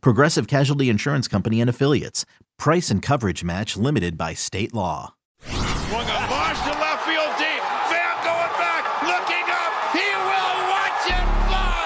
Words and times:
Progressive 0.00 0.46
Casualty 0.46 0.88
Insurance 0.88 1.28
Company 1.28 1.60
and 1.60 1.70
Affiliates. 1.70 2.24
Price 2.58 2.90
and 2.90 3.02
coverage 3.02 3.42
match 3.44 3.76
limited 3.76 4.16
by 4.16 4.34
state 4.34 4.72
law. 4.74 5.14
Swung 5.42 6.06
a 6.06 6.20
launch 6.30 6.58
to 6.64 6.72
left 6.78 7.04
field 7.04 7.34
deep. 7.36 7.62
Van 7.90 8.16
going 8.24 8.54
back, 8.56 8.84
looking 9.04 9.46
up. 9.50 9.72
He 9.92 10.06
will 10.06 10.58
watch 10.70 11.04
it 11.10 11.26
fly. 11.50 11.84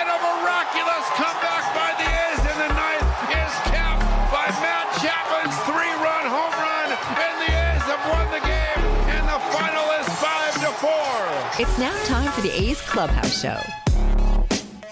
And 0.00 0.06
a 0.08 0.18
miraculous 0.18 1.06
comeback 1.14 1.64
by 1.76 1.90
the 2.00 2.08
A's 2.08 2.42
in 2.48 2.56
the 2.64 2.72
ninth 2.74 3.08
is 3.30 3.52
capped 3.70 4.02
by 4.32 4.46
Matt 4.64 4.88
Chapman's 4.98 5.56
three-run 5.68 6.24
home 6.26 6.54
run. 6.58 6.88
And 6.96 7.34
the 7.44 7.50
A's 7.52 7.84
have 7.86 8.04
won 8.08 8.26
the 8.34 8.42
game. 8.42 8.82
And 9.14 9.24
the 9.28 9.40
final 9.54 9.86
is 10.00 10.08
five 10.18 10.54
to 10.64 10.70
four. 10.80 11.12
It's 11.60 11.78
now 11.78 11.96
time 12.04 12.32
for 12.32 12.40
the 12.40 12.50
A's 12.50 12.80
Clubhouse 12.80 13.40
Show. 13.40 13.60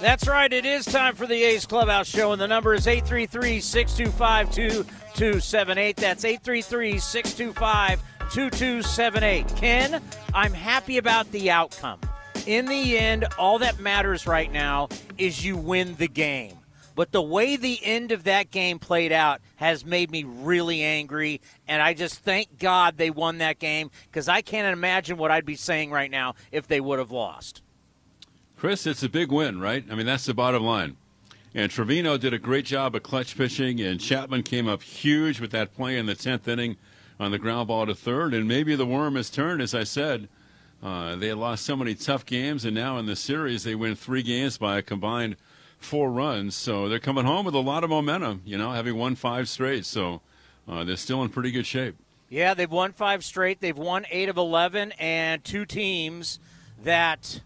That's 0.01 0.29
right. 0.29 0.53
It 0.53 0.65
is 0.65 0.85
time 0.85 1.17
for 1.17 1.27
the 1.27 1.43
A's 1.43 1.67
Clubhouse 1.67 2.07
Show, 2.07 2.31
and 2.31 2.41
the 2.41 2.47
number 2.47 2.73
is 2.73 2.87
833 2.87 3.59
625 3.61 4.55
2278. 4.55 5.97
That's 5.97 6.25
833 6.25 6.99
625 7.01 8.03
2278. 8.31 9.57
Ken, 9.57 10.01
I'm 10.33 10.53
happy 10.53 10.99
about 10.99 11.31
the 11.33 11.51
outcome. 11.51 11.99
In 12.47 12.67
the 12.67 12.97
end, 12.97 13.25
all 13.39 13.59
that 13.59 13.81
matters 13.81 14.25
right 14.25 14.53
now 14.53 14.89
is 15.19 15.45
you 15.45 15.57
win 15.57 15.97
the 15.97 16.07
game. 16.07 16.59
But 16.95 17.11
the 17.11 17.23
way 17.23 17.57
the 17.57 17.81
end 17.83 18.13
of 18.13 18.23
that 18.25 18.53
game 18.53 18.79
played 18.79 19.11
out 19.11 19.41
has 19.57 19.85
made 19.85 20.13
me 20.13 20.23
really 20.23 20.81
angry, 20.81 21.41
and 21.67 21.83
I 21.83 21.95
just 21.95 22.21
thank 22.21 22.61
God 22.61 22.99
they 22.99 23.11
won 23.11 23.39
that 23.39 23.59
game 23.59 23.91
because 24.05 24.29
I 24.29 24.43
can't 24.43 24.73
imagine 24.73 25.17
what 25.17 25.33
I'd 25.33 25.45
be 25.45 25.57
saying 25.57 25.91
right 25.91 26.11
now 26.11 26.37
if 26.53 26.69
they 26.69 26.81
would 26.81 27.01
have 27.01 27.11
lost. 27.11 27.63
Chris, 28.59 28.89
it's 28.89 29.05
a 29.05 29.09
big 29.09 29.31
win, 29.31 29.61
right? 29.61 29.85
I 29.89 29.95
mean, 29.95 30.05
that's 30.05 30.27
the 30.27 30.35
bottom 30.35 30.65
line. 30.65 30.97
And 31.55 31.71
Trivino 31.71 32.19
did 32.19 32.35
a 32.35 32.41
great 32.41 32.65
job 32.65 32.97
of 32.97 33.05
clutch 33.05 33.37
pitching, 33.37 33.81
and 33.81 34.01
Chapman 34.01 34.43
came 34.43 34.67
up 34.67 34.83
huge 34.83 35.41
with 35.41 35.53
that 35.53 35.77
play 35.77 35.97
in 35.97 36.07
the 36.07 36.17
10th 36.17 36.49
inning 36.49 36.77
on 37.21 37.31
the 37.31 37.39
ground 37.39 37.69
ball 37.69 37.87
to 37.87 37.95
third. 37.95 38.35
And 38.35 38.49
maybe 38.49 38.75
the 38.75 38.85
worm 38.85 39.15
has 39.15 39.31
turned, 39.31 39.63
as 39.63 39.77
I 39.77 39.85
said. 39.85 40.29
Uh, 40.83 41.15
they 41.15 41.29
had 41.29 41.39
lost 41.39 41.65
so 41.65 41.77
many 41.77 41.95
tough 41.95 42.27
games, 42.27 42.65
and 42.65 42.75
now 42.75 42.99
in 42.99 43.07
the 43.07 43.15
series, 43.15 43.63
they 43.63 43.77
win 43.77 43.95
three 43.95 44.25
games 44.25 44.59
by 44.59 44.79
a 44.79 44.83
combined 44.83 45.37
four 45.79 46.11
runs. 46.11 46.57
So 46.57 46.89
they're 46.89 46.99
coming 46.99 47.27
home 47.27 47.47
with 47.47 47.55
a 47.55 47.61
lot 47.61 47.85
of 47.85 47.91
momentum, 47.91 48.43
you 48.45 48.59
know, 48.59 48.73
having 48.73 48.97
won 48.97 49.15
five 49.15 49.49
straight. 49.49 49.85
So 49.87 50.21
uh, 50.67 50.83
they're 50.83 50.97
still 50.97 51.23
in 51.23 51.29
pretty 51.29 51.53
good 51.53 51.67
shape. 51.67 51.95
Yeah, 52.29 52.55
they've 52.55 52.69
won 52.69 52.93
five 52.93 53.25
straight. 53.25 53.61
They've 53.61 53.79
won 53.79 54.05
eight 54.11 54.29
of 54.29 54.37
11, 54.37 54.93
and 54.99 55.45
two 55.45 55.65
teams 55.65 56.41
that 56.83 57.41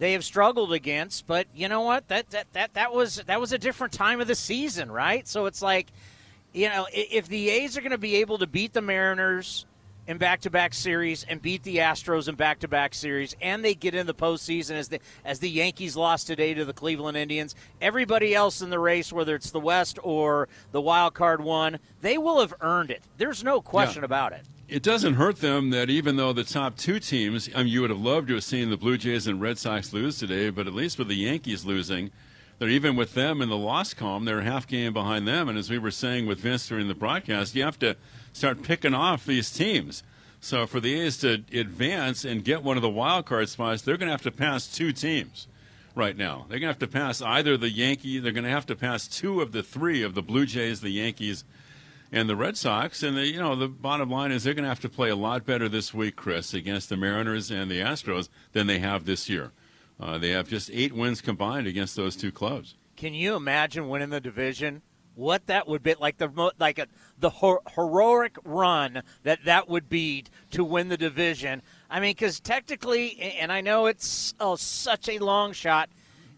they 0.00 0.12
have 0.14 0.24
struggled 0.24 0.72
against. 0.72 1.28
But 1.28 1.46
you 1.54 1.68
know 1.68 1.82
what? 1.82 2.08
That 2.08 2.30
that 2.30 2.52
that 2.54 2.74
that 2.74 2.92
was 2.92 3.22
that 3.26 3.40
was 3.40 3.52
a 3.52 3.58
different 3.58 3.92
time 3.92 4.20
of 4.20 4.26
the 4.26 4.34
season, 4.34 4.90
right? 4.90 5.28
So 5.28 5.46
it's 5.46 5.62
like, 5.62 5.86
you 6.52 6.68
know, 6.68 6.88
if 6.92 7.28
the 7.28 7.50
A's 7.50 7.76
are 7.76 7.80
going 7.82 7.92
to 7.92 7.98
be 7.98 8.16
able 8.16 8.38
to 8.38 8.46
beat 8.48 8.72
the 8.72 8.82
Mariners 8.82 9.66
in 10.06 10.16
back-to-back 10.18 10.74
series 10.74 11.22
and 11.24 11.40
beat 11.40 11.62
the 11.62 11.76
Astros 11.76 12.26
in 12.26 12.34
back-to-back 12.34 12.94
series, 12.94 13.36
and 13.40 13.64
they 13.64 13.74
get 13.74 13.94
in 13.94 14.06
the 14.06 14.14
postseason 14.14 14.72
as 14.72 14.88
the 14.88 14.98
as 15.24 15.38
the 15.38 15.50
Yankees 15.50 15.94
lost 15.94 16.26
today 16.26 16.54
to 16.54 16.64
the 16.64 16.72
Cleveland 16.72 17.16
Indians, 17.18 17.54
everybody 17.80 18.34
else 18.34 18.62
in 18.62 18.70
the 18.70 18.78
race, 18.78 19.12
whether 19.12 19.34
it's 19.36 19.50
the 19.50 19.60
West 19.60 19.98
or 20.02 20.48
the 20.72 20.80
wild 20.80 21.14
card 21.14 21.42
one, 21.42 21.78
they 22.00 22.18
will 22.18 22.40
have 22.40 22.54
earned 22.62 22.90
it. 22.90 23.02
There's 23.18 23.44
no 23.44 23.60
question 23.60 24.00
Yeah. 24.00 24.06
about 24.06 24.32
it. 24.32 24.42
It 24.70 24.84
doesn't 24.84 25.14
hurt 25.14 25.40
them 25.40 25.70
that 25.70 25.90
even 25.90 26.14
though 26.14 26.32
the 26.32 26.44
top 26.44 26.76
two 26.76 27.00
teams, 27.00 27.50
I 27.56 27.64
mean, 27.64 27.72
you 27.72 27.80
would 27.80 27.90
have 27.90 27.98
loved 27.98 28.28
to 28.28 28.34
have 28.34 28.44
seen 28.44 28.70
the 28.70 28.76
Blue 28.76 28.96
Jays 28.96 29.26
and 29.26 29.40
Red 29.40 29.58
Sox 29.58 29.92
lose 29.92 30.16
today, 30.16 30.48
but 30.50 30.68
at 30.68 30.72
least 30.72 30.96
with 30.96 31.08
the 31.08 31.16
Yankees 31.16 31.64
losing, 31.64 32.12
they're 32.60 32.68
even 32.68 32.94
with 32.94 33.14
them 33.14 33.42
in 33.42 33.48
the 33.48 33.56
loss 33.56 33.94
column, 33.94 34.26
they're 34.26 34.42
half 34.42 34.68
game 34.68 34.92
behind 34.92 35.26
them. 35.26 35.48
And 35.48 35.58
as 35.58 35.70
we 35.70 35.78
were 35.78 35.90
saying 35.90 36.26
with 36.26 36.38
Vince 36.38 36.68
during 36.68 36.86
the 36.86 36.94
broadcast, 36.94 37.56
you 37.56 37.64
have 37.64 37.80
to 37.80 37.96
start 38.32 38.62
picking 38.62 38.94
off 38.94 39.26
these 39.26 39.50
teams. 39.50 40.04
So 40.40 40.68
for 40.68 40.78
the 40.78 41.00
A's 41.00 41.18
to 41.18 41.42
advance 41.52 42.24
and 42.24 42.44
get 42.44 42.62
one 42.62 42.76
of 42.76 42.82
the 42.82 42.88
wild 42.88 43.26
card 43.26 43.48
spots, 43.48 43.82
they're 43.82 43.96
going 43.96 44.06
to 44.06 44.12
have 44.12 44.22
to 44.22 44.30
pass 44.30 44.72
two 44.72 44.92
teams 44.92 45.48
right 45.96 46.16
now. 46.16 46.46
They're 46.48 46.60
going 46.60 46.72
to 46.72 46.78
have 46.78 46.78
to 46.78 46.86
pass 46.86 47.20
either 47.20 47.56
the 47.56 47.70
Yankee, 47.70 48.20
they're 48.20 48.30
going 48.30 48.44
to 48.44 48.50
have 48.50 48.66
to 48.66 48.76
pass 48.76 49.08
two 49.08 49.40
of 49.40 49.50
the 49.50 49.64
three 49.64 50.04
of 50.04 50.14
the 50.14 50.22
Blue 50.22 50.46
Jays, 50.46 50.80
the 50.80 50.90
Yankees, 50.90 51.42
and 52.12 52.28
the 52.28 52.36
Red 52.36 52.56
Sox. 52.56 53.02
And 53.02 53.16
the, 53.16 53.26
you 53.26 53.40
know 53.40 53.56
the 53.56 53.68
bottom 53.68 54.10
line 54.10 54.32
is 54.32 54.44
they're 54.44 54.54
going 54.54 54.64
to 54.64 54.68
have 54.68 54.80
to 54.80 54.88
play 54.88 55.10
a 55.10 55.16
lot 55.16 55.44
better 55.44 55.68
this 55.68 55.94
week, 55.94 56.16
Chris, 56.16 56.54
against 56.54 56.88
the 56.88 56.96
Mariners 56.96 57.50
and 57.50 57.70
the 57.70 57.80
Astros 57.80 58.28
than 58.52 58.66
they 58.66 58.78
have 58.78 59.04
this 59.04 59.28
year. 59.28 59.52
Uh, 59.98 60.18
they 60.18 60.30
have 60.30 60.48
just 60.48 60.70
eight 60.72 60.94
wins 60.94 61.20
combined 61.20 61.66
against 61.66 61.94
those 61.94 62.16
two 62.16 62.32
clubs. 62.32 62.76
Can 62.96 63.14
you 63.14 63.34
imagine 63.34 63.88
winning 63.88 64.10
the 64.10 64.20
division? 64.20 64.82
What 65.14 65.46
that 65.46 65.68
would 65.68 65.82
be 65.82 65.94
like 65.94 66.16
the 66.18 66.52
like 66.58 66.78
a, 66.78 66.86
the 67.18 67.30
her- 67.30 67.60
heroic 67.74 68.36
run 68.44 69.02
that 69.22 69.44
that 69.44 69.68
would 69.68 69.88
be 69.88 70.24
to 70.52 70.64
win 70.64 70.88
the 70.88 70.96
division. 70.96 71.62
I 71.90 72.00
mean, 72.00 72.12
because 72.12 72.40
technically, 72.40 73.20
and 73.38 73.52
I 73.52 73.60
know 73.60 73.86
it's 73.86 74.34
oh, 74.40 74.56
such 74.56 75.08
a 75.08 75.18
long 75.18 75.52
shot. 75.52 75.90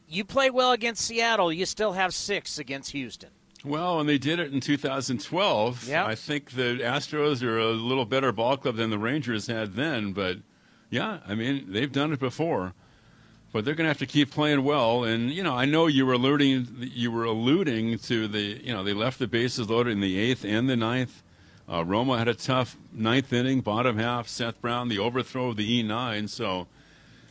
You 0.09 0.25
play 0.25 0.51
well 0.51 0.73
against 0.73 1.07
Seattle, 1.07 1.53
you 1.53 1.65
still 1.65 1.93
have 1.93 2.13
six 2.13 2.59
against 2.59 2.91
Houston. 2.91 3.31
Well, 3.65 4.01
and 4.01 4.09
they 4.09 4.19
did 4.19 4.41
it 4.41 4.53
in 4.53 4.61
2012. 4.61 5.89
Yep. 5.89 6.07
I 6.07 6.15
think 6.15 6.51
the 6.53 6.81
Astros 6.83 7.43
are 7.43 7.59
a 7.59 7.71
little 7.71 8.05
better 8.05 8.33
ball 8.33 8.57
club 8.57 8.77
than 8.77 8.91
the 8.91 8.99
Rangers 8.99 9.47
had 9.47 9.75
then, 9.75 10.13
but 10.13 10.39
yeah, 10.91 11.21
I 11.27 11.35
mean 11.35 11.67
they've 11.69 11.91
done 11.91 12.13
it 12.13 12.21
before. 12.21 12.75
But 13.53 13.67
they're 13.67 13.75
going 13.75 13.85
to 13.85 13.89
have 13.89 13.99
to 13.99 14.07
keep 14.07 14.31
playing 14.31 14.65
well, 14.65 15.05
and 15.05 15.31
you 15.31 15.43
know 15.43 15.55
I 15.55 15.67
know 15.67 15.87
you 15.87 16.07
were 16.07 16.15
alluding 16.15 16.69
you 16.81 17.13
were 17.13 17.25
alluding 17.25 17.99
to 17.99 18.27
the 18.27 18.61
you 18.65 18.73
know 18.73 18.83
they 18.83 18.95
left 18.95 19.19
the 19.19 19.27
bases 19.27 19.69
loaded 19.69 19.91
in 19.91 20.01
the 20.01 20.19
eighth 20.19 20.45
and 20.45 20.69
the 20.69 20.77
ninth. 20.77 21.23
Uh, 21.69 21.85
Romo 21.85 22.19
had 22.19 22.29
a 22.29 22.35
tough 22.35 22.77
ninth 22.93 23.33
inning, 23.33 23.61
bottom 23.61 23.99
half. 23.99 24.27
Seth 24.27 24.61
Brown, 24.61 24.89
the 24.89 24.99
overthrow 24.99 25.51
of 25.51 25.57
the 25.57 25.83
E9, 25.83 26.29
so 26.29 26.67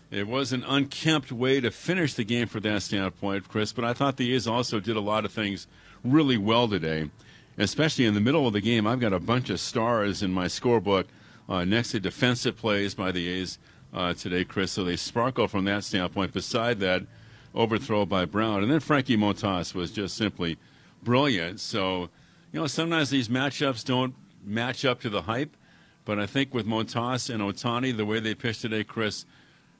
it 0.09 0.27
was 0.27 0.53
an 0.53 0.63
unkempt 0.67 1.31
way 1.31 1.59
to 1.59 1.71
finish 1.71 2.13
the 2.13 2.23
game 2.23 2.47
from 2.47 2.61
that 2.61 2.81
standpoint, 2.83 3.47
Chris. 3.47 3.73
But 3.73 3.85
I 3.85 3.93
thought 3.93 4.17
the 4.17 4.33
A's 4.33 4.47
also 4.47 4.79
did 4.79 4.95
a 4.95 5.01
lot 5.01 5.25
of 5.25 5.31
things 5.31 5.67
really 6.03 6.37
well 6.37 6.67
today, 6.67 7.09
especially 7.57 8.05
in 8.05 8.13
the 8.13 8.21
middle 8.21 8.47
of 8.47 8.53
the 8.53 8.61
game. 8.61 8.87
I've 8.87 8.99
got 8.99 9.13
a 9.13 9.19
bunch 9.19 9.49
of 9.49 9.59
stars 9.59 10.23
in 10.23 10.31
my 10.31 10.45
scorebook 10.45 11.05
uh, 11.49 11.65
next 11.65 11.91
to 11.91 11.99
defensive 11.99 12.57
plays 12.57 12.93
by 12.93 13.11
the 13.11 13.27
A's 13.27 13.57
uh, 13.93 14.13
today, 14.13 14.45
Chris. 14.45 14.71
So 14.71 14.83
they 14.83 14.95
sparkle 14.95 15.47
from 15.47 15.65
that 15.65 15.83
standpoint. 15.83 16.33
Beside 16.33 16.79
that 16.79 17.03
overthrow 17.53 18.05
by 18.05 18.25
Brown, 18.25 18.63
and 18.63 18.71
then 18.71 18.79
Frankie 18.79 19.17
Montas 19.17 19.73
was 19.73 19.91
just 19.91 20.15
simply 20.15 20.57
brilliant. 21.03 21.59
So 21.59 22.09
you 22.51 22.59
know 22.59 22.67
sometimes 22.67 23.09
these 23.09 23.27
matchups 23.27 23.83
don't 23.83 24.15
match 24.43 24.85
up 24.85 25.01
to 25.01 25.09
the 25.09 25.23
hype, 25.23 25.55
but 26.05 26.19
I 26.19 26.25
think 26.25 26.53
with 26.53 26.65
Montas 26.65 27.29
and 27.29 27.41
Ohtani, 27.41 27.95
the 27.95 28.05
way 28.05 28.19
they 28.19 28.35
pitched 28.35 28.61
today, 28.61 28.83
Chris. 28.83 29.25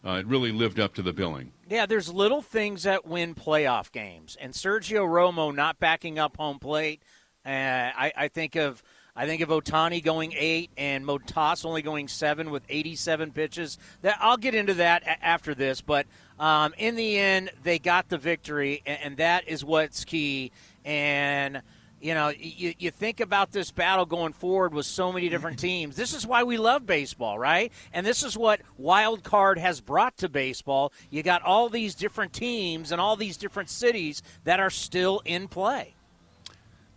Uh, 0.05 0.13
it 0.13 0.25
really 0.25 0.51
lived 0.51 0.79
up 0.79 0.93
to 0.95 1.01
the 1.01 1.13
billing. 1.13 1.51
Yeah, 1.69 1.85
there's 1.85 2.11
little 2.11 2.41
things 2.41 2.83
that 2.83 3.05
win 3.05 3.35
playoff 3.35 3.91
games, 3.91 4.35
and 4.39 4.53
Sergio 4.53 5.05
Romo 5.05 5.53
not 5.53 5.79
backing 5.79 6.17
up 6.17 6.37
home 6.37 6.59
plate. 6.59 7.03
Uh, 7.45 7.49
I, 7.49 8.11
I 8.15 8.27
think 8.27 8.55
of 8.55 8.83
I 9.15 9.25
think 9.25 9.41
of 9.41 9.49
Ohtani 9.49 10.03
going 10.03 10.33
eight 10.37 10.71
and 10.77 11.05
Montas 11.05 11.65
only 11.65 11.81
going 11.81 12.07
seven 12.07 12.49
with 12.49 12.63
87 12.69 13.31
pitches. 13.31 13.77
That 14.01 14.17
I'll 14.21 14.37
get 14.37 14.55
into 14.55 14.75
that 14.75 15.03
a- 15.03 15.23
after 15.23 15.53
this, 15.53 15.81
but 15.81 16.07
um, 16.39 16.73
in 16.77 16.95
the 16.95 17.17
end, 17.17 17.51
they 17.61 17.77
got 17.77 18.09
the 18.09 18.17
victory, 18.17 18.81
and, 18.85 18.99
and 19.03 19.17
that 19.17 19.47
is 19.47 19.63
what's 19.65 20.05
key. 20.05 20.51
And 20.85 21.61
you 22.01 22.15
know, 22.15 22.29
you, 22.29 22.73
you 22.79 22.91
think 22.91 23.19
about 23.19 23.51
this 23.51 23.71
battle 23.71 24.05
going 24.05 24.33
forward 24.33 24.73
with 24.73 24.85
so 24.85 25.11
many 25.11 25.29
different 25.29 25.59
teams. 25.59 25.95
This 25.95 26.13
is 26.13 26.25
why 26.25 26.43
we 26.43 26.57
love 26.57 26.85
baseball, 26.85 27.37
right? 27.37 27.71
And 27.93 28.05
this 28.05 28.23
is 28.23 28.35
what 28.35 28.61
Wild 28.77 29.23
Card 29.23 29.59
has 29.59 29.81
brought 29.81 30.17
to 30.17 30.29
baseball. 30.29 30.91
You 31.09 31.21
got 31.21 31.43
all 31.43 31.69
these 31.69 31.93
different 31.93 32.33
teams 32.33 32.91
and 32.91 32.99
all 32.99 33.15
these 33.15 33.37
different 33.37 33.69
cities 33.69 34.23
that 34.43 34.59
are 34.59 34.71
still 34.71 35.21
in 35.25 35.47
play. 35.47 35.93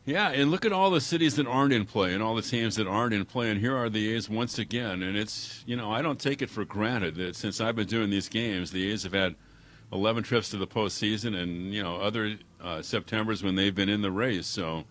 Yeah, 0.06 0.30
and 0.30 0.50
look 0.50 0.66
at 0.66 0.72
all 0.72 0.90
the 0.90 1.00
cities 1.00 1.36
that 1.36 1.46
aren't 1.46 1.72
in 1.72 1.86
play 1.86 2.12
and 2.12 2.22
all 2.22 2.34
the 2.34 2.42
teams 2.42 2.76
that 2.76 2.86
aren't 2.86 3.14
in 3.14 3.24
play. 3.24 3.50
And 3.50 3.58
here 3.58 3.76
are 3.76 3.88
the 3.88 4.14
A's 4.14 4.28
once 4.28 4.58
again. 4.58 5.02
And 5.02 5.16
it's, 5.16 5.64
you 5.66 5.76
know, 5.76 5.90
I 5.90 6.02
don't 6.02 6.20
take 6.20 6.42
it 6.42 6.50
for 6.50 6.64
granted 6.64 7.14
that 7.16 7.36
since 7.36 7.60
I've 7.60 7.76
been 7.76 7.86
doing 7.86 8.10
these 8.10 8.28
games, 8.28 8.70
the 8.70 8.90
A's 8.90 9.04
have 9.04 9.14
had 9.14 9.34
11 9.92 10.22
trips 10.22 10.50
to 10.50 10.58
the 10.58 10.66
postseason 10.66 11.34
and, 11.34 11.72
you 11.72 11.82
know, 11.82 11.96
other 11.96 12.36
uh, 12.62 12.82
Septembers 12.82 13.42
when 13.42 13.54
they've 13.54 13.74
been 13.74 13.88
in 13.88 14.02
the 14.02 14.10
race. 14.10 14.46
So 14.46 14.84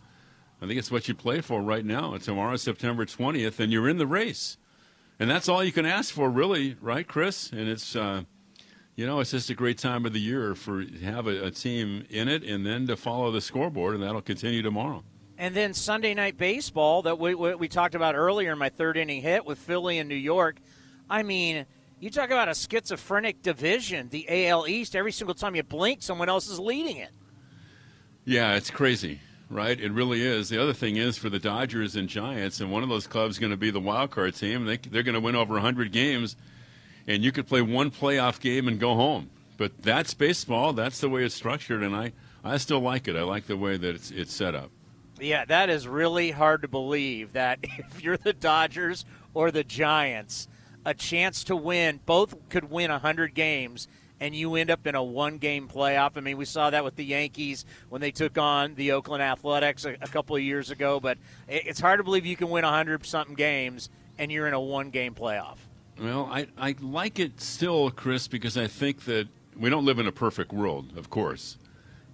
I 0.63 0.65
think 0.65 0.79
it's 0.79 0.89
what 0.89 1.09
you 1.09 1.13
play 1.13 1.41
for 1.41 1.61
right 1.61 1.83
now. 1.83 2.15
Tomorrow, 2.15 2.55
September 2.55 3.05
20th, 3.05 3.59
and 3.59 3.69
you're 3.69 3.89
in 3.89 3.97
the 3.97 4.07
race. 4.07 4.55
And 5.19 5.29
that's 5.29 5.49
all 5.49 5.61
you 5.61 5.73
can 5.73 5.85
ask 5.85 6.13
for, 6.13 6.29
really, 6.29 6.77
right, 6.79 7.05
Chris? 7.05 7.51
And 7.51 7.67
it's, 7.67 7.97
uh, 7.97 8.23
you 8.95 9.05
know, 9.05 9.19
it's 9.19 9.31
just 9.31 9.49
a 9.49 9.55
great 9.55 9.77
time 9.77 10.05
of 10.05 10.13
the 10.13 10.21
year 10.21 10.55
for 10.55 10.85
to 10.85 10.99
have 10.99 11.27
a, 11.27 11.47
a 11.47 11.51
team 11.51 12.05
in 12.09 12.29
it 12.29 12.43
and 12.43 12.65
then 12.65 12.87
to 12.87 12.95
follow 12.95 13.29
the 13.29 13.41
scoreboard, 13.41 13.93
and 13.93 14.01
that'll 14.01 14.21
continue 14.21 14.61
tomorrow. 14.61 15.03
And 15.37 15.53
then 15.53 15.73
Sunday 15.73 16.13
night 16.13 16.37
baseball 16.37 17.01
that 17.01 17.19
we, 17.19 17.35
we, 17.35 17.55
we 17.55 17.67
talked 17.67 17.93
about 17.93 18.15
earlier 18.15 18.53
in 18.53 18.57
my 18.57 18.69
third 18.69 18.95
inning 18.95 19.21
hit 19.21 19.45
with 19.45 19.57
Philly 19.57 19.99
and 19.99 20.07
New 20.07 20.15
York. 20.15 20.59
I 21.09 21.23
mean, 21.23 21.65
you 21.99 22.09
talk 22.09 22.27
about 22.27 22.47
a 22.47 22.55
schizophrenic 22.55 23.41
division, 23.41 24.07
the 24.07 24.47
AL 24.47 24.65
East. 24.69 24.95
Every 24.95 25.11
single 25.11 25.35
time 25.35 25.57
you 25.57 25.63
blink, 25.63 26.01
someone 26.01 26.29
else 26.29 26.47
is 26.47 26.57
leading 26.57 26.95
it. 26.95 27.11
Yeah, 28.23 28.55
it's 28.55 28.71
crazy, 28.71 29.19
right? 29.49 29.79
It 29.79 29.91
really 29.91 30.21
is. 30.21 30.49
The 30.49 30.61
other 30.61 30.73
thing 30.73 30.97
is 30.97 31.17
for 31.17 31.29
the 31.29 31.39
Dodgers 31.39 31.95
and 31.95 32.07
Giants, 32.09 32.59
and 32.59 32.71
one 32.71 32.83
of 32.83 32.89
those 32.89 33.07
clubs 33.07 33.35
is 33.35 33.39
going 33.39 33.51
to 33.51 33.57
be 33.57 33.71
the 33.71 33.79
wild 33.79 34.11
card 34.11 34.35
team. 34.35 34.65
They, 34.65 34.77
they're 34.77 35.03
going 35.03 35.15
to 35.15 35.21
win 35.21 35.35
over 35.35 35.53
100 35.53 35.91
games, 35.91 36.35
and 37.07 37.23
you 37.23 37.31
could 37.31 37.47
play 37.47 37.61
one 37.61 37.91
playoff 37.91 38.39
game 38.39 38.67
and 38.67 38.79
go 38.79 38.95
home. 38.95 39.29
But 39.57 39.81
that's 39.81 40.13
baseball. 40.13 40.73
That's 40.73 40.99
the 40.99 41.09
way 41.09 41.23
it's 41.23 41.35
structured, 41.35 41.83
and 41.83 41.95
I, 41.95 42.13
I 42.43 42.57
still 42.57 42.79
like 42.79 43.07
it. 43.07 43.15
I 43.15 43.23
like 43.23 43.47
the 43.47 43.57
way 43.57 43.77
that 43.77 43.95
it's, 43.95 44.11
it's 44.11 44.33
set 44.33 44.55
up. 44.55 44.71
Yeah, 45.19 45.45
that 45.45 45.69
is 45.69 45.87
really 45.87 46.31
hard 46.31 46.63
to 46.63 46.67
believe 46.67 47.33
that 47.33 47.59
if 47.63 48.03
you're 48.03 48.17
the 48.17 48.33
Dodgers 48.33 49.05
or 49.33 49.51
the 49.51 49.63
Giants, 49.63 50.47
a 50.85 50.93
chance 50.93 51.43
to 51.45 51.55
win, 51.55 51.99
both 52.05 52.35
could 52.49 52.69
win 52.69 52.91
100 52.91 53.33
games 53.33 53.87
and 54.19 54.35
you 54.35 54.55
end 54.55 54.69
up 54.69 54.85
in 54.87 54.95
a 54.95 55.03
one 55.03 55.37
game 55.37 55.67
playoff. 55.67 56.11
I 56.15 56.21
mean, 56.21 56.37
we 56.37 56.45
saw 56.45 56.69
that 56.69 56.83
with 56.83 56.95
the 56.95 57.05
Yankees 57.05 57.65
when 57.89 58.01
they 58.01 58.11
took 58.11 58.37
on 58.37 58.75
the 58.75 58.91
Oakland 58.93 59.23
Athletics 59.23 59.85
a, 59.85 59.93
a 60.01 60.07
couple 60.07 60.35
of 60.35 60.41
years 60.41 60.71
ago, 60.71 60.99
but 60.99 61.17
it, 61.47 61.67
it's 61.67 61.79
hard 61.79 61.99
to 61.99 62.03
believe 62.03 62.25
you 62.25 62.35
can 62.35 62.49
win 62.49 62.63
100 62.63 63.05
something 63.05 63.35
games 63.35 63.89
and 64.17 64.31
you're 64.31 64.47
in 64.47 64.53
a 64.53 64.59
one 64.59 64.89
game 64.89 65.13
playoff. 65.13 65.57
Well, 65.99 66.27
I, 66.31 66.47
I 66.57 66.75
like 66.81 67.19
it 67.19 67.39
still, 67.39 67.91
Chris, 67.91 68.27
because 68.27 68.57
I 68.57 68.67
think 68.67 69.05
that 69.05 69.27
we 69.57 69.69
don't 69.69 69.85
live 69.85 69.99
in 69.99 70.07
a 70.07 70.11
perfect 70.11 70.51
world, 70.51 70.97
of 70.97 71.09
course. 71.09 71.57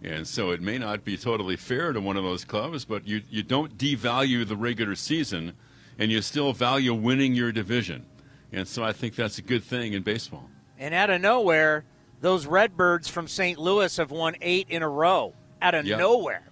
And 0.01 0.27
so 0.27 0.51
it 0.51 0.61
may 0.61 0.77
not 0.77 1.03
be 1.03 1.17
totally 1.17 1.55
fair 1.55 1.91
to 1.91 1.99
one 1.99 2.17
of 2.17 2.23
those 2.23 2.45
clubs, 2.45 2.85
but 2.85 3.07
you, 3.07 3.21
you 3.29 3.43
don't 3.43 3.77
devalue 3.77 4.47
the 4.47 4.55
regular 4.55 4.95
season 4.95 5.53
and 5.97 6.11
you 6.11 6.21
still 6.21 6.53
value 6.53 6.93
winning 6.93 7.35
your 7.35 7.51
division. 7.51 8.05
And 8.51 8.67
so 8.67 8.83
I 8.83 8.93
think 8.93 9.15
that's 9.15 9.37
a 9.37 9.41
good 9.41 9.63
thing 9.63 9.93
in 9.93 10.01
baseball. 10.01 10.49
And 10.79 10.93
out 10.93 11.09
of 11.09 11.21
nowhere, 11.21 11.83
those 12.21 12.45
Redbirds 12.47 13.07
from 13.09 13.27
St. 13.27 13.59
Louis 13.59 13.95
have 13.97 14.09
won 14.11 14.35
eight 14.41 14.67
in 14.69 14.81
a 14.81 14.89
row 14.89 15.33
out 15.61 15.75
of 15.75 15.85
Yep. 15.85 15.99
nowhere. 15.99 16.43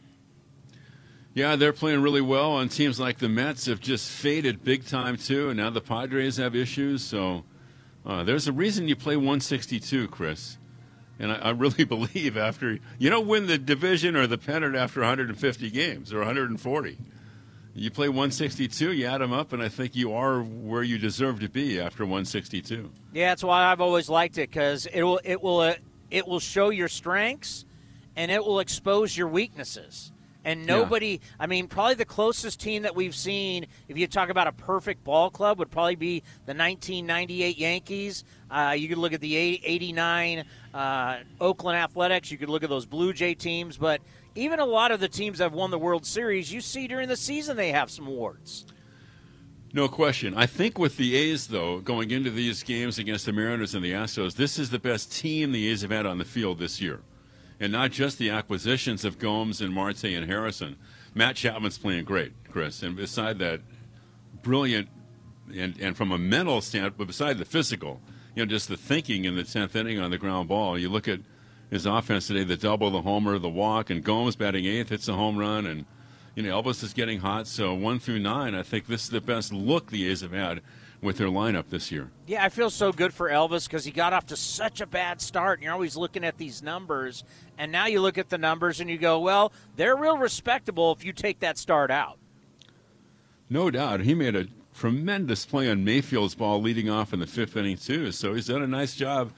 Yeah, 1.33 1.55
they're 1.55 1.73
playing 1.73 2.01
really 2.01 2.21
well, 2.21 2.57
and 2.59 2.69
teams 2.69 2.99
like 2.99 3.19
the 3.19 3.29
Mets 3.29 3.67
have 3.67 3.79
just 3.79 4.09
faded 4.09 4.63
big 4.63 4.85
time 4.85 5.17
too. 5.17 5.49
And 5.49 5.57
now 5.57 5.69
the 5.69 5.81
Padres 5.81 6.37
have 6.37 6.55
issues, 6.55 7.03
so 7.03 7.43
uh, 8.05 8.23
there's 8.23 8.47
a 8.47 8.51
reason 8.51 8.87
you 8.87 8.95
play 8.95 9.15
162, 9.15 10.07
Chris. 10.07 10.57
And 11.19 11.31
I, 11.31 11.35
I 11.35 11.49
really 11.51 11.83
believe 11.85 12.37
after 12.37 12.79
you 12.97 13.09
don't 13.09 13.27
win 13.27 13.45
the 13.47 13.57
division 13.57 14.15
or 14.15 14.25
the 14.27 14.37
pennant 14.37 14.75
after 14.75 15.01
150 15.01 15.69
games 15.69 16.11
or 16.11 16.19
140, 16.19 16.97
you 17.77 17.91
play 17.91 18.09
162, 18.09 18.93
you 18.93 19.05
add 19.05 19.21
them 19.21 19.31
up, 19.31 19.53
and 19.53 19.61
I 19.61 19.69
think 19.69 19.95
you 19.95 20.13
are 20.13 20.41
where 20.41 20.81
you 20.81 20.97
deserve 20.97 21.39
to 21.41 21.49
be 21.49 21.79
after 21.79 22.03
162. 22.03 22.91
Yeah, 23.13 23.29
that's 23.29 23.43
why 23.43 23.65
I've 23.65 23.81
always 23.81 24.09
liked 24.09 24.39
it 24.39 24.49
because 24.49 24.87
it 24.87 25.03
will 25.03 25.19
it 25.23 25.41
will 25.41 25.59
uh, 25.59 25.75
it 26.09 26.27
will 26.27 26.39
show 26.39 26.69
your 26.69 26.87
strengths 26.87 27.65
and 28.15 28.31
it 28.31 28.43
will 28.43 28.59
expose 28.59 29.15
your 29.15 29.27
weaknesses. 29.27 30.11
And 30.47 30.65
nobody, 30.65 31.19
I 31.41 31.45
mean, 31.45 31.67
probably 31.67 31.95
the 31.95 32.05
closest 32.05 32.61
team 32.61 32.83
that 32.83 32.95
we've 32.95 33.13
seen, 33.13 33.65
if 33.89 33.97
you 33.97 34.07
talk 34.07 34.29
about 34.29 34.47
a 34.47 34.53
perfect 34.53 35.03
ball 35.03 35.29
club, 35.29 35.59
would 35.59 35.69
probably 35.69 35.97
be 35.97 36.21
the 36.45 36.53
1998 36.53 37.57
Yankees. 37.57 38.23
Uh, 38.49 38.73
you 38.77 38.87
could 38.87 38.97
look 38.97 39.11
at 39.11 39.19
the 39.19 39.35
89 39.35 40.45
uh, 40.73 41.17
Oakland 41.41 41.77
Athletics. 41.77 42.31
You 42.31 42.37
could 42.37 42.47
look 42.47 42.63
at 42.63 42.69
those 42.69 42.85
Blue 42.85 43.11
Jay 43.11 43.33
teams. 43.33 43.77
But 43.77 43.99
even 44.35 44.61
a 44.61 44.65
lot 44.65 44.91
of 44.91 45.01
the 45.01 45.09
teams 45.09 45.39
that 45.39 45.43
have 45.43 45.53
won 45.53 45.69
the 45.69 45.77
World 45.77 46.05
Series, 46.05 46.49
you 46.49 46.61
see 46.61 46.87
during 46.87 47.09
the 47.09 47.17
season 47.17 47.57
they 47.57 47.73
have 47.73 47.91
some 47.91 48.07
warts. 48.07 48.65
No 49.73 49.89
question. 49.89 50.33
I 50.33 50.45
think 50.45 50.79
with 50.79 50.95
the 50.95 51.13
A's, 51.17 51.47
though, 51.47 51.81
going 51.81 52.09
into 52.11 52.31
these 52.31 52.63
games 52.63 52.97
against 52.97 53.25
the 53.25 53.33
Mariners 53.33 53.75
and 53.75 53.83
the 53.83 53.91
Astros, 53.91 54.35
this 54.35 54.57
is 54.57 54.69
the 54.69 54.79
best 54.79 55.11
team 55.11 55.51
the 55.51 55.67
A's 55.67 55.81
have 55.81 55.91
had 55.91 56.05
on 56.05 56.19
the 56.19 56.25
field 56.25 56.57
this 56.57 56.79
year. 56.79 57.01
And 57.59 57.71
not 57.71 57.91
just 57.91 58.17
the 58.17 58.29
acquisitions 58.29 59.03
of 59.03 59.17
Gomes 59.17 59.61
and 59.61 59.73
Marte 59.73 60.03
and 60.05 60.29
Harrison. 60.29 60.75
Matt 61.15 61.35
Chapman's 61.35 61.77
playing 61.77 62.05
great, 62.05 62.33
Chris. 62.51 62.83
And 62.83 62.95
beside 62.95 63.39
that, 63.39 63.61
brilliant, 64.43 64.89
and, 65.55 65.75
and 65.79 65.97
from 65.97 66.11
a 66.11 66.17
mental 66.17 66.61
standpoint, 66.61 66.97
but 66.97 67.07
beside 67.07 67.37
the 67.39 67.45
physical, 67.45 67.99
you 68.35 68.45
know, 68.45 68.49
just 68.49 68.67
the 68.67 68.77
thinking 68.77 69.25
in 69.25 69.35
the 69.35 69.43
10th 69.43 69.75
inning 69.75 69.99
on 69.99 70.11
the 70.11 70.17
ground 70.17 70.47
ball. 70.47 70.77
You 70.77 70.89
look 70.89 71.07
at 71.07 71.21
his 71.71 71.85
offense 71.85 72.27
today 72.27 72.43
the 72.43 72.57
double, 72.57 72.91
the 72.91 73.01
homer, 73.01 73.39
the 73.39 73.49
walk, 73.49 73.89
and 73.89 74.03
Gomes 74.03 74.35
batting 74.35 74.65
eighth, 74.65 74.89
hits 74.89 75.07
a 75.07 75.13
home 75.13 75.37
run, 75.37 75.65
and 75.65 75.85
you 76.35 76.43
know, 76.43 76.61
Elvis 76.61 76.83
is 76.83 76.93
getting 76.93 77.19
hot. 77.19 77.47
So 77.47 77.73
one 77.73 77.97
through 77.97 78.19
nine, 78.19 78.53
I 78.53 78.61
think 78.61 78.85
this 78.85 79.05
is 79.05 79.09
the 79.09 79.21
best 79.21 79.51
look 79.51 79.89
the 79.89 80.07
A's 80.07 80.21
have 80.21 80.33
had 80.33 80.61
with 81.01 81.17
their 81.17 81.27
lineup 81.27 81.69
this 81.69 81.91
year. 81.91 82.09
Yeah, 82.25 82.43
I 82.43 82.49
feel 82.49 82.69
so 82.69 82.91
good 82.91 83.13
for 83.13 83.29
Elvis 83.29 83.67
because 83.67 83.85
he 83.85 83.91
got 83.91 84.13
off 84.13 84.25
to 84.27 84.35
such 84.35 84.81
a 84.81 84.85
bad 84.85 85.21
start. 85.21 85.59
And 85.59 85.63
you're 85.63 85.73
always 85.73 85.95
looking 85.95 86.23
at 86.23 86.37
these 86.37 86.63
numbers, 86.63 87.23
and 87.57 87.71
now 87.71 87.85
you 87.85 88.01
look 88.01 88.17
at 88.17 88.29
the 88.29 88.37
numbers 88.37 88.79
and 88.79 88.89
you 88.89 88.97
go, 88.97 89.19
well, 89.19 89.51
they're 89.75 89.95
real 89.95 90.17
respectable 90.17 90.91
if 90.91 91.05
you 91.05 91.13
take 91.13 91.39
that 91.39 91.57
start 91.57 91.91
out. 91.91 92.17
No 93.49 93.71
doubt. 93.71 94.01
He 94.01 94.13
made 94.13 94.35
a 94.35 94.47
tremendous 94.75 95.45
play 95.45 95.69
on 95.69 95.83
Mayfield's 95.83 96.35
ball 96.35 96.61
leading 96.61 96.89
off 96.89 97.13
in 97.13 97.19
the 97.19 97.27
fifth 97.27 97.55
inning, 97.55 97.77
too. 97.77 98.11
So 98.11 98.33
he's 98.33 98.47
done 98.47 98.61
a 98.61 98.67
nice 98.67 98.95
job 98.95 99.31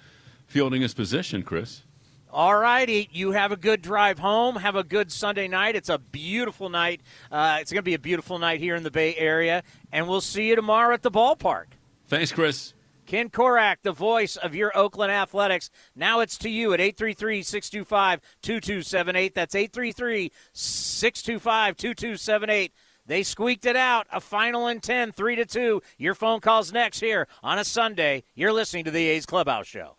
fielding 0.48 0.82
his 0.82 0.94
position, 0.94 1.44
Chris. 1.44 1.84
All 2.32 2.56
righty, 2.56 3.10
you 3.12 3.32
have 3.32 3.52
a 3.52 3.58
good 3.58 3.82
drive 3.82 4.20
home. 4.20 4.58
Have 4.58 4.76
a 4.76 4.84
good 4.84 5.12
Sunday 5.12 5.48
night. 5.48 5.76
It's 5.76 5.90
a 5.90 5.98
beautiful 5.98 6.70
night. 6.70 7.02
Uh, 7.32 7.58
it's 7.60 7.72
going 7.72 7.80
to 7.80 7.84
be 7.84 7.96
a 7.96 8.00
beautiful 8.00 8.38
night 8.38 8.60
here 8.60 8.76
in 8.76 8.84
the 8.84 8.92
Bay 8.92 9.16
Area, 9.16 9.64
and 9.92 10.08
we'll 10.08 10.22
see 10.22 10.50
you 10.50 10.56
tomorrow 10.56 10.94
at 10.94 11.02
the 11.02 11.10
ballpark. 11.10 11.66
Thanks, 12.08 12.32
Chris. 12.32 12.74
Ken 13.08 13.32
Korach, 13.32 13.78
the 13.82 13.92
voice 13.92 14.36
of 14.36 14.54
your 14.54 14.72
Oakland 14.78 15.12
Athletics. 15.12 15.72
Now 15.96 16.20
it's 16.20 16.38
to 16.40 16.50
you 16.50 16.74
at 16.74 16.80
833 16.80 17.42
625 17.42 18.22
2278. 18.44 19.34
That's 19.34 19.56
833 19.56 20.32
625 20.54 21.78
2278. 21.78 22.74
They 23.08 23.24
squeaked 23.24 23.66
it 23.66 23.76
out. 23.76 24.06
A 24.12 24.22
final 24.22 24.68
in 24.68 24.82
10, 24.82 25.14
3 25.14 25.36
to 25.38 25.46
2. 25.48 25.82
Your 25.98 26.14
phone 26.14 26.42
calls 26.42 26.72
next 26.72 27.00
here 27.00 27.28
on 27.42 27.58
a 27.58 27.66
Sunday. 27.66 28.24
You're 28.36 28.54
listening 28.54 28.86
to 28.86 28.92
the 28.92 29.08
A's 29.08 29.26
Clubhouse 29.26 29.66
Show. 29.66 29.99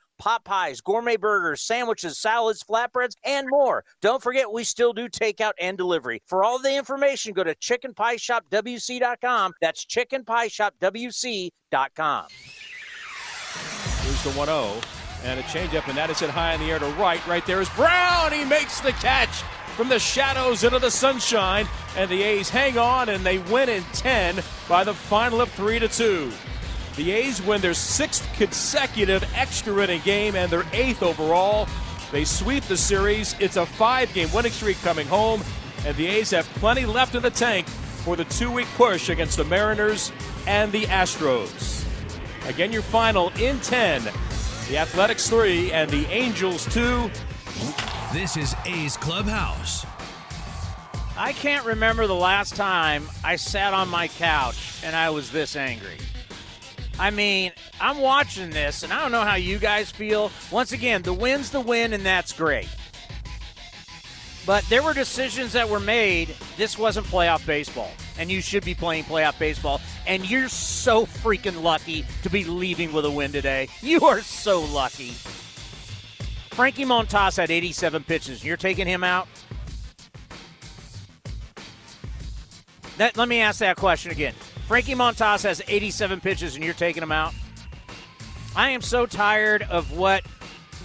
pot 0.21 0.45
pies, 0.45 0.79
gourmet 0.81 1.17
burgers, 1.17 1.61
sandwiches, 1.63 2.19
salads, 2.19 2.63
flatbreads, 2.63 3.15
and 3.25 3.47
more. 3.49 3.83
Don't 4.03 4.21
forget, 4.21 4.51
we 4.51 4.63
still 4.63 4.93
do 4.93 5.09
takeout 5.09 5.53
and 5.59 5.79
delivery. 5.79 6.21
For 6.27 6.43
all 6.43 6.59
the 6.59 6.77
information, 6.77 7.33
go 7.33 7.43
to 7.43 7.55
chickenpieshopwc.com. 7.55 9.53
That's 9.59 9.83
chickenpieshopwc.com. 9.83 12.25
Here's 14.03 14.23
the 14.23 14.29
1 14.29 14.47
0. 14.47 14.73
And 15.23 15.39
a 15.39 15.43
changeup, 15.43 15.87
and 15.87 15.95
that 15.97 16.09
is 16.11 16.19
hit 16.19 16.29
high 16.29 16.53
in 16.53 16.59
the 16.59 16.71
air 16.71 16.77
to 16.77 16.85
right. 16.85 17.25
Right 17.25 17.43
there 17.47 17.61
is 17.61 17.69
Brown. 17.69 18.31
He 18.31 18.45
makes 18.45 18.79
the 18.79 18.91
catch 18.91 19.41
from 19.75 19.89
the 19.89 19.97
shadows 19.97 20.63
into 20.63 20.77
the 20.77 20.91
sunshine. 20.91 21.67
And 21.97 22.11
the 22.11 22.21
A's 22.21 22.49
hang 22.49 22.77
on, 22.77 23.09
and 23.09 23.25
they 23.25 23.39
win 23.39 23.69
in 23.69 23.81
10 23.93 24.39
by 24.69 24.83
the 24.83 24.93
final 24.93 25.41
of 25.41 25.49
3 25.51 25.79
to 25.79 25.87
2. 25.87 26.31
The 26.95 27.11
A's 27.11 27.41
win 27.41 27.61
their 27.61 27.73
sixth 27.73 28.27
consecutive 28.33 29.23
extra 29.35 29.83
inning 29.83 30.01
game 30.01 30.35
and 30.35 30.51
their 30.51 30.65
eighth 30.73 31.03
overall. 31.03 31.67
They 32.11 32.25
sweep 32.25 32.63
the 32.65 32.77
series. 32.77 33.35
It's 33.39 33.55
a 33.55 33.65
five 33.65 34.13
game 34.13 34.31
winning 34.33 34.51
streak 34.51 34.77
coming 34.81 35.07
home, 35.07 35.41
and 35.85 35.95
the 35.95 36.07
A's 36.07 36.31
have 36.31 36.45
plenty 36.55 36.85
left 36.85 37.15
in 37.15 37.21
the 37.21 37.29
tank 37.29 37.67
for 37.67 38.15
the 38.15 38.25
two 38.25 38.51
week 38.51 38.67
push 38.75 39.09
against 39.09 39.37
the 39.37 39.45
Mariners 39.45 40.11
and 40.47 40.71
the 40.71 40.83
Astros. 40.83 41.85
Again, 42.47 42.71
your 42.71 42.81
final 42.81 43.29
in 43.39 43.59
10 43.59 44.03
the 44.71 44.77
Athletics 44.77 45.27
3 45.27 45.73
and 45.73 45.89
the 45.89 46.05
Angels 46.05 46.65
2. 46.73 47.11
This 48.13 48.37
is 48.37 48.55
A's 48.65 48.95
Clubhouse. 48.95 49.85
I 51.17 51.33
can't 51.33 51.65
remember 51.65 52.07
the 52.07 52.15
last 52.15 52.55
time 52.55 53.09
I 53.21 53.35
sat 53.35 53.73
on 53.73 53.89
my 53.89 54.07
couch 54.07 54.81
and 54.81 54.95
I 54.95 55.09
was 55.09 55.29
this 55.29 55.57
angry. 55.57 55.97
I 56.99 57.09
mean, 57.09 57.51
I'm 57.79 57.99
watching 57.99 58.49
this 58.49 58.83
and 58.83 58.93
I 58.93 59.01
don't 59.01 59.11
know 59.11 59.21
how 59.21 59.35
you 59.35 59.57
guys 59.57 59.91
feel. 59.91 60.31
Once 60.51 60.71
again, 60.71 61.01
the 61.01 61.13
win's 61.13 61.49
the 61.49 61.61
win 61.61 61.93
and 61.93 62.05
that's 62.05 62.33
great. 62.33 62.67
But 64.45 64.63
there 64.69 64.81
were 64.81 64.93
decisions 64.93 65.53
that 65.53 65.69
were 65.69 65.79
made. 65.79 66.35
This 66.57 66.77
wasn't 66.77 67.05
playoff 67.07 67.45
baseball, 67.45 67.91
and 68.17 68.31
you 68.31 68.41
should 68.41 68.65
be 68.65 68.73
playing 68.73 69.03
playoff 69.03 69.37
baseball. 69.37 69.79
And 70.07 70.27
you're 70.27 70.49
so 70.49 71.05
freaking 71.05 71.61
lucky 71.61 72.05
to 72.23 72.29
be 72.29 72.43
leaving 72.43 72.91
with 72.91 73.05
a 73.05 73.11
win 73.11 73.31
today. 73.31 73.69
You 73.81 74.01
are 74.01 74.21
so 74.21 74.61
lucky. 74.61 75.11
Frankie 76.51 76.85
Montas 76.85 77.37
had 77.37 77.51
87 77.51 78.03
pitches. 78.03 78.43
You're 78.43 78.57
taking 78.57 78.87
him 78.87 79.03
out? 79.03 79.27
That, 82.97 83.15
let 83.15 83.27
me 83.27 83.39
ask 83.41 83.59
that 83.59 83.77
question 83.77 84.11
again. 84.11 84.33
Frankie 84.71 84.95
Montas 84.95 85.43
has 85.43 85.61
87 85.67 86.21
pitches, 86.21 86.55
and 86.55 86.63
you're 86.63 86.73
taking 86.73 87.03
him 87.03 87.11
out? 87.11 87.33
I 88.55 88.69
am 88.69 88.79
so 88.79 89.05
tired 89.05 89.63
of 89.63 89.91
what 89.91 90.23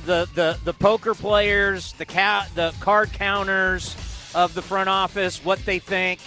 the 0.07 0.29
the 0.35 0.59
the 0.65 0.73
poker 0.73 1.15
players, 1.15 1.93
the 1.93 2.05
cat, 2.05 2.51
the 2.57 2.75
card 2.81 3.13
counters 3.13 3.95
of 4.35 4.55
the 4.55 4.63
front 4.63 4.89
office, 4.89 5.45
what 5.45 5.65
they 5.65 5.79
think, 5.79 6.19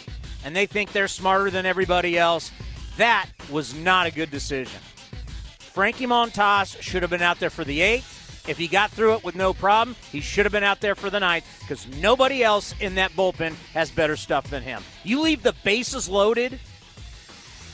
and 0.46 0.56
they 0.56 0.68
think 0.68 0.94
they're 0.94 1.10
smarter 1.10 1.51
than 1.51 1.66
everybody 1.66 2.18
else. 2.18 2.50
That 2.96 3.28
was 3.51 3.75
not 3.75 4.08
a 4.08 4.12
good 4.12 4.32
decision. 4.32 4.80
Frankie 5.60 6.08
Montas 6.08 6.82
should 6.82 7.01
have 7.01 7.12
been 7.12 7.22
out 7.22 7.42
there 7.42 7.50
for 7.50 7.66
the 7.66 7.82
eighth. 7.82 8.48
If 8.48 8.58
he 8.58 8.70
got 8.70 8.89
through 8.89 9.16
it 9.16 9.25
with 9.25 9.36
no 9.36 9.54
problem, 9.54 9.98
he 10.13 10.22
should 10.22 10.46
have 10.46 10.54
been 10.54 10.63
out 10.63 10.80
there 10.80 10.96
for 10.96 11.10
the 11.10 11.20
ninth 11.20 11.46
because 11.60 11.86
nobody 11.98 12.42
else 12.42 12.74
in 12.80 12.96
that 12.96 13.12
bullpen 13.12 13.56
has 13.74 13.92
better 13.92 14.16
stuff 14.16 14.50
than 14.50 14.63
him. 14.63 14.82
You 15.04 15.20
leave 15.20 15.44
the 15.44 15.56
bases 15.66 16.08
loaded 16.08 16.58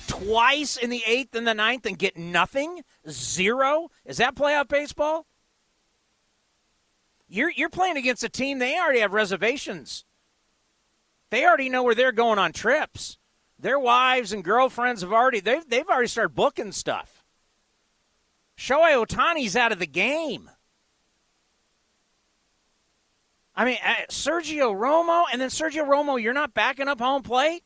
twice 0.08 0.78
in 0.78 0.90
the 0.90 1.04
eighth 1.06 1.36
and 1.36 1.48
the 1.48 1.54
ninth 1.54 1.86
and 1.86 1.98
get 1.98 2.18
nothing? 2.18 2.84
Zero? 3.10 3.90
Is 4.06 4.18
that 4.18 4.36
playoff 4.36 4.68
baseball? 4.68 5.26
You're 7.28 7.52
you're 7.52 7.70
playing 7.70 7.98
against 7.98 8.24
a 8.24 8.30
team 8.30 8.60
they 8.60 8.78
already 8.78 9.00
have 9.00 9.14
reservations. 9.14 10.06
They 11.32 11.46
already 11.46 11.70
know 11.70 11.84
where 11.84 11.96
they're 11.96 12.12
going 12.12 12.40
on 12.40 12.54
trips. 12.54 13.18
Their 13.60 13.80
wives 13.80 14.32
and 14.32 14.44
girlfriends 14.44 15.02
have 15.02 15.12
already 15.12 15.40
they've 15.40 15.68
they've 15.68 15.90
already 15.90 16.08
started 16.08 16.36
booking 16.36 16.72
stuff. 16.72 17.24
Shohei 18.58 19.06
Ohtani's 19.06 19.56
out 19.56 19.72
of 19.72 19.80
the 19.80 19.88
game. 19.88 20.50
I 23.54 23.66
mean, 23.66 23.78
uh, 23.86 23.94
Sergio 24.10 24.74
Romo, 24.74 25.26
and 25.32 25.42
then 25.42 25.50
Sergio 25.50 25.86
Romo, 25.88 26.22
you're 26.22 26.34
not 26.34 26.54
backing 26.54 26.88
up 26.88 27.00
home 27.00 27.22
plate. 27.22 27.64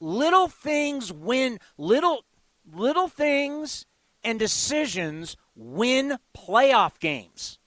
Little 0.00 0.48
things 0.48 1.12
win. 1.12 1.58
Little 1.76 2.24
little 2.72 3.08
things 3.08 3.86
and 4.22 4.38
decisions 4.38 5.36
win 5.54 6.18
playoff 6.36 6.98
games. 6.98 7.58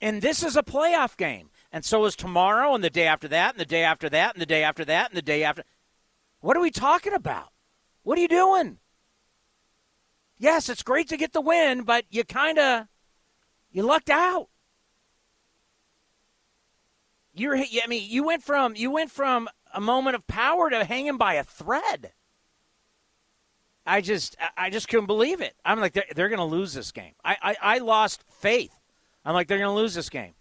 And 0.00 0.20
this 0.20 0.42
is 0.42 0.56
a 0.56 0.62
playoff 0.62 1.16
game. 1.16 1.50
And 1.70 1.84
so 1.84 2.04
is 2.04 2.16
tomorrow 2.16 2.74
and 2.74 2.82
the 2.82 2.90
day 2.90 3.06
after 3.06 3.28
that 3.28 3.54
and 3.54 3.60
the 3.60 3.64
day 3.64 3.84
after 3.84 4.10
that 4.10 4.34
and 4.34 4.42
the 4.42 4.46
day 4.46 4.62
after 4.62 4.84
that 4.84 5.10
and 5.10 5.16
the 5.16 5.22
day 5.22 5.44
after. 5.44 5.62
What 6.40 6.56
are 6.56 6.60
we 6.60 6.70
talking 6.70 7.14
about? 7.14 7.48
What 8.02 8.18
are 8.18 8.20
you 8.20 8.28
doing? 8.28 8.78
Yes, 10.36 10.68
it's 10.68 10.82
great 10.82 11.08
to 11.08 11.16
get 11.16 11.32
the 11.32 11.40
win, 11.40 11.84
but 11.84 12.04
you 12.10 12.24
kind 12.24 12.58
of 12.58 12.86
you 13.70 13.84
lucked 13.84 14.10
out. 14.10 14.48
You're 17.34 17.56
I 17.56 17.86
mean, 17.88 18.08
you 18.08 18.24
went 18.24 18.42
from 18.42 18.74
you 18.76 18.90
went 18.90 19.10
from 19.10 19.48
a 19.74 19.80
moment 19.80 20.16
of 20.16 20.26
power 20.26 20.70
to 20.70 20.84
hanging 20.84 21.16
by 21.16 21.34
a 21.34 21.44
thread. 21.44 22.12
I 23.84 24.00
just 24.00 24.36
I 24.56 24.70
just 24.70 24.88
couldn't 24.88 25.06
believe 25.06 25.40
it. 25.40 25.54
I'm 25.64 25.80
like 25.80 25.92
they're, 25.92 26.04
they're 26.14 26.28
going 26.28 26.38
to 26.38 26.44
lose 26.44 26.74
this 26.74 26.92
game. 26.92 27.14
I, 27.24 27.36
I 27.42 27.56
I 27.62 27.78
lost 27.78 28.24
faith 28.28 28.76
I'm 29.24 29.34
like, 29.34 29.48
they're 29.48 29.58
going 29.58 29.74
to 29.74 29.80
lose 29.80 29.94
this 29.94 30.10
game. 30.10 30.34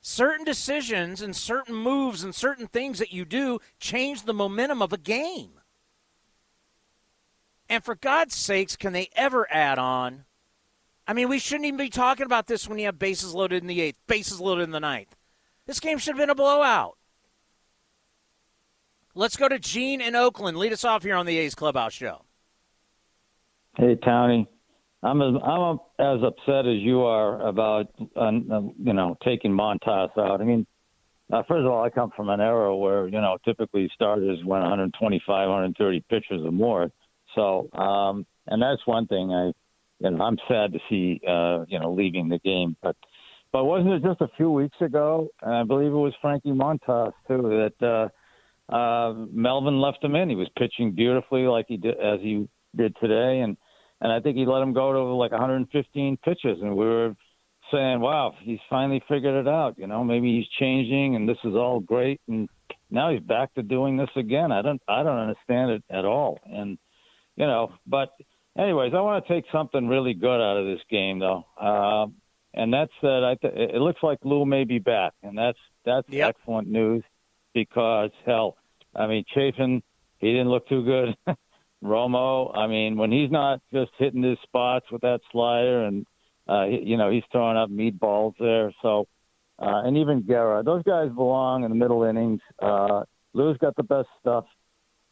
Certain 0.00 0.44
decisions 0.44 1.22
and 1.22 1.34
certain 1.34 1.74
moves 1.74 2.22
and 2.22 2.34
certain 2.34 2.66
things 2.66 2.98
that 2.98 3.12
you 3.12 3.24
do 3.24 3.60
change 3.78 4.22
the 4.22 4.34
momentum 4.34 4.82
of 4.82 4.92
a 4.92 4.98
game. 4.98 5.52
And 7.68 7.82
for 7.82 7.94
God's 7.94 8.34
sakes, 8.34 8.76
can 8.76 8.92
they 8.92 9.08
ever 9.16 9.50
add 9.50 9.78
on? 9.78 10.24
I 11.06 11.14
mean, 11.14 11.28
we 11.28 11.38
shouldn't 11.38 11.66
even 11.66 11.78
be 11.78 11.88
talking 11.88 12.26
about 12.26 12.46
this 12.46 12.68
when 12.68 12.78
you 12.78 12.86
have 12.86 12.98
bases 12.98 13.34
loaded 13.34 13.62
in 13.62 13.66
the 13.66 13.80
eighth, 13.80 13.96
bases 14.06 14.40
loaded 14.40 14.64
in 14.64 14.70
the 14.70 14.80
ninth. 14.80 15.16
This 15.66 15.80
game 15.80 15.98
should 15.98 16.12
have 16.12 16.18
been 16.18 16.30
a 16.30 16.34
blowout. 16.34 16.96
Let's 19.14 19.36
go 19.36 19.48
to 19.48 19.58
Gene 19.58 20.00
in 20.00 20.16
Oakland. 20.16 20.56
Lead 20.56 20.72
us 20.72 20.84
off 20.84 21.04
here 21.04 21.14
on 21.14 21.26
the 21.26 21.38
A's 21.38 21.54
Clubhouse 21.54 21.92
Show. 21.92 22.24
Hey, 23.76 23.96
Tony. 24.04 24.48
I'm 25.04 25.20
as 25.20 25.34
I'm 25.44 25.78
as 25.98 26.22
upset 26.22 26.66
as 26.66 26.78
you 26.78 27.02
are 27.02 27.46
about 27.46 27.92
uh, 28.16 28.30
you 28.30 28.92
know 28.94 29.16
taking 29.22 29.52
Montas 29.52 30.16
out. 30.16 30.40
I 30.40 30.44
mean, 30.44 30.66
uh, 31.30 31.42
first 31.46 31.66
of 31.66 31.66
all, 31.66 31.84
I 31.84 31.90
come 31.90 32.10
from 32.16 32.30
an 32.30 32.40
era 32.40 32.74
where 32.74 33.06
you 33.06 33.20
know 33.20 33.36
typically 33.44 33.90
starters 33.94 34.38
went 34.44 34.62
125, 34.62 35.26
130 35.28 36.04
pitches 36.08 36.42
or 36.44 36.52
more. 36.52 36.90
So, 37.34 37.68
um, 37.78 38.24
and 38.46 38.62
that's 38.62 38.80
one 38.86 39.06
thing 39.06 39.30
I, 39.30 39.52
you 39.98 40.10
know, 40.10 40.24
I'm 40.24 40.38
sad 40.48 40.72
to 40.72 40.78
see 40.88 41.20
uh, 41.28 41.66
you 41.68 41.78
know 41.78 41.92
leaving 41.92 42.30
the 42.30 42.38
game. 42.38 42.74
But 42.82 42.96
but 43.54 43.66
wasn't 43.66 43.92
it 43.92 44.02
just 44.02 44.20
a 44.20 44.26
few 44.36 44.50
weeks 44.50 44.76
ago? 44.80 45.28
I 45.40 45.62
believe 45.62 45.92
it 45.92 45.94
was 45.94 46.12
Frankie 46.20 46.50
Montas 46.50 47.12
too 47.28 47.70
that 47.80 48.10
uh, 48.68 48.74
uh, 48.74 49.14
Melvin 49.32 49.80
left 49.80 50.02
him 50.02 50.16
in. 50.16 50.28
He 50.28 50.34
was 50.34 50.48
pitching 50.58 50.90
beautifully 50.90 51.42
like 51.42 51.66
he 51.68 51.76
did 51.76 51.94
as 52.00 52.18
he 52.20 52.48
did 52.74 52.96
today, 53.00 53.42
and 53.42 53.56
and 54.00 54.10
I 54.10 54.18
think 54.18 54.36
he 54.36 54.44
let 54.44 54.60
him 54.60 54.72
go 54.72 54.92
to 54.92 55.04
like 55.14 55.30
115 55.30 56.16
pitches, 56.24 56.58
and 56.62 56.76
we 56.76 56.84
were 56.84 57.14
saying, 57.70 58.00
"Wow, 58.00 58.34
he's 58.40 58.58
finally 58.68 59.00
figured 59.08 59.46
it 59.46 59.48
out." 59.48 59.78
You 59.78 59.86
know, 59.86 60.02
maybe 60.02 60.34
he's 60.34 60.48
changing, 60.58 61.14
and 61.14 61.28
this 61.28 61.38
is 61.44 61.54
all 61.54 61.78
great, 61.78 62.20
and 62.26 62.48
now 62.90 63.12
he's 63.12 63.22
back 63.22 63.54
to 63.54 63.62
doing 63.62 63.96
this 63.96 64.10
again. 64.16 64.50
I 64.50 64.62
don't, 64.62 64.82
I 64.88 65.04
don't 65.04 65.20
understand 65.20 65.70
it 65.70 65.84
at 65.90 66.04
all, 66.04 66.40
and 66.44 66.76
you 67.36 67.46
know, 67.46 67.72
but 67.86 68.08
anyways, 68.58 68.94
I 68.96 69.00
want 69.00 69.24
to 69.24 69.32
take 69.32 69.44
something 69.52 69.86
really 69.86 70.14
good 70.14 70.40
out 70.40 70.56
of 70.56 70.66
this 70.66 70.82
game, 70.90 71.20
though, 71.20 71.44
uh, 71.56 72.06
and 72.54 72.72
that's 72.72 72.92
that. 73.02 73.24
I 73.24 73.34
th- 73.34 73.70
it 73.70 73.80
looks 73.80 74.02
like 74.02 74.18
Lou 74.24 74.46
may 74.46 74.64
be 74.64 74.78
back, 74.78 75.12
and 75.22 75.36
that's 75.36 75.58
that's 75.84 76.08
yep. 76.08 76.30
excellent 76.30 76.68
news 76.68 77.02
because 77.52 78.10
hell, 78.24 78.56
I 78.94 79.06
mean, 79.06 79.24
Chafin, 79.34 79.82
he 80.18 80.30
didn't 80.30 80.48
look 80.48 80.68
too 80.68 80.84
good. 80.84 81.16
Romo, 81.84 82.56
I 82.56 82.66
mean, 82.66 82.96
when 82.96 83.12
he's 83.12 83.30
not 83.30 83.60
just 83.72 83.90
hitting 83.98 84.22
his 84.22 84.38
spots 84.42 84.86
with 84.90 85.02
that 85.02 85.20
slider, 85.30 85.84
and 85.84 86.06
uh, 86.48 86.64
you 86.64 86.96
know 86.96 87.10
he's 87.10 87.24
throwing 87.30 87.56
up 87.56 87.70
meatballs 87.70 88.34
there. 88.38 88.72
So, 88.80 89.06
uh, 89.58 89.82
and 89.84 89.96
even 89.98 90.22
Guerra, 90.22 90.62
those 90.62 90.82
guys 90.84 91.10
belong 91.10 91.64
in 91.64 91.70
the 91.70 91.76
middle 91.76 92.04
innings. 92.04 92.40
Uh, 92.60 93.02
Lou's 93.34 93.58
got 93.58 93.76
the 93.76 93.82
best 93.82 94.08
stuff. 94.20 94.44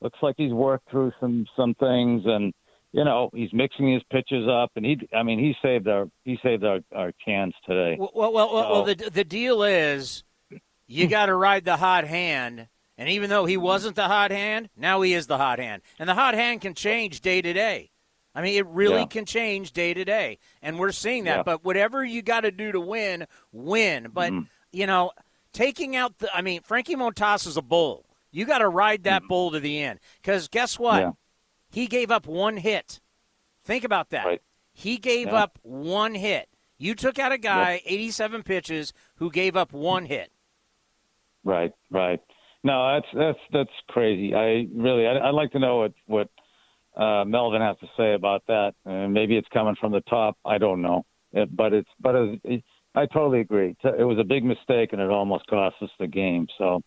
Looks 0.00 0.18
like 0.22 0.36
he's 0.38 0.52
worked 0.52 0.90
through 0.90 1.12
some 1.20 1.46
some 1.56 1.74
things, 1.74 2.22
and 2.24 2.54
you 2.92 3.04
know 3.04 3.30
he's 3.34 3.52
mixing 3.52 3.92
his 3.92 4.02
pitches 4.10 4.46
up, 4.48 4.70
and 4.76 4.84
he, 4.84 5.08
I 5.14 5.22
mean, 5.22 5.38
he 5.38 5.54
saved 5.62 5.88
our 5.88 6.08
he 6.24 6.38
saved 6.42 6.64
our 6.64 6.80
our 6.94 7.12
cans 7.24 7.54
today. 7.66 7.96
Well, 7.98 8.10
well, 8.14 8.32
well, 8.32 8.48
so, 8.48 8.70
well 8.70 8.84
the 8.84 8.94
the 8.94 9.24
deal 9.24 9.62
is 9.62 10.24
you 10.86 11.06
got 11.08 11.26
to 11.26 11.34
ride 11.34 11.64
the 11.64 11.76
hot 11.76 12.04
hand 12.04 12.68
and 12.98 13.08
even 13.08 13.30
though 13.30 13.46
he 13.46 13.56
wasn't 13.56 13.96
the 13.96 14.06
hot 14.06 14.30
hand, 14.30 14.68
now 14.76 15.00
he 15.00 15.14
is 15.14 15.26
the 15.26 15.38
hot 15.38 15.58
hand. 15.58 15.82
And 15.98 16.08
the 16.08 16.14
hot 16.14 16.34
hand 16.34 16.60
can 16.60 16.74
change 16.74 17.20
day 17.20 17.42
to 17.42 17.52
day. 17.52 17.90
I 18.34 18.42
mean, 18.42 18.56
it 18.56 18.66
really 18.66 19.00
yeah. 19.00 19.06
can 19.06 19.26
change 19.26 19.72
day 19.72 19.92
to 19.92 20.04
day. 20.04 20.38
And 20.62 20.78
we're 20.78 20.92
seeing 20.92 21.24
that. 21.24 21.38
Yeah. 21.38 21.42
But 21.42 21.64
whatever 21.64 22.04
you 22.04 22.22
got 22.22 22.40
to 22.42 22.50
do 22.50 22.72
to 22.72 22.80
win, 22.80 23.26
win. 23.50 24.08
But, 24.12 24.32
mm 24.32 24.46
you 24.74 24.86
know, 24.86 25.10
taking 25.52 25.96
out 25.96 26.16
the, 26.16 26.34
I 26.34 26.40
mean, 26.40 26.62
Frankie 26.62 26.96
Montas 26.96 27.46
is 27.46 27.58
a 27.58 27.62
bull. 27.62 28.06
You 28.30 28.46
got 28.46 28.60
to 28.60 28.68
ride 28.68 29.02
that 29.02 29.22
mm 29.24 29.28
bull 29.28 29.50
to 29.50 29.60
the 29.60 29.82
end. 29.82 29.98
Because 30.22 30.48
guess 30.48 30.78
what? 30.78 31.00
Yeah. 31.00 31.10
He 31.72 31.86
gave 31.86 32.10
up 32.10 32.26
one 32.26 32.58
hit. 32.58 33.00
Think 33.64 33.84
about 33.84 34.10
that. 34.10 34.26
Right. 34.26 34.42
He 34.74 34.98
gave 34.98 35.28
up 35.28 35.58
one 35.62 36.14
hit. 36.14 36.48
You 36.78 36.94
took 36.94 37.18
out 37.18 37.32
a 37.32 37.38
guy, 37.38 37.80
87 37.86 38.42
pitches, 38.42 38.92
who 39.16 39.30
gave 39.30 39.56
up 39.56 39.72
one 39.72 40.06
hit. 40.06 40.32
Right, 41.44 41.72
right. 41.90 42.20
No, 42.64 42.94
that's 42.94 43.06
that's 43.14 43.38
that's 43.52 43.76
crazy. 43.88 44.34
I 44.34 44.68
really, 44.74 45.06
I, 45.06 45.26
would 45.26 45.36
like 45.36 45.50
to 45.52 45.58
know 45.58 45.78
what 45.78 45.92
what 46.06 46.28
uh, 46.96 47.24
Melvin 47.24 47.60
has 47.60 47.76
to 47.80 47.88
say 47.96 48.14
about 48.14 48.44
that. 48.46 48.74
Uh, 48.86 49.08
maybe 49.08 49.36
it's 49.36 49.48
coming 49.52 49.74
from 49.80 49.90
the 49.92 50.00
top. 50.02 50.36
I 50.44 50.58
don't 50.58 50.80
know, 50.80 51.04
it, 51.32 51.54
but 51.54 51.72
it's 51.72 51.88
but 51.98 52.14
it, 52.14 52.62
I 52.94 53.06
totally 53.06 53.40
agree. 53.40 53.74
It 53.82 54.04
was 54.04 54.18
a 54.20 54.24
big 54.24 54.44
mistake, 54.44 54.92
and 54.92 55.00
it 55.00 55.10
almost 55.10 55.46
cost 55.48 55.76
us 55.82 55.90
the 55.98 56.06
game. 56.06 56.46
So, 56.56 56.82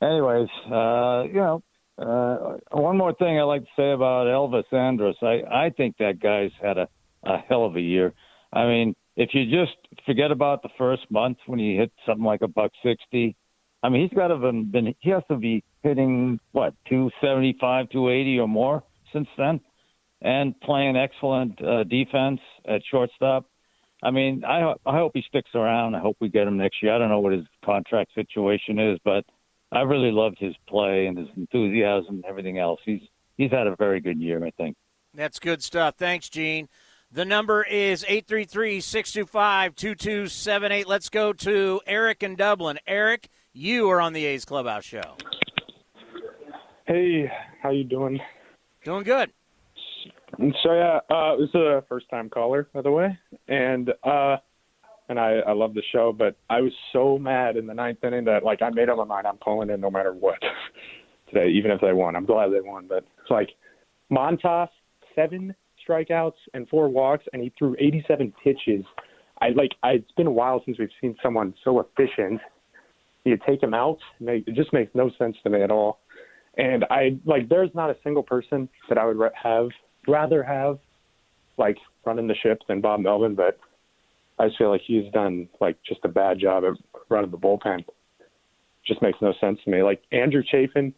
anyways, 0.00 0.48
uh, 0.70 1.24
you 1.26 1.40
know, 1.40 1.62
uh, 1.98 2.56
one 2.72 2.96
more 2.96 3.14
thing 3.14 3.38
I'd 3.38 3.44
like 3.44 3.62
to 3.62 3.68
say 3.76 3.92
about 3.92 4.26
Elvis 4.26 4.72
Andrus. 4.72 5.16
I 5.22 5.42
I 5.66 5.70
think 5.76 5.96
that 5.98 6.20
guy's 6.20 6.50
had 6.60 6.78
a 6.78 6.88
a 7.24 7.38
hell 7.38 7.64
of 7.64 7.76
a 7.76 7.80
year. 7.80 8.12
I 8.52 8.66
mean, 8.66 8.94
if 9.16 9.30
you 9.32 9.44
just 9.44 9.76
forget 10.06 10.30
about 10.30 10.62
the 10.62 10.68
first 10.76 11.02
month 11.10 11.38
when 11.46 11.58
he 11.58 11.76
hit 11.76 11.92
something 12.06 12.24
like 12.24 12.42
a 12.42 12.48
buck 12.48 12.72
sixty, 12.82 13.36
I 13.82 13.88
mean, 13.88 14.02
he's 14.02 14.16
got 14.16 14.28
to 14.28 14.38
have 14.38 14.72
been 14.72 14.94
he 14.98 15.10
has 15.10 15.22
to 15.28 15.36
be 15.36 15.62
hitting 15.82 16.40
what 16.52 16.74
two 16.88 17.10
seventy 17.20 17.56
five, 17.60 17.88
two 17.90 18.10
eighty 18.10 18.38
or 18.38 18.48
more 18.48 18.82
since 19.12 19.28
then, 19.38 19.60
and 20.20 20.58
playing 20.60 20.96
excellent 20.96 21.62
uh, 21.62 21.84
defense 21.84 22.40
at 22.66 22.82
shortstop. 22.90 23.46
I 24.02 24.10
mean, 24.10 24.44
I 24.44 24.74
I 24.84 24.96
hope 24.96 25.12
he 25.14 25.22
sticks 25.28 25.50
around. 25.54 25.94
I 25.94 26.00
hope 26.00 26.16
we 26.20 26.28
get 26.28 26.48
him 26.48 26.56
next 26.56 26.82
year. 26.82 26.94
I 26.94 26.98
don't 26.98 27.08
know 27.08 27.20
what 27.20 27.32
his 27.32 27.46
contract 27.64 28.14
situation 28.14 28.78
is, 28.78 28.98
but 29.04 29.24
I 29.72 29.80
really 29.82 30.12
loved 30.12 30.38
his 30.38 30.54
play 30.68 31.06
and 31.06 31.18
his 31.18 31.28
enthusiasm 31.36 32.16
and 32.16 32.24
everything 32.24 32.58
else. 32.58 32.80
He's 32.84 33.02
he's 33.36 33.50
had 33.50 33.66
a 33.66 33.76
very 33.76 34.00
good 34.00 34.20
year, 34.20 34.44
I 34.44 34.50
think. 34.50 34.76
That's 35.14 35.38
good 35.38 35.62
stuff. 35.62 35.94
Thanks, 35.96 36.28
Gene. 36.28 36.68
The 37.10 37.24
number 37.24 37.62
is 37.62 38.04
833 38.08 38.80
625 38.80 39.76
2278. 39.76 40.88
Let's 40.88 41.08
go 41.08 41.32
to 41.32 41.80
Eric 41.86 42.22
in 42.24 42.34
Dublin. 42.34 42.78
Eric, 42.86 43.28
you 43.52 43.88
are 43.90 44.00
on 44.00 44.12
the 44.12 44.24
A's 44.24 44.44
Clubhouse 44.44 44.84
show. 44.84 45.16
Hey, 46.86 47.30
how 47.62 47.70
you 47.70 47.84
doing? 47.84 48.20
Doing 48.84 49.04
good. 49.04 49.32
So 50.38 50.72
yeah, 50.72 50.98
uh, 51.08 51.36
this 51.36 51.48
is 51.50 51.54
a 51.54 51.84
first 51.88 52.08
time 52.10 52.28
caller, 52.28 52.68
by 52.74 52.82
the 52.82 52.90
way, 52.90 53.16
and 53.46 53.92
uh, 54.02 54.38
and 55.08 55.18
I, 55.18 55.40
I 55.46 55.52
love 55.52 55.74
the 55.74 55.82
show, 55.92 56.14
but 56.16 56.36
I 56.48 56.60
was 56.60 56.72
so 56.92 57.18
mad 57.18 57.56
in 57.56 57.66
the 57.66 57.74
ninth 57.74 58.02
inning 58.02 58.24
that 58.24 58.42
like 58.42 58.62
I 58.62 58.70
made 58.70 58.88
up 58.88 58.98
my 58.98 59.04
mind 59.04 59.26
I'm 59.26 59.38
calling 59.38 59.70
in 59.70 59.80
no 59.80 59.90
matter 59.90 60.12
what 60.12 60.38
today, 61.28 61.48
even 61.48 61.70
if 61.70 61.80
they 61.80 61.92
won. 61.92 62.16
I'm 62.16 62.26
glad 62.26 62.48
they 62.48 62.60
won, 62.60 62.86
but 62.88 63.04
it's 63.20 63.30
like 63.30 63.50
Montas 64.10 64.68
seven 65.14 65.54
strikeouts 65.86 66.32
and 66.54 66.68
four 66.68 66.88
walks, 66.88 67.24
and 67.32 67.42
he 67.42 67.52
threw 67.58 67.76
87 67.78 68.32
pitches. 68.42 68.84
I 69.40 69.50
like. 69.50 69.72
I, 69.82 69.92
it's 69.92 70.12
been 70.12 70.26
a 70.26 70.32
while 70.32 70.62
since 70.64 70.78
we've 70.78 70.88
seen 71.00 71.16
someone 71.22 71.54
so 71.64 71.80
efficient. 71.80 72.40
You 73.24 73.38
take 73.46 73.62
him 73.62 73.72
out, 73.72 73.98
it 74.20 74.54
just 74.54 74.72
makes 74.72 74.94
no 74.94 75.10
sense 75.18 75.36
to 75.44 75.50
me 75.50 75.62
at 75.62 75.70
all. 75.70 76.00
And 76.56 76.84
I 76.90 77.18
like. 77.24 77.48
There's 77.48 77.70
not 77.74 77.90
a 77.90 77.96
single 78.04 78.22
person 78.22 78.68
that 78.88 78.98
I 78.98 79.06
would 79.06 79.18
have 79.42 79.68
rather 80.06 80.42
have 80.42 80.78
like 81.56 81.76
running 82.04 82.28
the 82.28 82.34
ship 82.34 82.60
than 82.68 82.80
Bob 82.80 83.00
Melvin, 83.00 83.34
but 83.34 83.58
I 84.38 84.46
just 84.46 84.58
feel 84.58 84.70
like 84.70 84.82
he's 84.84 85.10
done 85.12 85.48
like 85.60 85.76
just 85.86 86.00
a 86.04 86.08
bad 86.08 86.38
job 86.38 86.64
of 86.64 86.76
running 87.08 87.30
the 87.30 87.38
bullpen. 87.38 87.84
Just 88.86 89.00
makes 89.00 89.18
no 89.22 89.32
sense 89.40 89.58
to 89.64 89.70
me. 89.70 89.82
Like 89.82 90.02
Andrew 90.12 90.42
Chafin, 90.42 90.92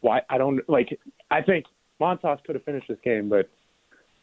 why 0.00 0.22
I 0.28 0.38
don't 0.38 0.60
like. 0.68 0.98
I 1.30 1.42
think 1.42 1.66
Montas 2.00 2.42
could 2.44 2.54
have 2.54 2.64
finished 2.64 2.88
this 2.88 2.98
game, 3.02 3.28
but 3.28 3.48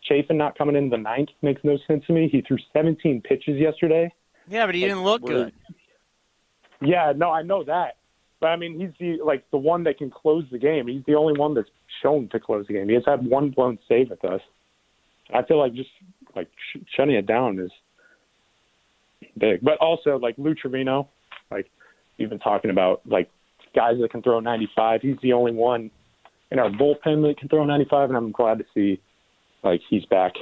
Chafin 0.03 0.37
not 0.37 0.57
coming 0.57 0.75
in 0.75 0.89
the 0.89 0.97
ninth 0.97 1.29
makes 1.41 1.63
no 1.63 1.77
sense 1.87 2.05
to 2.07 2.13
me. 2.13 2.29
He 2.31 2.41
threw 2.41 2.57
17 2.73 3.21
pitches 3.21 3.57
yesterday. 3.59 4.13
Yeah, 4.47 4.65
but 4.65 4.75
he 4.75 4.81
like, 4.81 4.91
didn't 4.91 5.03
look 5.03 5.25
good. 5.25 5.53
Yeah, 6.81 7.13
no, 7.15 7.31
I 7.31 7.41
know 7.41 7.63
that. 7.63 7.97
But 8.39 8.47
I 8.47 8.57
mean, 8.57 8.79
he's 8.79 8.91
the 8.99 9.23
like 9.23 9.49
the 9.51 9.57
one 9.57 9.83
that 9.85 9.97
can 9.97 10.11
close 10.11 10.43
the 10.51 10.59
game. 10.59 10.87
He's 10.87 11.03
the 11.07 11.15
only 11.15 11.39
one 11.39 11.53
that's 11.53 11.69
shown 12.03 12.29
to 12.29 12.39
close 12.39 12.67
the 12.67 12.73
game. 12.73 12.89
He 12.89 12.95
has 12.95 13.03
had 13.05 13.25
one 13.25 13.49
blown 13.49 13.79
save 13.87 14.09
with 14.09 14.23
us. 14.25 14.41
I 15.33 15.41
feel 15.43 15.57
like 15.57 15.73
just 15.73 15.89
like 16.35 16.49
sh- 16.71 16.79
shutting 16.95 17.15
it 17.15 17.25
down 17.25 17.59
is 17.59 17.71
big. 19.37 19.61
But 19.61 19.77
also 19.77 20.17
like 20.17 20.35
Lou 20.37 20.55
Trivino, 20.55 21.07
like 21.51 21.69
you've 22.17 22.29
been 22.29 22.39
talking 22.39 22.71
about, 22.71 23.01
like 23.05 23.29
guys 23.75 23.95
that 24.01 24.11
can 24.11 24.21
throw 24.21 24.39
95. 24.39 25.01
He's 25.01 25.17
the 25.21 25.33
only 25.33 25.51
one 25.51 25.91
in 26.51 26.59
our 26.59 26.69
bullpen 26.69 27.27
that 27.27 27.35
can 27.37 27.49
throw 27.49 27.65
95, 27.65 28.09
and 28.09 28.17
I'm 28.17 28.31
glad 28.31 28.59
to 28.59 28.65
see 28.73 29.01
like 29.63 29.81
he's 29.89 30.05
back. 30.05 30.33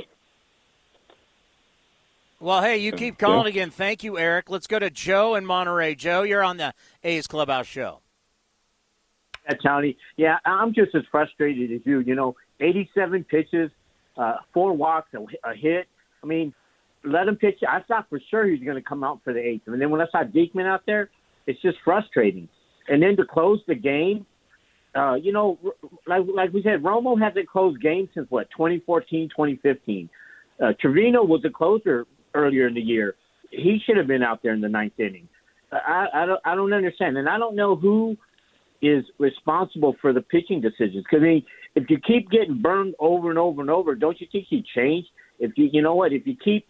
Well, 2.39 2.62
hey, 2.62 2.78
you 2.78 2.91
keep 2.91 3.17
calling 3.17 3.46
yeah. 3.46 3.62
again. 3.62 3.69
Thank 3.69 4.04
you, 4.04 4.17
Eric. 4.17 4.50
Let's 4.50 4.67
go 4.67 4.78
to 4.78 4.89
Joe 4.89 5.36
in 5.36 5.46
Monterey. 5.46 5.96
Joe, 5.96 6.24
you're 6.24 6.43
on 6.43 6.58
the 6.58 6.74
A's 7.02 7.26
Clubhouse 7.26 7.67
show. 7.67 8.02
Yeah, 9.46 9.56
Tony. 9.65 9.98
Yeah, 10.17 10.38
I'm 10.46 10.74
just 10.74 10.93
as 10.93 11.04
frustrated 11.10 11.72
as 11.72 11.82
you. 11.86 12.00
You 12.00 12.15
know, 12.15 12.36
87 12.60 13.24
pitches, 13.24 13.72
uh, 14.17 14.36
four 14.54 14.74
walks, 14.74 15.13
a, 15.13 15.50
a 15.50 15.56
hit. 15.56 15.88
I 16.22 16.26
mean, 16.26 16.54
let 17.04 17.28
him 17.28 17.36
pitch. 17.36 17.60
I 17.68 17.82
thought 17.82 18.08
for 18.10 18.20
sure 18.30 18.46
he 18.46 18.52
was 18.52 18.62
going 18.62 18.76
to 18.76 18.82
come 18.82 19.04
out 19.04 19.20
for 19.24 19.34
the 19.34 19.39
eighth. 19.39 19.63
And 19.68 19.82
then 19.82 19.89
when 19.89 20.02
I 20.02 20.06
saw 20.12 20.24
Diekman 20.24 20.66
out 20.66 20.82
there, 20.86 21.10
it's 21.48 21.62
just 21.62 21.78
frustrating. 21.84 22.48
And 22.88 23.02
then 23.02 23.16
to 23.18 23.26
close 23.26 23.60
the 23.68 23.76
game, 23.76 24.26
uh, 24.96 25.16
you 25.16 25.32
know, 25.32 25.58
like 26.06 26.22
like 26.34 26.54
we 26.54 26.62
said, 26.62 26.84
Romo 26.84 27.20
hasn't 27.20 27.48
closed 27.50 27.82
games 27.82 28.10
since 28.13 28.30
what 28.30 28.50
2014, 28.52 29.30
2015. 29.30 30.10
Uh, 30.62 30.66
Trivino 30.84 31.28
was 31.28 31.44
a 31.46 31.50
closer 31.50 32.06
earlier 32.36 32.68
in 32.68 32.76
the 32.76 32.82
year. 32.82 33.16
He 33.50 33.80
should 33.86 33.98
have 33.98 34.08
been 34.08 34.22
out 34.22 34.44
there 34.44 34.54
in 34.54 34.62
the 34.62 34.70
ninth 34.70 35.00
inning. 35.00 35.28
I, 35.72 36.08
I 36.13 36.26
don't 36.26 36.39
I 36.46 36.56
don't 36.56 36.74
understand, 36.74 37.18
and 37.18 37.28
I 37.28 37.38
don't 37.38 37.56
know 37.56 37.76
who 37.76 38.16
is 38.82 39.04
responsible 39.18 39.96
for 40.02 40.13
the 40.13 40.22
pitching 40.22 40.62
decisions. 40.62 41.06
Because 41.10 41.24
I 41.24 41.28
mean, 41.28 41.46
if 41.76 41.89
you 41.89 41.98
keep 42.06 42.30
getting 42.30 42.62
burned 42.62 42.96
over 43.00 43.30
and 43.30 43.39
over 43.39 43.62
and 43.62 43.72
over, 43.72 43.96
don't 43.96 44.20
you 44.22 44.28
think 44.32 44.46
he 44.50 44.63
change? 44.76 45.06
If 45.39 45.54
you 45.56 45.70
you 45.72 45.82
know 45.82 45.96
what, 45.96 46.13
if 46.13 46.28
you 46.28 46.36
keep 46.36 46.68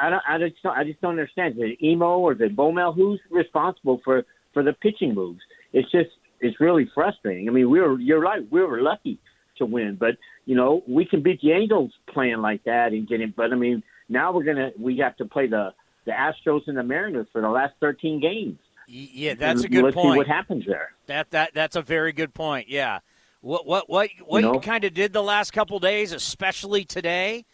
I 0.00 0.10
don't, 0.10 0.22
I 0.28 0.38
just 0.38 0.62
don't, 0.62 0.76
I 0.76 0.84
just 0.84 1.00
don't 1.00 1.10
understand. 1.10 1.54
Is 1.56 1.62
it 1.62 1.84
Emo 1.84 2.18
or 2.18 2.34
the 2.34 2.46
Bomel? 2.46 2.94
Who's 2.94 3.20
responsible 3.30 4.00
for 4.04 4.24
for 4.52 4.62
the 4.62 4.72
pitching 4.72 5.14
moves? 5.14 5.40
It's 5.72 5.90
just 5.90 6.10
it's 6.40 6.60
really 6.60 6.90
frustrating. 6.94 7.48
I 7.48 7.52
mean, 7.52 7.70
we 7.70 7.80
were 7.80 7.98
you're 7.98 8.20
right. 8.20 8.40
We 8.50 8.62
were 8.62 8.80
lucky 8.80 9.18
to 9.58 9.66
win, 9.66 9.96
but 9.98 10.16
you 10.46 10.54
know 10.54 10.82
we 10.86 11.04
can 11.04 11.22
beat 11.22 11.40
the 11.40 11.52
Angels 11.52 11.92
playing 12.12 12.38
like 12.38 12.64
that 12.64 12.92
and 12.92 13.08
getting. 13.08 13.32
But 13.36 13.52
I 13.52 13.56
mean, 13.56 13.82
now 14.08 14.32
we're 14.32 14.44
gonna 14.44 14.70
we 14.78 14.98
have 14.98 15.16
to 15.16 15.24
play 15.24 15.46
the 15.46 15.72
the 16.04 16.12
Astros 16.12 16.62
and 16.66 16.76
the 16.76 16.82
Mariners 16.82 17.26
for 17.32 17.42
the 17.42 17.50
last 17.50 17.74
13 17.80 18.20
games. 18.20 18.58
Yeah, 18.86 19.34
that's 19.34 19.64
a 19.64 19.68
good 19.68 19.84
let's 19.84 19.94
point. 19.94 20.14
See 20.14 20.18
what 20.18 20.26
happens 20.26 20.64
there? 20.66 20.92
That 21.06 21.30
that 21.30 21.52
that's 21.52 21.76
a 21.76 21.82
very 21.82 22.12
good 22.12 22.32
point. 22.32 22.68
Yeah. 22.68 23.00
What 23.40 23.66
what 23.66 23.88
what 23.88 24.08
what 24.24 24.38
you, 24.38 24.48
know? 24.48 24.54
you 24.54 24.60
kind 24.60 24.84
of 24.84 24.94
did 24.94 25.12
the 25.12 25.22
last 25.22 25.52
couple 25.52 25.78
days, 25.78 26.12
especially 26.12 26.84
today. 26.84 27.44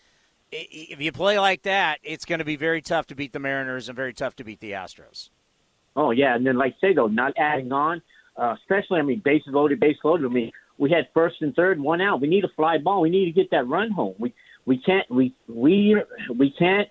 If 0.57 1.01
you 1.01 1.11
play 1.11 1.39
like 1.39 1.63
that, 1.63 1.99
it's 2.05 2.25
going 2.25 2.39
to 2.39 2.45
be 2.45 2.57
very 2.57 2.81
tough 2.81 3.09
to 3.09 3.15
beat 3.15 3.33
the 3.33 3.41
Mariners 3.41 3.89
and 3.89 3.97
very 3.97 4.13
tough 4.13 4.37
to 4.37 4.45
beat 4.45 4.61
the 4.61 4.73
Astros. 4.73 5.31
Oh 5.97 6.11
yeah, 6.11 6.35
and 6.35 6.47
then 6.47 6.57
like 6.57 6.75
say 6.81 6.93
though, 6.93 7.07
not 7.07 7.33
adding 7.37 7.73
on, 7.73 8.03
uh, 8.37 8.55
especially 8.61 9.01
I 9.01 9.03
mean 9.03 9.23
bases 9.25 9.49
loaded, 9.53 9.81
base 9.81 9.97
loaded. 10.05 10.27
I 10.27 10.29
mean 10.29 10.53
we 10.79 10.91
had 10.91 11.09
first 11.15 11.37
and 11.41 11.55
third, 11.55 11.81
one 11.81 12.01
out. 12.01 12.21
We 12.21 12.29
need 12.29 12.45
a 12.45 12.49
fly 12.57 12.79
ball. 12.79 13.01
We 13.01 13.11
need 13.11 13.27
to 13.27 13.33
get 13.33 13.51
that 13.51 13.67
run 13.67 13.91
home. 13.91 14.15
We 14.19 14.35
we 14.67 14.79
can't 14.79 15.09
we 15.11 15.35
we 15.49 15.97
we 16.37 16.51
can't 16.59 16.89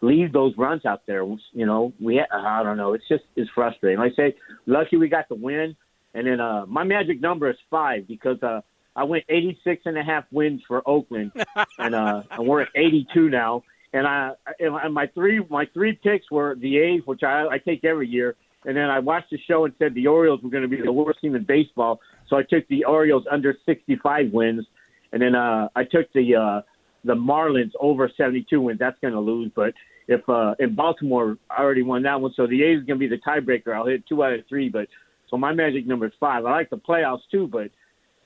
leave 0.00 0.32
those 0.32 0.56
runs 0.56 0.84
out 0.84 1.02
there. 1.06 1.24
You 1.24 1.66
know, 1.66 1.92
we 2.00 2.20
I 2.20 2.62
don't 2.62 2.76
know. 2.76 2.92
It's 2.92 3.06
just 3.08 3.24
it's 3.36 3.50
frustrating. 3.54 3.98
Like 3.98 4.12
I 4.12 4.16
say, 4.16 4.36
lucky 4.66 4.96
we 4.96 5.08
got 5.08 5.28
the 5.28 5.34
win, 5.34 5.76
and 6.14 6.26
then 6.26 6.40
uh, 6.40 6.66
my 6.66 6.84
magic 6.84 7.20
number 7.20 7.50
is 7.50 7.56
five 7.70 8.06
because 8.08 8.42
uh, 8.42 8.60
I 8.96 9.04
went 9.04 9.24
86 9.28 9.82
and 9.86 9.98
a 9.98 10.02
half 10.02 10.24
wins 10.30 10.62
for 10.66 10.82
Oakland, 10.86 11.32
and 11.78 11.94
uh, 11.94 12.22
and 12.30 12.46
we're 12.46 12.62
at 12.62 12.68
82 12.74 13.28
now. 13.28 13.64
And 13.92 14.06
I 14.06 14.32
and 14.58 14.94
my 14.94 15.06
three 15.08 15.40
my 15.48 15.66
three 15.72 15.92
picks 15.92 16.30
were 16.30 16.54
the 16.54 16.78
A's, 16.78 17.02
which 17.04 17.22
I, 17.22 17.46
I 17.46 17.58
take 17.58 17.84
every 17.84 18.08
year. 18.08 18.36
And 18.66 18.76
then 18.76 18.88
I 18.88 18.98
watched 18.98 19.30
the 19.30 19.38
show 19.46 19.66
and 19.66 19.74
said 19.78 19.94
the 19.94 20.06
Orioles 20.06 20.40
were 20.42 20.48
going 20.48 20.62
to 20.62 20.68
be 20.68 20.80
the 20.80 20.92
worst 20.92 21.20
team 21.20 21.34
in 21.34 21.44
baseball, 21.44 22.00
so 22.28 22.36
I 22.36 22.42
took 22.42 22.66
the 22.68 22.84
Orioles 22.84 23.24
under 23.30 23.54
65 23.66 24.32
wins. 24.32 24.64
And 25.12 25.20
then 25.20 25.34
uh, 25.34 25.68
I 25.76 25.84
took 25.84 26.12
the 26.12 26.36
uh, 26.36 26.62
the 27.04 27.14
Marlins 27.14 27.72
over 27.78 28.10
72 28.16 28.60
wins. 28.60 28.78
That's 28.78 28.98
going 29.00 29.12
to 29.12 29.20
lose, 29.20 29.50
but 29.54 29.74
if 30.08 30.26
uh, 30.28 30.54
in 30.58 30.74
Baltimore 30.74 31.36
I 31.50 31.62
already 31.62 31.82
won 31.82 32.02
that 32.02 32.20
one, 32.20 32.32
so 32.36 32.46
the 32.46 32.62
A's 32.62 32.84
going 32.84 32.98
to 32.98 33.08
be 33.08 33.08
the 33.08 33.20
tiebreaker. 33.26 33.74
I'll 33.74 33.86
hit 33.86 34.06
two 34.06 34.22
out 34.22 34.32
of 34.32 34.40
three, 34.48 34.68
but 34.68 34.88
so 35.30 35.36
my 35.36 35.52
magic 35.52 35.86
number 35.86 36.06
is 36.06 36.12
five. 36.20 36.44
I 36.44 36.50
like 36.50 36.70
the 36.70 36.78
playoffs 36.78 37.22
too, 37.30 37.46
but 37.46 37.70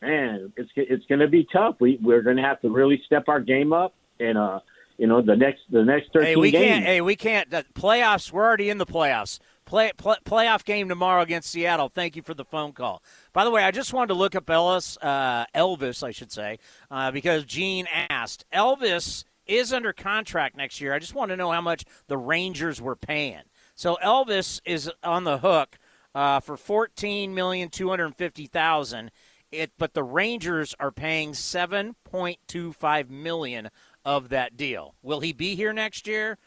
man, 0.03 0.53
it's 0.57 0.71
it's 0.77 1.07
going 1.07 1.21
to 1.21 1.29
be 1.29 1.47
tough. 1.53 1.77
We 1.81 1.99
we're 2.03 2.23
going 2.23 2.37
to 2.37 2.43
have 2.43 2.61
to 2.63 2.71
really 2.71 3.03
step 3.07 3.25
our 3.29 3.41
game 3.41 3.73
up, 3.73 3.95
and 4.21 4.39
uh, 4.39 4.61
you 4.97 5.07
know 5.07 5.23
the 5.23 5.37
next 5.37 5.61
the 5.71 5.85
next 5.85 6.13
thirteen 6.13 6.27
hey, 6.27 6.37
we 6.37 6.51
games. 6.51 6.67
Can't, 6.67 6.85
hey, 6.85 7.01
we 7.01 7.17
can't. 7.17 7.51
The 7.51 7.65
playoffs. 7.75 8.33
We're 8.33 8.45
already 8.45 8.71
in 8.71 8.79
the 8.79 8.87
playoffs. 8.87 9.39
Play, 9.65 9.93
play, 9.99 10.17
playoff 10.25 10.65
game 10.65 10.89
tomorrow 10.89 11.21
against 11.21 11.51
Seattle. 11.51 11.91
Thank 11.91 12.17
you 12.17 12.23
for 12.23 12.33
the 12.33 12.45
phone 12.45 12.73
call. 12.73 13.03
By 13.35 13.45
the 13.45 13.51
way, 13.51 13.63
I 13.65 13.71
just 13.71 13.93
wanted 13.93 14.09
to 14.09 14.15
look 14.15 14.35
up 14.35 14.47
Elvis, 14.47 14.97
uh, 15.03 15.45
Elvis, 15.55 16.03
I 16.03 16.11
should 16.11 16.33
say, 16.33 16.59
uh, 16.91 17.11
because 17.11 17.45
Gene 17.45 17.87
asked. 18.09 18.47
Elvis 18.51 19.25
is 19.47 19.71
under 19.73 19.93
contract 19.93 20.57
next 20.57 20.81
year. 20.81 20.95
I 20.95 20.99
just 20.99 21.15
want 21.15 21.31
to 21.33 21.37
know 21.37 21.51
how 21.53 21.61
much 21.61 21.85
the 22.07 22.17
Rangers 22.17 22.81
were 22.81 22.97
paying. 22.97 23.43
So 23.75 23.99
Elvis 24.03 24.61
is 24.65 24.91
on 25.05 25.25
the 25.25 25.39
hook 25.39 25.79
uh, 26.15 26.41
for 26.41 26.57
fourteen 26.57 27.35
million 27.35 27.69
two 27.69 27.91
hundred 27.91 28.15
fifty 28.17 28.47
thousand, 28.47 29.11
It, 29.51 29.73
but 29.79 29.95
the 29.95 30.03
Rangers 30.03 30.75
are 30.79 30.91
paying 30.91 31.33
7.25 31.33 33.09
million 33.09 33.71
of 34.05 34.29
that 34.29 34.57
deal. 34.57 34.95
Will 35.03 35.21
he 35.21 35.33
be 35.33 35.55
here 35.55 35.73
next 35.73 36.07
year? 36.07 36.39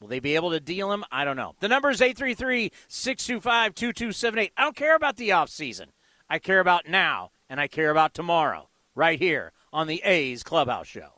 Will 0.00 0.08
they 0.08 0.20
be 0.20 0.34
able 0.34 0.50
to 0.50 0.60
deal 0.60 0.92
him? 0.92 1.04
I 1.10 1.24
don't 1.24 1.36
know. 1.36 1.54
The 1.60 1.68
number 1.68 1.90
is 1.90 2.00
833 2.00 2.72
625 2.88 3.74
2278. 3.74 4.52
I 4.56 4.62
don't 4.62 4.76
care 4.76 4.94
about 4.94 5.16
the 5.16 5.30
offseason. 5.30 5.86
I 6.28 6.38
care 6.38 6.60
about 6.60 6.88
now, 6.88 7.30
and 7.48 7.60
I 7.60 7.68
care 7.68 7.90
about 7.90 8.14
tomorrow, 8.14 8.68
right 8.94 9.18
here 9.18 9.52
on 9.72 9.86
the 9.86 10.02
A's 10.04 10.42
Clubhouse 10.42 10.86
Show. 10.86 11.17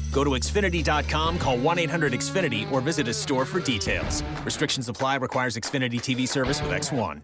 Go 0.11 0.23
to 0.23 0.31
Xfinity.com, 0.31 1.39
call 1.39 1.57
1 1.57 1.79
800 1.79 2.13
Xfinity, 2.13 2.71
or 2.71 2.81
visit 2.81 3.07
a 3.07 3.13
store 3.13 3.45
for 3.45 3.59
details. 3.59 4.23
Restrictions 4.43 4.87
apply, 4.89 5.15
requires 5.17 5.57
Xfinity 5.57 5.99
TV 5.99 6.27
service 6.27 6.61
with 6.61 6.71
X1. 6.71 7.23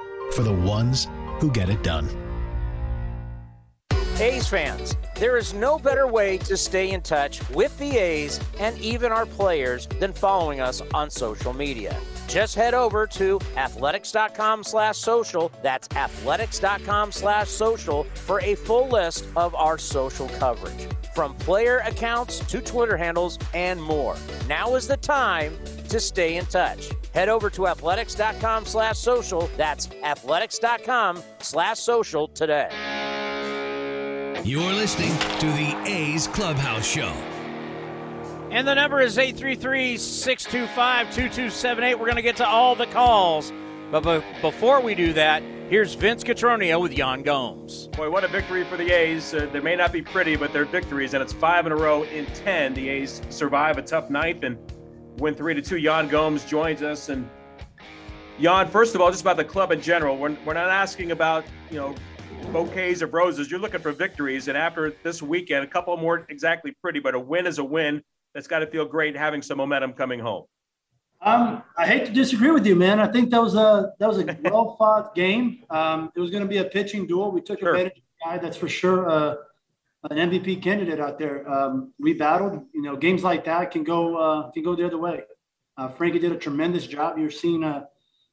for 0.33 0.43
the 0.43 0.53
ones 0.53 1.07
who 1.39 1.51
get 1.51 1.69
it 1.69 1.83
done. 1.83 2.09
A's 4.19 4.47
fans, 4.47 4.95
there 5.15 5.35
is 5.35 5.53
no 5.53 5.79
better 5.79 6.05
way 6.05 6.37
to 6.39 6.55
stay 6.55 6.91
in 6.91 7.01
touch 7.01 7.47
with 7.49 7.75
the 7.79 7.97
A's 7.97 8.39
and 8.59 8.77
even 8.77 9.11
our 9.11 9.25
players 9.25 9.87
than 9.99 10.13
following 10.13 10.59
us 10.59 10.81
on 10.93 11.09
social 11.09 11.53
media. 11.53 11.99
Just 12.31 12.55
head 12.55 12.73
over 12.73 13.05
to 13.07 13.41
athletics.com 13.57 14.63
slash 14.63 14.97
social. 14.97 15.51
That's 15.61 15.89
athletics.com 15.97 17.11
slash 17.11 17.49
social 17.49 18.05
for 18.13 18.39
a 18.39 18.55
full 18.55 18.87
list 18.87 19.25
of 19.35 19.53
our 19.53 19.77
social 19.77 20.29
coverage. 20.29 20.87
From 21.13 21.35
player 21.35 21.79
accounts 21.79 22.39
to 22.39 22.61
Twitter 22.61 22.95
handles 22.95 23.37
and 23.53 23.83
more. 23.83 24.15
Now 24.47 24.75
is 24.75 24.87
the 24.87 24.95
time 24.95 25.59
to 25.89 25.99
stay 25.99 26.37
in 26.37 26.45
touch. 26.45 26.91
Head 27.13 27.27
over 27.27 27.49
to 27.49 27.67
athletics.com 27.67 28.65
slash 28.65 28.97
social. 28.97 29.49
That's 29.57 29.89
athletics.com 30.01 31.21
slash 31.39 31.79
social 31.79 32.29
today. 32.29 32.69
You're 34.45 34.71
listening 34.71 35.11
to 35.39 35.47
the 35.47 35.83
A's 35.85 36.27
Clubhouse 36.29 36.87
Show. 36.87 37.13
And 38.51 38.67
the 38.67 38.73
number 38.73 38.99
is 38.99 39.17
833 39.17 39.95
625 39.95 41.05
2278. 41.05 41.95
We're 41.95 42.05
going 42.05 42.17
to 42.17 42.21
get 42.21 42.35
to 42.35 42.45
all 42.45 42.75
the 42.75 42.85
calls. 42.87 43.53
But 43.91 44.01
be- 44.01 44.41
before 44.41 44.81
we 44.81 44.93
do 44.93 45.13
that, 45.13 45.41
here's 45.69 45.93
Vince 45.93 46.21
Cotroneo 46.21 46.81
with 46.81 46.91
Yan 46.91 47.21
Gomes. 47.23 47.87
Boy, 47.87 48.11
what 48.11 48.25
a 48.25 48.27
victory 48.27 48.65
for 48.65 48.75
the 48.75 48.91
A's. 48.91 49.33
Uh, 49.33 49.47
they 49.53 49.61
may 49.61 49.77
not 49.77 49.93
be 49.93 50.01
pretty, 50.01 50.35
but 50.35 50.51
they're 50.51 50.65
victories, 50.65 51.13
and 51.13 51.23
it's 51.23 51.31
five 51.31 51.65
in 51.65 51.71
a 51.71 51.77
row 51.77 52.03
in 52.03 52.25
10. 52.25 52.73
The 52.73 52.89
A's 52.89 53.21
survive 53.29 53.77
a 53.77 53.81
tough 53.81 54.09
ninth 54.09 54.43
and 54.43 54.57
win 55.15 55.33
3 55.33 55.53
to 55.53 55.61
2. 55.61 55.77
Yan 55.77 56.09
Gomes 56.09 56.43
joins 56.43 56.81
us. 56.81 57.07
And 57.07 57.29
Yan, 58.37 58.67
first 58.67 58.95
of 58.95 58.99
all, 58.99 59.11
just 59.11 59.21
about 59.21 59.37
the 59.37 59.45
club 59.45 59.71
in 59.71 59.81
general, 59.81 60.17
we're, 60.17 60.35
we're 60.45 60.55
not 60.55 60.69
asking 60.69 61.11
about, 61.11 61.45
you 61.69 61.77
know, 61.77 61.95
bouquets 62.51 63.01
of 63.01 63.13
roses. 63.13 63.49
You're 63.49 63.61
looking 63.61 63.79
for 63.79 63.93
victories. 63.93 64.49
And 64.49 64.57
after 64.57 64.93
this 65.03 65.21
weekend, 65.21 65.63
a 65.63 65.67
couple 65.67 65.95
more 65.95 66.25
exactly 66.27 66.75
pretty, 66.81 66.99
but 66.99 67.15
a 67.15 67.19
win 67.19 67.47
is 67.47 67.57
a 67.57 67.63
win. 67.63 68.03
That's 68.33 68.47
got 68.47 68.59
to 68.59 68.67
feel 68.67 68.85
great 68.85 69.15
having 69.15 69.41
some 69.41 69.57
momentum 69.57 69.93
coming 69.93 70.19
home. 70.19 70.45
Um, 71.23 71.61
I 71.77 71.85
hate 71.85 72.05
to 72.05 72.11
disagree 72.11 72.49
with 72.49 72.65
you, 72.65 72.75
man. 72.75 72.99
I 72.99 73.07
think 73.07 73.29
that 73.29 73.41
was 73.41 73.55
a 73.55 73.93
that 73.99 74.07
was 74.07 74.17
a 74.17 74.37
well 74.43 74.75
fought 74.77 75.13
game. 75.13 75.63
Um, 75.69 76.11
it 76.15 76.19
was 76.19 76.31
going 76.31 76.43
to 76.43 76.49
be 76.49 76.57
a 76.57 76.65
pitching 76.65 77.05
duel. 77.05 77.31
We 77.31 77.41
took 77.41 77.59
sure. 77.59 77.69
advantage 77.69 77.97
of 77.97 78.03
the 78.03 78.29
guy 78.29 78.37
that's 78.39 78.57
for 78.57 78.67
sure 78.67 79.09
uh, 79.09 79.35
an 80.09 80.17
MVP 80.31 80.63
candidate 80.63 80.99
out 80.99 81.19
there. 81.19 81.47
Um, 81.49 81.93
we 81.99 82.13
battled. 82.13 82.65
You 82.73 82.81
know, 82.81 82.95
games 82.95 83.23
like 83.23 83.45
that 83.45 83.69
can 83.69 83.83
go 83.83 84.15
uh, 84.17 84.51
can 84.51 84.63
go 84.63 84.75
the 84.75 84.85
other 84.85 84.97
way. 84.97 85.21
Uh, 85.77 85.89
Frankie 85.89 86.19
did 86.19 86.31
a 86.31 86.37
tremendous 86.37 86.87
job. 86.87 87.19
You're 87.19 87.29
seeing 87.29 87.63
a 87.63 87.87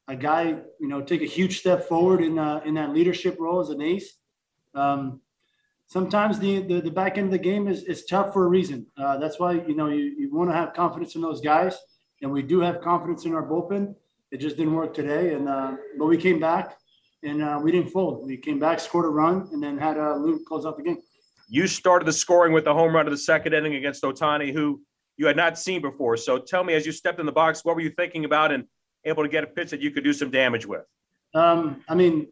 a 0.09 0.17
guy, 0.17 0.57
you 0.81 0.89
know, 0.89 1.03
take 1.03 1.21
a 1.21 1.27
huge 1.27 1.59
step 1.59 1.87
forward 1.87 2.23
in 2.23 2.39
uh, 2.39 2.63
in 2.65 2.75
that 2.75 2.95
leadership 2.95 3.37
role 3.39 3.61
as 3.61 3.69
an 3.69 3.83
ace. 3.83 4.15
Um, 4.75 5.21
sometimes 5.89 6.39
the, 6.39 6.61
the, 6.61 6.81
the 6.81 6.91
back 6.91 7.19
end 7.19 7.27
of 7.27 7.33
the 7.33 7.39
game 7.39 7.67
is, 7.67 7.83
is 7.85 8.05
tough 8.05 8.33
for 8.33 8.45
a 8.45 8.49
reason. 8.49 8.87
Uh, 8.97 9.19
that's 9.19 9.41
why 9.41 9.53
you 9.53 9.75
know 9.75 9.89
you, 9.89 10.15
you 10.17 10.35
want 10.35 10.51
to 10.51 10.55
have 10.55 10.73
confidence 10.73 11.17
in 11.17 11.21
those 11.21 11.41
guys, 11.41 11.77
and 12.23 12.31
we 12.31 12.43
do 12.43 12.61
have 12.61 12.81
confidence 12.81 13.25
in 13.25 13.35
our 13.35 13.47
bullpen. 13.47 13.95
It 14.31 14.39
just 14.39 14.57
didn't 14.57 14.75
work 14.75 14.95
today, 14.95 15.35
and 15.35 15.49
uh, 15.49 15.73
but 15.99 16.07
we 16.07 16.17
came 16.17 16.39
back 16.39 16.77
and 17.23 17.43
uh, 17.43 17.59
we 17.63 17.73
didn't 17.73 17.91
fold. 17.91 18.27
We 18.27 18.37
came 18.37 18.59
back, 18.59 18.81
scored 18.81 19.05
a 19.05 19.09
run, 19.09 19.49
and 19.53 19.63
then 19.63 19.77
had 19.79 19.99
uh, 19.99 20.17
Luke 20.17 20.45
close 20.47 20.65
out 20.65 20.77
the 20.77 20.83
game. 20.83 20.99
You 21.49 21.67
started 21.67 22.07
the 22.07 22.13
scoring 22.13 22.53
with 22.53 22.65
the 22.65 22.75
home 22.75 22.95
run 22.95 23.07
of 23.07 23.11
the 23.11 23.19
second 23.19 23.55
inning 23.55 23.75
against 23.75 24.03
Ohtani, 24.03 24.53
who 24.53 24.83
you 25.17 25.27
had 25.27 25.37
not 25.37 25.59
seen 25.59 25.81
before. 25.81 26.17
So 26.17 26.39
tell 26.39 26.63
me, 26.63 26.75
as 26.75 26.87
you 26.87 26.93
stepped 26.93 27.19
in 27.19 27.27
the 27.27 27.33
box, 27.33 27.65
what 27.65 27.75
were 27.75 27.81
you 27.81 27.91
thinking 27.91 28.25
about, 28.25 28.53
and 28.53 28.65
able 29.05 29.23
to 29.23 29.29
get 29.29 29.45
a 29.45 29.47
pitch 29.47 29.71
that 29.71 29.81
you 29.81 29.91
could 29.91 30.05
do 30.05 30.13
some 30.13 30.31
damage 30.31 30.67
with? 30.67 30.85
Um, 31.35 31.83
I 31.89 31.95
mean, 31.95 32.29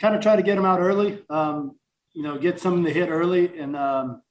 kind 0.00 0.14
of 0.14 0.20
try 0.20 0.36
to 0.36 0.42
get 0.42 0.58
him 0.58 0.64
out 0.64 0.80
early. 0.80 1.22
Um, 1.30 1.76
you 2.14 2.22
know, 2.22 2.38
get 2.38 2.60
some 2.60 2.78
of 2.78 2.84
the 2.84 2.90
hit 2.90 3.08
early, 3.08 3.58
and 3.58 3.76
um, 3.76 4.22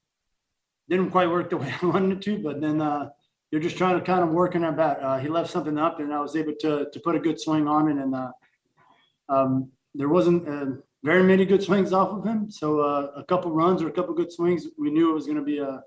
didn't 0.88 1.10
quite 1.10 1.28
work 1.28 1.50
the 1.50 1.56
way 1.62 1.74
I 1.82 1.86
wanted 1.86 2.18
it 2.18 2.22
to. 2.22 2.38
But 2.38 2.60
then 2.60 2.80
uh, 2.80 3.10
you're 3.50 3.60
just 3.60 3.76
trying 3.76 3.98
to 3.98 4.04
kind 4.04 4.22
of 4.22 4.30
work 4.30 4.54
in 4.54 4.64
our 4.64 4.72
bat. 4.72 4.98
Uh, 5.02 5.18
he 5.18 5.28
left 5.28 5.50
something 5.50 5.78
up, 5.78 6.00
and 6.00 6.12
I 6.12 6.20
was 6.20 6.36
able 6.36 6.54
to 6.60 6.86
to 6.90 7.00
put 7.00 7.14
a 7.14 7.20
good 7.20 7.40
swing 7.40 7.66
on 7.68 7.88
it. 7.88 8.02
And 8.02 8.14
uh, 8.14 8.32
um, 9.28 9.70
there 9.94 10.08
wasn't 10.08 10.48
uh, 10.48 10.66
very 11.02 11.22
many 11.22 11.44
good 11.44 11.62
swings 11.62 11.92
off 11.92 12.10
of 12.10 12.24
him. 12.24 12.50
So 12.50 12.80
uh, 12.80 13.12
a 13.16 13.24
couple 13.24 13.52
runs 13.52 13.82
or 13.82 13.88
a 13.88 13.92
couple 13.92 14.14
good 14.14 14.32
swings, 14.32 14.66
we 14.78 14.90
knew 14.90 15.10
it 15.10 15.14
was 15.14 15.26
going 15.26 15.38
to 15.38 15.44
be 15.44 15.58
a 15.58 15.82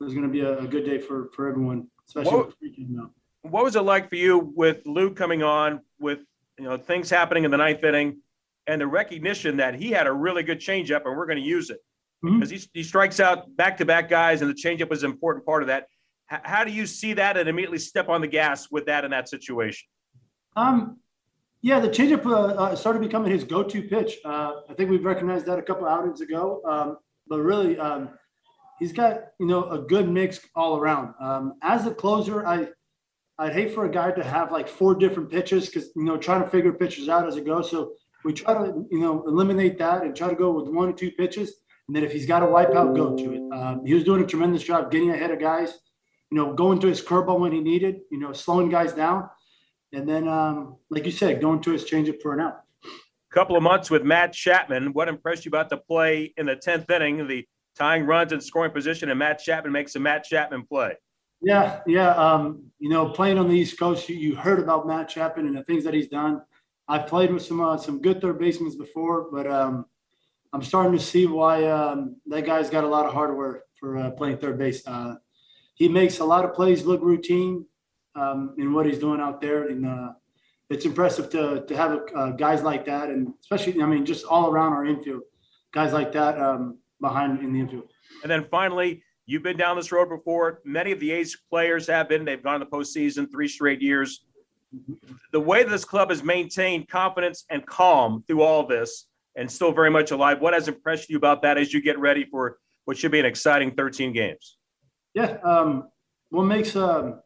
it 0.00 0.04
was 0.04 0.14
going 0.14 0.26
to 0.26 0.32
be 0.32 0.40
a, 0.40 0.58
a, 0.58 0.66
good 0.66 0.84
day 0.84 0.98
for 0.98 1.30
for 1.34 1.48
everyone, 1.48 1.88
especially 2.08 2.36
what, 2.36 3.10
what 3.42 3.64
was 3.64 3.76
it 3.76 3.82
like 3.82 4.08
for 4.08 4.16
you 4.16 4.38
with 4.38 4.84
Luke 4.84 5.16
coming 5.16 5.42
on 5.42 5.80
with 6.00 6.20
you 6.58 6.64
know 6.64 6.76
things 6.76 7.08
happening 7.08 7.44
in 7.44 7.50
the 7.50 7.56
ninth 7.56 7.84
inning? 7.84 8.18
And 8.66 8.80
the 8.80 8.86
recognition 8.86 9.56
that 9.56 9.74
he 9.74 9.90
had 9.90 10.06
a 10.06 10.12
really 10.12 10.42
good 10.42 10.60
changeup 10.60 11.04
and 11.04 11.16
we're 11.16 11.26
going 11.26 11.38
to 11.38 11.44
use 11.44 11.70
it 11.70 11.78
mm-hmm. 12.24 12.38
because 12.38 12.50
he, 12.50 12.60
he 12.72 12.82
strikes 12.82 13.20
out 13.20 13.54
back 13.56 13.76
to 13.78 13.84
back 13.84 14.08
guys 14.08 14.42
and 14.42 14.50
the 14.50 14.54
changeup 14.54 14.88
was 14.88 15.02
an 15.02 15.10
important 15.10 15.44
part 15.44 15.62
of 15.62 15.68
that. 15.68 15.86
H- 16.32 16.40
how 16.44 16.64
do 16.64 16.72
you 16.72 16.86
see 16.86 17.12
that 17.14 17.36
and 17.36 17.48
immediately 17.48 17.78
step 17.78 18.08
on 18.08 18.20
the 18.20 18.26
gas 18.26 18.70
with 18.70 18.86
that 18.86 19.04
in 19.04 19.10
that 19.10 19.28
situation? 19.28 19.86
Um, 20.56 20.98
yeah, 21.62 21.78
the 21.78 21.88
changeup 21.88 22.26
uh, 22.26 22.54
uh, 22.54 22.76
started 22.76 23.00
becoming 23.00 23.30
his 23.30 23.44
go-to 23.44 23.82
pitch. 23.82 24.18
Uh, 24.24 24.54
I 24.68 24.74
think 24.74 24.90
we've 24.90 25.04
recognized 25.04 25.46
that 25.46 25.58
a 25.58 25.62
couple 25.62 25.86
outings 25.86 26.20
ago. 26.20 26.60
Um, 26.68 26.98
but 27.28 27.40
really, 27.40 27.78
um, 27.78 28.10
he's 28.80 28.92
got 28.92 29.28
you 29.38 29.46
know 29.46 29.70
a 29.70 29.78
good 29.78 30.08
mix 30.08 30.40
all 30.56 30.76
around. 30.76 31.14
Um, 31.20 31.54
as 31.62 31.86
a 31.86 31.94
closer, 31.94 32.44
I 32.44 32.68
I'd 33.38 33.52
hate 33.52 33.74
for 33.74 33.86
a 33.86 33.90
guy 33.90 34.10
to 34.10 34.24
have 34.24 34.50
like 34.50 34.68
four 34.68 34.94
different 34.94 35.30
pitches 35.30 35.66
because 35.66 35.90
you 35.94 36.04
know 36.04 36.16
trying 36.16 36.42
to 36.42 36.50
figure 36.50 36.72
pitches 36.72 37.08
out 37.08 37.28
as 37.28 37.36
it 37.36 37.46
goes. 37.46 37.70
So 37.70 37.92
we 38.24 38.32
try 38.32 38.54
to 38.54 38.86
you 38.90 39.00
know 39.00 39.24
eliminate 39.26 39.78
that 39.78 40.02
and 40.02 40.14
try 40.14 40.28
to 40.28 40.34
go 40.34 40.52
with 40.52 40.72
one 40.72 40.88
or 40.88 40.92
two 40.92 41.10
pitches, 41.12 41.54
and 41.86 41.96
then 41.96 42.04
if 42.04 42.12
he's 42.12 42.26
got 42.26 42.42
a 42.42 42.46
wipeout, 42.46 42.94
go 42.94 43.16
to 43.16 43.32
it. 43.32 43.52
Um, 43.52 43.84
he 43.84 43.94
was 43.94 44.04
doing 44.04 44.22
a 44.22 44.26
tremendous 44.26 44.62
job 44.62 44.90
getting 44.90 45.10
ahead 45.10 45.30
of 45.30 45.38
guys 45.40 45.78
you 46.32 46.38
know, 46.38 46.54
going 46.54 46.80
to 46.80 46.86
his 46.86 47.02
curveball 47.02 47.38
when 47.38 47.52
he 47.52 47.60
needed, 47.60 48.00
you 48.10 48.18
know, 48.18 48.32
slowing 48.32 48.70
guys 48.70 48.94
down. 48.94 49.28
And 49.92 50.08
then, 50.08 50.26
um, 50.26 50.76
like 50.88 51.04
you 51.04 51.12
said, 51.12 51.42
going 51.42 51.60
to 51.60 51.72
his 51.72 51.84
changeup 51.84 52.22
for 52.22 52.32
an 52.32 52.40
out. 52.40 52.62
Couple 53.30 53.54
of 53.54 53.62
months 53.62 53.90
with 53.90 54.02
Matt 54.02 54.32
Chapman. 54.32 54.94
What 54.94 55.08
impressed 55.08 55.44
you 55.44 55.50
about 55.50 55.68
the 55.68 55.76
play 55.76 56.32
in 56.38 56.46
the 56.46 56.56
10th 56.56 56.90
inning, 56.90 57.28
the 57.28 57.46
tying 57.76 58.06
runs 58.06 58.32
and 58.32 58.42
scoring 58.42 58.72
position, 58.72 59.10
and 59.10 59.18
Matt 59.18 59.40
Chapman 59.40 59.72
makes 59.72 59.94
a 59.94 60.00
Matt 60.00 60.24
Chapman 60.24 60.64
play? 60.66 60.94
Yeah, 61.42 61.80
yeah. 61.86 62.14
Um, 62.14 62.64
you 62.78 62.88
know, 62.88 63.10
playing 63.10 63.36
on 63.36 63.46
the 63.46 63.54
East 63.54 63.78
Coast, 63.78 64.08
you, 64.08 64.16
you, 64.16 64.34
heard 64.34 64.58
about 64.58 64.86
Matt 64.86 65.10
Chapman 65.10 65.46
and 65.46 65.56
the 65.56 65.64
things 65.64 65.84
that 65.84 65.92
he's 65.92 66.08
done. 66.08 66.40
I've 66.88 67.06
played 67.06 67.32
with 67.32 67.42
some 67.42 67.60
uh, 67.60 67.76
some 67.76 68.00
good 68.00 68.20
third 68.20 68.38
basemen 68.38 68.76
before, 68.76 69.28
but 69.30 69.46
um, 69.46 69.86
I'm 70.52 70.62
starting 70.62 70.92
to 70.92 71.04
see 71.04 71.26
why 71.26 71.64
um, 71.64 72.16
that 72.26 72.44
guy's 72.44 72.70
got 72.70 72.84
a 72.84 72.88
lot 72.88 73.06
of 73.06 73.12
hardware 73.12 73.64
for 73.78 73.98
uh, 73.98 74.10
playing 74.10 74.38
third 74.38 74.58
base. 74.58 74.86
Uh, 74.86 75.16
he 75.74 75.88
makes 75.88 76.18
a 76.18 76.24
lot 76.24 76.44
of 76.44 76.54
plays 76.54 76.84
look 76.84 77.02
routine 77.02 77.64
um, 78.14 78.54
in 78.58 78.72
what 78.72 78.86
he's 78.86 78.98
doing 78.98 79.20
out 79.20 79.40
there, 79.40 79.68
and 79.68 79.86
uh, 79.86 80.12
it's 80.70 80.84
impressive 80.84 81.30
to 81.30 81.64
to 81.66 81.76
have 81.76 82.00
uh, 82.14 82.30
guys 82.30 82.62
like 82.62 82.84
that, 82.86 83.08
and 83.08 83.32
especially 83.40 83.80
I 83.82 83.86
mean 83.86 84.04
just 84.04 84.24
all 84.26 84.50
around 84.50 84.72
our 84.72 84.84
infield, 84.84 85.22
guys 85.72 85.92
like 85.92 86.12
that 86.12 86.38
um, 86.38 86.78
behind 87.00 87.40
in 87.40 87.52
the 87.52 87.60
infield. 87.60 87.90
And 88.22 88.30
then 88.30 88.44
finally, 88.50 89.02
you've 89.26 89.42
been 89.42 89.56
down 89.56 89.76
this 89.76 89.92
road 89.92 90.08
before. 90.08 90.60
Many 90.64 90.92
of 90.92 91.00
the 91.00 91.12
A's 91.12 91.36
players 91.48 91.86
have 91.86 92.08
been. 92.08 92.24
They've 92.24 92.42
gone 92.42 92.60
to 92.60 92.66
the 92.66 92.70
postseason 92.70 93.30
three 93.30 93.48
straight 93.48 93.80
years. 93.80 94.24
The 95.32 95.40
way 95.40 95.64
this 95.64 95.84
club 95.84 96.10
has 96.10 96.22
maintained 96.22 96.88
confidence 96.88 97.44
and 97.50 97.64
calm 97.66 98.24
through 98.26 98.42
all 98.42 98.66
this, 98.66 99.06
and 99.36 99.50
still 99.50 99.72
very 99.72 99.90
much 99.90 100.10
alive. 100.10 100.40
What 100.40 100.54
has 100.54 100.68
impressed 100.68 101.08
you 101.10 101.16
about 101.16 101.42
that 101.42 101.58
as 101.58 101.72
you 101.72 101.80
get 101.80 101.98
ready 101.98 102.24
for 102.24 102.58
what 102.84 102.96
should 102.96 103.12
be 103.12 103.20
an 103.20 103.26
exciting 103.26 103.72
13 103.72 104.12
games? 104.12 104.56
Yeah, 105.14 105.38
um, 105.44 105.88
what 106.30 106.44
makes 106.44 106.74
um, 106.76 107.20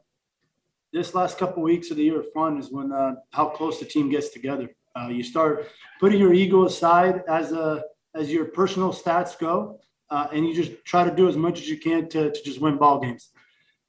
this 0.92 1.14
last 1.14 1.38
couple 1.38 1.62
weeks 1.62 1.90
of 1.90 1.96
the 1.96 2.04
year 2.04 2.24
fun 2.34 2.58
is 2.58 2.70
when 2.70 2.92
uh, 2.92 3.16
how 3.30 3.46
close 3.48 3.78
the 3.78 3.86
team 3.86 4.10
gets 4.10 4.30
together. 4.30 4.68
Uh, 4.98 5.08
you 5.08 5.22
start 5.22 5.68
putting 6.00 6.18
your 6.18 6.32
ego 6.32 6.64
aside 6.64 7.22
as 7.28 7.52
a 7.52 7.84
as 8.14 8.32
your 8.32 8.46
personal 8.46 8.92
stats 8.92 9.38
go, 9.38 9.78
uh, 10.10 10.26
and 10.32 10.46
you 10.46 10.54
just 10.54 10.72
try 10.84 11.04
to 11.04 11.14
do 11.14 11.28
as 11.28 11.36
much 11.36 11.60
as 11.60 11.68
you 11.68 11.76
can 11.76 12.08
to, 12.08 12.30
to 12.30 12.42
just 12.42 12.60
win 12.60 12.78
ball 12.78 12.98
games. 12.98 13.30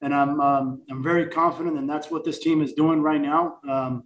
And 0.01 0.13
I'm 0.13 0.39
um, 0.39 0.83
I'm 0.89 1.01
very 1.01 1.27
confident, 1.27 1.77
and 1.77 1.89
that's 1.89 2.11
what 2.11 2.23
this 2.23 2.39
team 2.39 2.61
is 2.61 2.73
doing 2.73 3.01
right 3.01 3.21
now. 3.21 3.57
Um, 3.67 4.03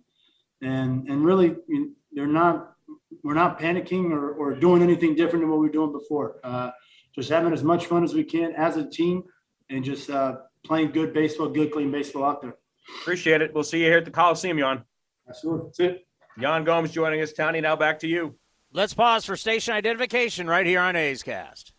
and 0.61 1.07
and 1.09 1.25
really, 1.25 1.55
they're 2.13 2.27
not 2.27 2.75
we're 3.23 3.33
not 3.33 3.59
panicking 3.59 4.11
or, 4.11 4.31
or 4.33 4.55
doing 4.55 4.81
anything 4.81 5.15
different 5.15 5.43
than 5.43 5.49
what 5.49 5.59
we 5.59 5.67
were 5.67 5.73
doing 5.73 5.91
before. 5.91 6.39
Uh, 6.43 6.71
just 7.13 7.29
having 7.29 7.51
as 7.51 7.63
much 7.63 7.87
fun 7.87 8.03
as 8.03 8.13
we 8.13 8.23
can 8.23 8.53
as 8.55 8.77
a 8.77 8.89
team, 8.89 9.23
and 9.69 9.83
just 9.83 10.09
uh, 10.09 10.37
playing 10.63 10.91
good 10.91 11.13
baseball, 11.13 11.49
good 11.49 11.71
clean 11.71 11.91
baseball 11.91 12.23
out 12.23 12.41
there. 12.41 12.55
Appreciate 13.01 13.41
it. 13.41 13.53
We'll 13.53 13.63
see 13.63 13.79
you 13.79 13.85
here 13.85 13.97
at 13.97 14.05
the 14.05 14.11
Coliseum, 14.11 14.57
Yan. 14.57 14.83
Absolutely. 15.27 15.67
That's 15.67 15.79
it. 15.79 16.07
Yan 16.37 16.63
Gomes 16.63 16.91
joining 16.91 17.21
us. 17.21 17.33
Tony, 17.33 17.61
now 17.61 17.75
back 17.75 17.99
to 17.99 18.07
you. 18.07 18.35
Let's 18.73 18.93
pause 18.93 19.25
for 19.25 19.35
station 19.35 19.73
identification 19.73 20.47
right 20.47 20.65
here 20.65 20.79
on 20.79 20.95
A's 20.95 21.23
Cast. 21.23 21.73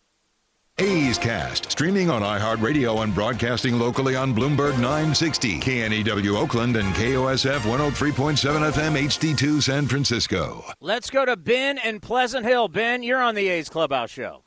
A's 0.79 1.19
Cast, 1.19 1.69
streaming 1.69 2.09
on 2.09 2.23
iHeartRadio 2.23 3.03
and 3.03 3.13
broadcasting 3.13 3.77
locally 3.77 4.15
on 4.15 4.33
Bloomberg 4.33 4.73
960, 4.79 5.59
KNEW 5.59 6.35
Oakland, 6.35 6.75
and 6.77 6.91
KOSF 6.95 7.59
103.7 7.59 8.71
FM 8.71 8.97
HD2 9.05 9.61
San 9.61 9.85
Francisco. 9.85 10.65
Let's 10.81 11.11
go 11.11 11.25
to 11.25 11.37
Ben 11.37 11.77
and 11.77 12.01
Pleasant 12.01 12.43
Hill. 12.43 12.69
Ben, 12.69 13.03
you're 13.03 13.21
on 13.21 13.35
the 13.35 13.49
A's 13.49 13.69
Clubhouse 13.69 14.09
Show. 14.09 14.41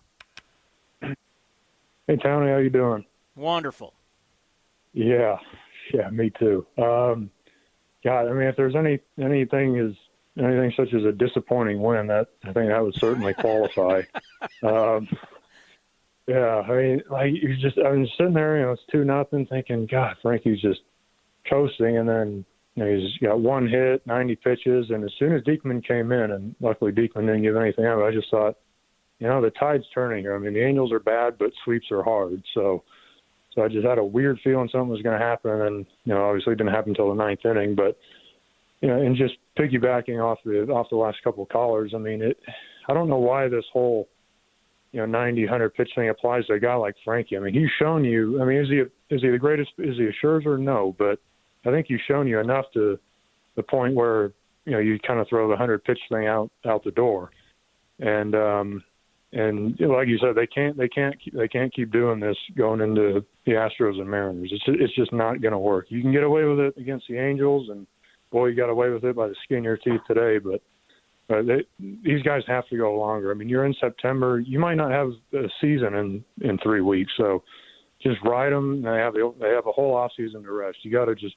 Hey, 1.00 2.16
Tony, 2.20 2.50
how 2.50 2.56
you 2.58 2.70
doing? 2.70 3.04
Wonderful. 3.36 3.94
Yeah, 4.94 5.38
yeah, 5.94 6.10
me 6.10 6.32
too. 6.36 6.66
Um, 6.76 7.30
God, 8.02 8.26
I 8.26 8.32
mean, 8.32 8.48
if 8.48 8.56
there's 8.56 8.74
any 8.74 8.98
anything 9.20 9.76
is 9.78 9.94
anything 10.36 10.72
such 10.76 10.92
as 10.92 11.04
a 11.04 11.12
disappointing 11.12 11.80
win, 11.80 12.08
that 12.08 12.28
I 12.42 12.52
think 12.52 12.68
that 12.70 12.82
would 12.82 12.94
certainly 12.96 13.34
qualify. 13.38 14.02
um, 14.64 15.06
yeah, 16.26 16.62
I 16.68 16.76
mean, 16.76 17.02
like 17.10 17.30
you 17.32 17.56
just 17.56 17.78
I 17.78 17.90
was 17.90 18.10
sitting 18.16 18.34
there, 18.34 18.58
you 18.58 18.64
know, 18.64 18.72
it's 18.72 18.82
two 18.90 19.04
nothing, 19.04 19.46
thinking, 19.46 19.86
God, 19.90 20.16
Frankie's 20.22 20.60
just 20.60 20.80
coasting, 21.48 21.98
and 21.98 22.08
then 22.08 22.44
you 22.74 22.84
know, 22.84 22.94
he's 22.94 23.16
got 23.18 23.40
one 23.40 23.68
hit, 23.68 24.06
90 24.06 24.36
pitches, 24.36 24.90
and 24.90 25.04
as 25.04 25.10
soon 25.18 25.34
as 25.34 25.42
Diekman 25.42 25.86
came 25.86 26.12
in, 26.12 26.32
and 26.32 26.54
luckily 26.60 26.92
Diekman 26.92 27.26
didn't 27.26 27.42
give 27.42 27.56
anything 27.56 27.86
up, 27.86 28.00
I 28.00 28.10
just 28.12 28.30
thought, 28.30 28.56
you 29.18 29.26
know, 29.26 29.40
the 29.40 29.50
tide's 29.50 29.86
turning 29.94 30.24
here. 30.24 30.34
I 30.34 30.38
mean, 30.38 30.52
the 30.52 30.64
Angels 30.64 30.92
are 30.92 31.00
bad, 31.00 31.38
but 31.38 31.52
sweeps 31.64 31.90
are 31.90 32.02
hard, 32.02 32.42
so 32.54 32.82
so 33.56 33.62
I 33.62 33.68
just 33.68 33.86
had 33.86 33.98
a 33.98 34.04
weird 34.04 34.38
feeling 34.44 34.68
something 34.70 34.90
was 34.90 35.02
going 35.02 35.18
to 35.18 35.24
happen, 35.24 35.50
and 35.50 35.86
you 36.04 36.12
know, 36.12 36.24
obviously 36.28 36.52
it 36.52 36.56
didn't 36.56 36.74
happen 36.74 36.90
until 36.90 37.08
the 37.08 37.14
ninth 37.14 37.40
inning. 37.44 37.74
But 37.74 37.96
you 38.82 38.88
know, 38.88 39.00
and 39.00 39.16
just 39.16 39.34
piggybacking 39.58 40.22
off 40.22 40.38
the 40.44 40.60
off 40.68 40.90
the 40.90 40.96
last 40.96 41.18
couple 41.24 41.44
of 41.44 41.48
callers, 41.48 41.92
I 41.94 41.98
mean, 41.98 42.22
it. 42.22 42.38
I 42.88 42.94
don't 42.94 43.08
know 43.08 43.18
why 43.18 43.48
this 43.48 43.64
whole 43.72 44.08
you 44.96 45.02
know 45.02 45.06
90 45.06 45.42
100 45.42 45.74
pitch 45.74 45.90
thing 45.94 46.08
applies 46.08 46.46
to 46.46 46.54
a 46.54 46.58
guy 46.58 46.74
like 46.74 46.94
Frankie. 47.04 47.36
I 47.36 47.40
mean, 47.40 47.52
he's 47.52 47.68
shown 47.78 48.02
you. 48.02 48.40
I 48.40 48.46
mean, 48.46 48.62
is 48.62 48.68
he 48.70 48.78
is 49.14 49.20
he 49.20 49.28
the 49.28 49.38
greatest? 49.38 49.70
Is 49.76 49.98
he 49.98 50.06
a 50.06 50.26
Scherzer? 50.26 50.58
No, 50.58 50.96
but 50.98 51.18
I 51.66 51.70
think 51.70 51.86
he's 51.86 52.00
shown 52.08 52.26
you 52.26 52.40
enough 52.40 52.64
to 52.72 52.98
the 53.56 53.62
point 53.62 53.94
where 53.94 54.32
you 54.64 54.72
know 54.72 54.78
you 54.78 54.98
kind 55.06 55.20
of 55.20 55.28
throw 55.28 55.48
the 55.48 55.50
100 55.50 55.84
pitch 55.84 55.98
thing 56.08 56.26
out 56.26 56.50
out 56.64 56.82
the 56.82 56.92
door, 56.92 57.30
and 58.00 58.34
um, 58.34 58.82
and 59.34 59.78
like 59.80 60.08
you 60.08 60.16
said, 60.18 60.34
they 60.34 60.46
can't 60.46 60.78
they 60.78 60.88
can't 60.88 61.14
they 61.34 61.46
can't 61.46 61.74
keep 61.74 61.92
doing 61.92 62.18
this 62.18 62.38
going 62.56 62.80
into 62.80 63.22
the 63.44 63.52
Astros 63.52 64.00
and 64.00 64.08
Mariners. 64.08 64.50
It's 64.50 64.64
it's 64.66 64.94
just 64.94 65.12
not 65.12 65.42
going 65.42 65.52
to 65.52 65.58
work. 65.58 65.88
You 65.90 66.00
can 66.00 66.10
get 66.10 66.22
away 66.22 66.44
with 66.44 66.58
it 66.58 66.78
against 66.78 67.04
the 67.06 67.18
Angels, 67.18 67.68
and 67.68 67.86
boy, 68.32 68.46
you 68.46 68.56
got 68.56 68.70
away 68.70 68.88
with 68.88 69.04
it 69.04 69.14
by 69.14 69.28
the 69.28 69.36
skin 69.44 69.58
of 69.58 69.64
your 69.64 69.76
teeth 69.76 70.00
today. 70.06 70.38
But 70.38 70.62
uh, 71.28 71.42
they, 71.42 71.64
these 71.78 72.22
guys 72.22 72.42
have 72.46 72.68
to 72.68 72.76
go 72.76 72.98
longer. 72.98 73.30
I 73.30 73.34
mean, 73.34 73.48
you're 73.48 73.64
in 73.64 73.74
September. 73.80 74.38
You 74.38 74.58
might 74.58 74.74
not 74.76 74.90
have 74.90 75.10
a 75.34 75.48
season 75.60 75.94
in 75.94 76.24
in 76.40 76.58
three 76.58 76.80
weeks, 76.80 77.12
so 77.16 77.42
just 78.02 78.22
ride 78.22 78.52
them. 78.52 78.82
They 78.82 78.96
have 78.96 79.14
the, 79.14 79.34
they 79.40 79.48
have 79.48 79.66
a 79.66 79.72
whole 79.72 79.94
off 79.94 80.12
season 80.16 80.42
to 80.44 80.52
rest. 80.52 80.78
You 80.82 80.92
got 80.92 81.06
to 81.06 81.14
just 81.14 81.34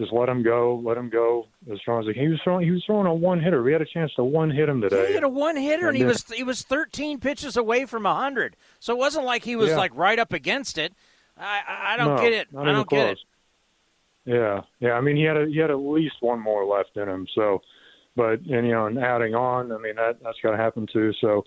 just 0.00 0.12
let 0.12 0.28
him 0.28 0.42
go, 0.42 0.80
let 0.82 0.96
him 0.96 1.10
go 1.10 1.46
as 1.70 1.78
strong 1.80 2.00
as 2.00 2.06
he 2.06 2.14
can. 2.14 2.22
He 2.22 2.28
was 2.28 2.40
throwing, 2.42 2.64
he 2.64 2.70
was 2.70 2.82
throwing 2.86 3.06
a 3.06 3.14
one 3.14 3.38
hitter. 3.38 3.62
We 3.62 3.72
had 3.72 3.82
a 3.82 3.86
chance 3.86 4.10
to 4.14 4.24
one 4.24 4.50
hit 4.50 4.68
him 4.68 4.80
today. 4.80 5.08
He 5.08 5.14
had 5.14 5.24
a 5.24 5.28
one 5.28 5.56
hitter, 5.56 5.88
and, 5.88 5.96
and 5.96 5.96
he 5.96 6.04
was 6.04 6.24
he 6.30 6.42
was 6.42 6.62
13 6.62 7.20
pitches 7.20 7.56
away 7.56 7.84
from 7.84 8.04
hundred. 8.04 8.56
So 8.78 8.94
it 8.94 8.98
wasn't 8.98 9.26
like 9.26 9.44
he 9.44 9.56
was 9.56 9.70
yeah. 9.70 9.76
like 9.76 9.94
right 9.94 10.18
up 10.18 10.32
against 10.32 10.78
it. 10.78 10.94
I 11.36 11.60
I, 11.66 11.94
I 11.94 11.96
don't 11.96 12.16
no, 12.16 12.22
get 12.22 12.32
it. 12.32 12.48
I 12.56 12.64
don't 12.64 12.88
close. 12.88 13.00
get 13.00 13.10
it. 13.10 13.18
Yeah, 14.24 14.60
yeah. 14.80 14.92
I 14.92 15.00
mean, 15.00 15.16
he 15.16 15.24
had 15.24 15.36
a, 15.36 15.46
he 15.46 15.58
had 15.58 15.70
at 15.70 15.78
least 15.78 16.16
one 16.20 16.40
more 16.40 16.64
left 16.64 16.96
in 16.96 17.08
him. 17.08 17.26
So, 17.34 17.62
but 18.20 18.40
and 18.40 18.66
you 18.66 18.72
know, 18.72 18.84
and 18.84 18.98
adding 18.98 19.34
on, 19.34 19.72
I 19.72 19.78
mean, 19.78 19.96
that 19.96 20.18
that's 20.22 20.36
got 20.42 20.50
to 20.50 20.58
happen 20.58 20.86
too. 20.92 21.14
So. 21.20 21.44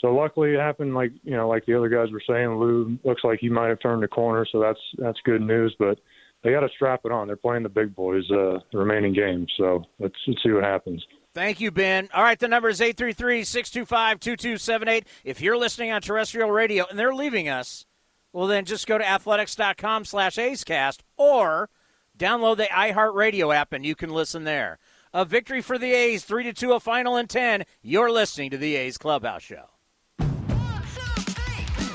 So 0.00 0.14
luckily 0.14 0.54
it 0.54 0.60
happened 0.60 0.94
like 0.94 1.10
you 1.24 1.36
know 1.36 1.48
like 1.48 1.66
the 1.66 1.76
other 1.76 1.88
guys 1.88 2.12
were 2.12 2.22
saying. 2.24 2.50
Lou 2.50 2.96
looks 3.02 3.24
like 3.24 3.40
he 3.40 3.48
might 3.48 3.66
have 3.66 3.80
turned 3.80 4.00
the 4.00 4.06
corner, 4.06 4.46
so 4.48 4.60
that's 4.60 4.78
that's 4.96 5.18
good 5.24 5.42
news. 5.42 5.74
But 5.76 5.98
they 6.44 6.52
got 6.52 6.60
to 6.60 6.68
strap 6.68 7.00
it 7.04 7.10
on. 7.10 7.26
They're 7.26 7.34
playing 7.34 7.64
the 7.64 7.68
big 7.68 7.96
boys 7.96 8.22
uh, 8.30 8.60
the 8.70 8.78
remaining 8.78 9.12
games, 9.12 9.52
so 9.56 9.82
let's, 9.98 10.14
let's 10.28 10.40
see 10.40 10.52
what 10.52 10.62
happens. 10.62 11.04
Thank 11.34 11.60
you, 11.60 11.72
Ben. 11.72 12.08
All 12.14 12.22
right, 12.22 12.38
the 12.38 12.46
number 12.46 12.68
is 12.68 12.78
833-625-2278. 12.80 15.02
If 15.24 15.40
you're 15.40 15.58
listening 15.58 15.90
on 15.90 16.00
terrestrial 16.00 16.52
radio 16.52 16.86
and 16.88 16.96
they're 16.98 17.12
leaving 17.12 17.48
us, 17.48 17.84
well, 18.32 18.46
then 18.46 18.64
just 18.64 18.86
go 18.86 18.98
to 18.98 19.08
athletics.com 19.08 20.04
slash 20.04 20.36
acecast 20.36 21.00
or 21.16 21.70
download 22.16 22.58
the 22.58 22.64
iHeartRadio 22.64 23.54
app 23.54 23.72
and 23.72 23.84
you 23.84 23.94
can 23.94 24.10
listen 24.10 24.44
there. 24.44 24.78
A 25.14 25.24
victory 25.24 25.62
for 25.62 25.78
the 25.78 25.90
A's, 25.90 26.22
3 26.22 26.44
to 26.44 26.52
2, 26.52 26.74
a 26.74 26.80
final 26.80 27.16
in 27.16 27.28
10. 27.28 27.64
You're 27.80 28.10
listening 28.10 28.50
to 28.50 28.58
the 28.58 28.76
A's 28.76 28.98
Clubhouse 28.98 29.42
Show. 29.42 29.64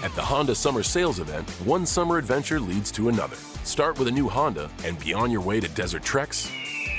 At 0.04 0.14
the 0.16 0.22
Honda 0.22 0.56
Summer 0.56 0.82
Sales 0.82 1.20
Event, 1.20 1.48
one 1.64 1.86
summer 1.86 2.18
adventure 2.18 2.60
leads 2.60 2.92
to 2.94 3.10
another. 3.10 3.36
Start 3.64 4.00
with 4.00 4.08
a 4.08 4.12
new 4.12 4.28
Honda 4.28 4.68
and 4.84 5.00
be 5.00 5.14
on 5.14 5.30
your 5.30 5.42
way 5.42 5.60
to 5.60 5.68
desert 5.70 6.04
treks, 6.04 6.52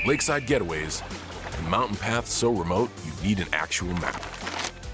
lakeside 0.07 0.47
getaways, 0.47 1.03
and 1.59 1.69
mountain 1.69 1.97
paths 1.97 2.33
so 2.33 2.53
remote 2.53 2.91
you 3.05 3.29
need 3.29 3.41
an 3.41 3.53
actual 3.53 3.93
map. 3.95 4.21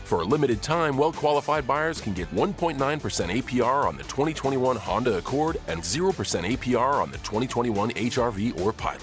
For 0.05 0.23
a 0.23 0.25
limited 0.25 0.63
time, 0.63 0.97
well 0.97 1.13
qualified 1.13 1.67
buyers 1.67 2.01
can 2.01 2.15
get 2.15 2.35
1.9% 2.35 2.79
APR 2.79 3.85
on 3.85 3.97
the 3.99 4.05
2021 4.05 4.77
Honda 4.77 5.19
Accord 5.19 5.59
and 5.69 5.83
0% 5.83 6.13
APR 6.13 6.95
on 6.95 7.11
the 7.11 7.19
2021 7.19 7.91
HRV 7.91 8.61
or 8.63 8.73
Pilot. 8.73 9.03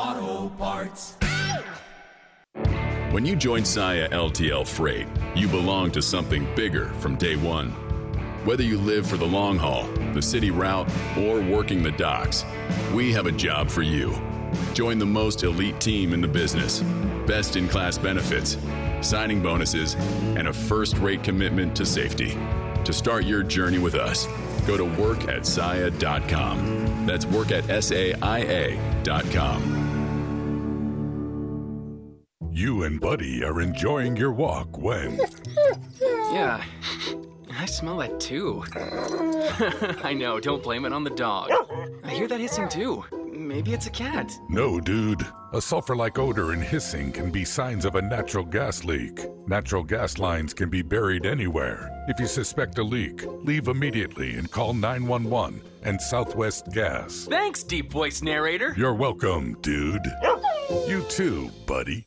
Auto 0.00 0.48
Parts. 0.56 1.18
When 3.10 3.26
you 3.26 3.36
join 3.36 3.66
Saia 3.66 4.08
LTL 4.08 4.66
Freight, 4.66 5.06
you 5.34 5.46
belong 5.46 5.90
to 5.90 6.00
something 6.00 6.48
bigger 6.56 6.86
from 7.00 7.16
day 7.16 7.36
one. 7.36 7.68
Whether 8.46 8.62
you 8.62 8.78
live 8.78 9.06
for 9.06 9.18
the 9.18 9.26
long 9.26 9.58
haul, 9.58 9.84
the 10.14 10.22
city 10.22 10.50
route, 10.50 10.90
or 11.18 11.42
working 11.42 11.82
the 11.82 11.90
docks, 11.90 12.46
we 12.94 13.12
have 13.12 13.26
a 13.26 13.32
job 13.32 13.68
for 13.68 13.82
you. 13.82 14.14
Join 14.72 14.98
the 14.98 15.04
most 15.04 15.42
elite 15.42 15.78
team 15.82 16.14
in 16.14 16.22
the 16.22 16.28
business, 16.28 16.80
best 17.26 17.56
in 17.56 17.68
class 17.68 17.98
benefits, 17.98 18.56
signing 19.02 19.42
bonuses, 19.42 19.96
and 20.34 20.48
a 20.48 20.52
first 20.52 20.96
rate 20.96 21.22
commitment 21.22 21.76
to 21.76 21.84
safety. 21.84 22.38
To 22.86 22.92
start 22.94 23.26
your 23.26 23.42
journey 23.42 23.78
with 23.78 23.96
us, 23.96 24.26
go 24.66 24.78
to 24.78 24.84
work 24.98 25.28
at. 25.28 25.44
That's 27.06 27.26
work 27.26 27.50
at 27.52 27.68
S 27.68 27.92
A 27.92 28.14
I 28.14 28.38
A.com. 28.38 29.89
You 32.52 32.82
and 32.84 33.00
Buddy 33.00 33.44
are 33.44 33.60
enjoying 33.60 34.16
your 34.16 34.32
walk 34.32 34.78
when. 34.78 35.20
Yeah, 36.32 36.62
I 37.58 37.66
smell 37.66 37.96
that 37.98 38.20
too. 38.20 38.62
I 40.04 40.12
know, 40.12 40.38
don't 40.38 40.62
blame 40.62 40.84
it 40.84 40.92
on 40.92 41.02
the 41.02 41.10
dog. 41.10 41.50
I 42.04 42.10
hear 42.10 42.28
that 42.28 42.38
hissing 42.38 42.68
too. 42.68 43.04
Maybe 43.32 43.72
it's 43.72 43.88
a 43.88 43.90
cat. 43.90 44.32
No, 44.48 44.78
dude. 44.78 45.26
A 45.52 45.60
sulfur 45.60 45.96
like 45.96 46.20
odor 46.20 46.52
and 46.52 46.62
hissing 46.62 47.10
can 47.10 47.32
be 47.32 47.44
signs 47.44 47.84
of 47.84 47.96
a 47.96 48.02
natural 48.02 48.44
gas 48.44 48.84
leak. 48.84 49.26
Natural 49.48 49.82
gas 49.82 50.18
lines 50.18 50.54
can 50.54 50.70
be 50.70 50.82
buried 50.82 51.26
anywhere. 51.26 51.90
If 52.06 52.20
you 52.20 52.28
suspect 52.28 52.78
a 52.78 52.84
leak, 52.84 53.24
leave 53.42 53.66
immediately 53.66 54.36
and 54.36 54.48
call 54.48 54.72
911 54.72 55.62
and 55.82 56.00
Southwest 56.00 56.70
Gas. 56.72 57.26
Thanks, 57.28 57.64
deep 57.64 57.90
voice 57.90 58.22
narrator. 58.22 58.72
You're 58.76 58.94
welcome, 58.94 59.58
dude. 59.62 60.06
You 60.86 61.02
too, 61.08 61.50
buddy. 61.66 62.06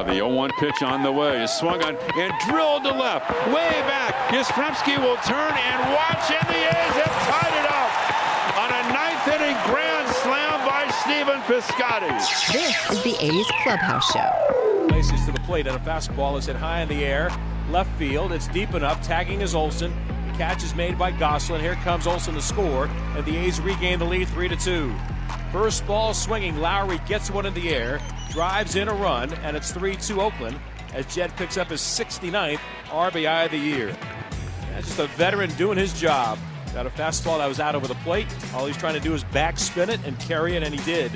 Now 0.00 0.06
the 0.06 0.18
0-1 0.18 0.50
pitch 0.58 0.82
on 0.82 1.02
the 1.02 1.12
way 1.12 1.42
is 1.42 1.50
swung 1.50 1.82
on 1.82 1.94
and 1.94 2.32
drilled 2.48 2.84
to 2.84 2.90
left, 2.90 3.28
way 3.48 3.68
back. 3.84 4.14
Yastrzemski 4.32 4.96
will 4.96 5.18
turn 5.28 5.52
and 5.52 5.92
watch, 5.92 6.30
and 6.30 6.48
the 6.48 6.56
A's 6.56 6.96
have 7.04 7.16
tied 7.28 7.52
it 7.60 7.68
up 7.68 7.92
on 8.56 8.70
a 8.72 8.82
ninth 8.94 9.28
inning 9.28 9.56
grand 9.66 10.08
slam 10.08 10.66
by 10.66 10.88
Stephen 11.02 11.38
Piscotty. 11.42 12.08
This 12.50 12.90
is 12.90 13.02
the 13.02 13.26
A's 13.26 13.46
Clubhouse 13.62 14.10
Show. 14.10 14.86
Places 14.88 15.26
to 15.26 15.32
the 15.32 15.40
plate, 15.40 15.66
and 15.66 15.76
a 15.76 15.80
fastball 15.80 16.38
is 16.38 16.46
hit 16.46 16.56
high 16.56 16.80
in 16.80 16.88
the 16.88 17.04
air. 17.04 17.30
Left 17.68 17.90
field, 17.98 18.32
it's 18.32 18.48
deep 18.48 18.72
enough. 18.72 19.02
Tagging 19.02 19.42
is 19.42 19.54
Olson. 19.54 19.92
The 20.32 20.38
catch 20.38 20.64
is 20.64 20.74
made 20.74 20.96
by 20.96 21.10
Gosselin. 21.10 21.60
Here 21.60 21.74
comes 21.74 22.06
Olson 22.06 22.32
to 22.36 22.40
score, 22.40 22.86
and 22.86 23.26
the 23.26 23.36
A's 23.36 23.60
regain 23.60 23.98
the 23.98 24.06
lead 24.06 24.28
3 24.28 24.48
to 24.48 24.56
2. 24.56 24.94
First 25.52 25.86
ball 25.86 26.14
swinging. 26.14 26.54
Lowrie 26.54 27.06
gets 27.06 27.30
one 27.30 27.44
in 27.44 27.52
the 27.52 27.68
air, 27.68 28.00
drives 28.30 28.76
in 28.76 28.88
a 28.88 28.94
run, 28.94 29.32
and 29.42 29.56
it's 29.56 29.72
3 29.72 29.96
2 29.96 30.20
Oakland 30.20 30.58
as 30.94 31.06
Jed 31.12 31.36
picks 31.36 31.56
up 31.56 31.68
his 31.68 31.80
69th 31.80 32.60
RBI 32.86 33.44
of 33.44 33.50
the 33.50 33.58
year. 33.58 33.96
That's 34.72 34.86
just 34.86 34.98
a 34.98 35.06
veteran 35.08 35.50
doing 35.56 35.76
his 35.76 35.98
job. 35.98 36.38
Got 36.72 36.86
a 36.86 36.90
fastball 36.90 37.38
that 37.38 37.46
was 37.46 37.58
out 37.58 37.74
over 37.74 37.88
the 37.88 37.96
plate. 37.96 38.28
All 38.54 38.66
he's 38.66 38.76
trying 38.76 38.94
to 38.94 39.00
do 39.00 39.12
is 39.12 39.24
backspin 39.24 39.88
it 39.88 40.00
and 40.04 40.18
carry 40.20 40.54
it, 40.56 40.62
and 40.62 40.72
he 40.72 40.84
did. 40.84 41.12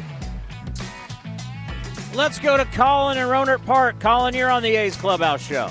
Let's 2.13 2.39
go 2.39 2.57
to 2.57 2.65
Colin 2.67 3.19
in 3.19 3.27
Rohnert 3.27 3.65
Park. 3.65 4.01
Colin, 4.01 4.35
you're 4.35 4.51
on 4.51 4.63
the 4.63 4.75
A's 4.77 4.97
Clubhouse 4.97 5.45
Show. 5.45 5.71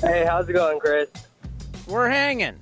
Hey, 0.00 0.24
how's 0.26 0.48
it 0.48 0.54
going, 0.54 0.78
Chris? 0.80 1.10
We're 1.86 2.08
hanging. 2.08 2.56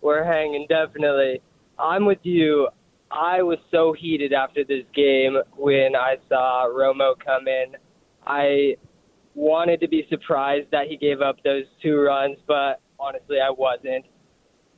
We're 0.00 0.24
hanging, 0.24 0.66
definitely. 0.68 1.40
I'm 1.78 2.04
with 2.04 2.24
you. 2.24 2.68
I 3.12 3.42
was 3.42 3.58
so 3.70 3.94
heated 3.98 4.32
after 4.32 4.64
this 4.64 4.84
game 4.94 5.36
when 5.56 5.94
I 5.94 6.16
saw 6.28 6.66
Romo 6.66 7.14
come 7.24 7.46
in. 7.46 7.76
I 8.26 8.76
wanted 9.34 9.80
to 9.80 9.88
be 9.88 10.06
surprised 10.08 10.68
that 10.72 10.86
he 10.88 10.96
gave 10.96 11.20
up 11.20 11.36
those 11.44 11.64
two 11.82 12.00
runs, 12.00 12.38
but 12.46 12.80
honestly, 12.98 13.36
I 13.40 13.50
wasn't. 13.50 14.06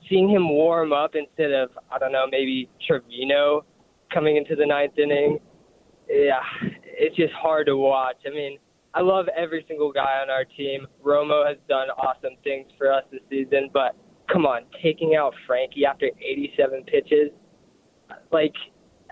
Seeing 0.08 0.28
him 0.28 0.48
warm 0.48 0.92
up 0.92 1.14
instead 1.14 1.52
of, 1.52 1.70
I 1.90 1.98
don't 1.98 2.12
know, 2.12 2.26
maybe 2.30 2.68
Trivino 2.88 3.62
coming 4.12 4.36
into 4.36 4.54
the 4.54 4.66
ninth 4.66 4.98
inning, 4.98 5.38
yeah, 6.08 6.40
it's 6.84 7.16
just 7.16 7.32
hard 7.32 7.66
to 7.66 7.76
watch. 7.76 8.16
I 8.26 8.30
mean, 8.30 8.58
I 8.92 9.00
love 9.00 9.26
every 9.36 9.64
single 9.66 9.92
guy 9.92 10.20
on 10.22 10.30
our 10.30 10.44
team. 10.44 10.86
Romo 11.04 11.46
has 11.46 11.56
done 11.68 11.88
awesome 11.90 12.36
things 12.44 12.66
for 12.76 12.92
us 12.92 13.04
this 13.10 13.20
season, 13.30 13.70
but 13.72 13.96
come 14.30 14.46
on, 14.46 14.62
taking 14.82 15.16
out 15.16 15.34
Frankie 15.46 15.84
after 15.84 16.06
87 16.06 16.84
pitches, 16.84 17.30
like 18.32 18.54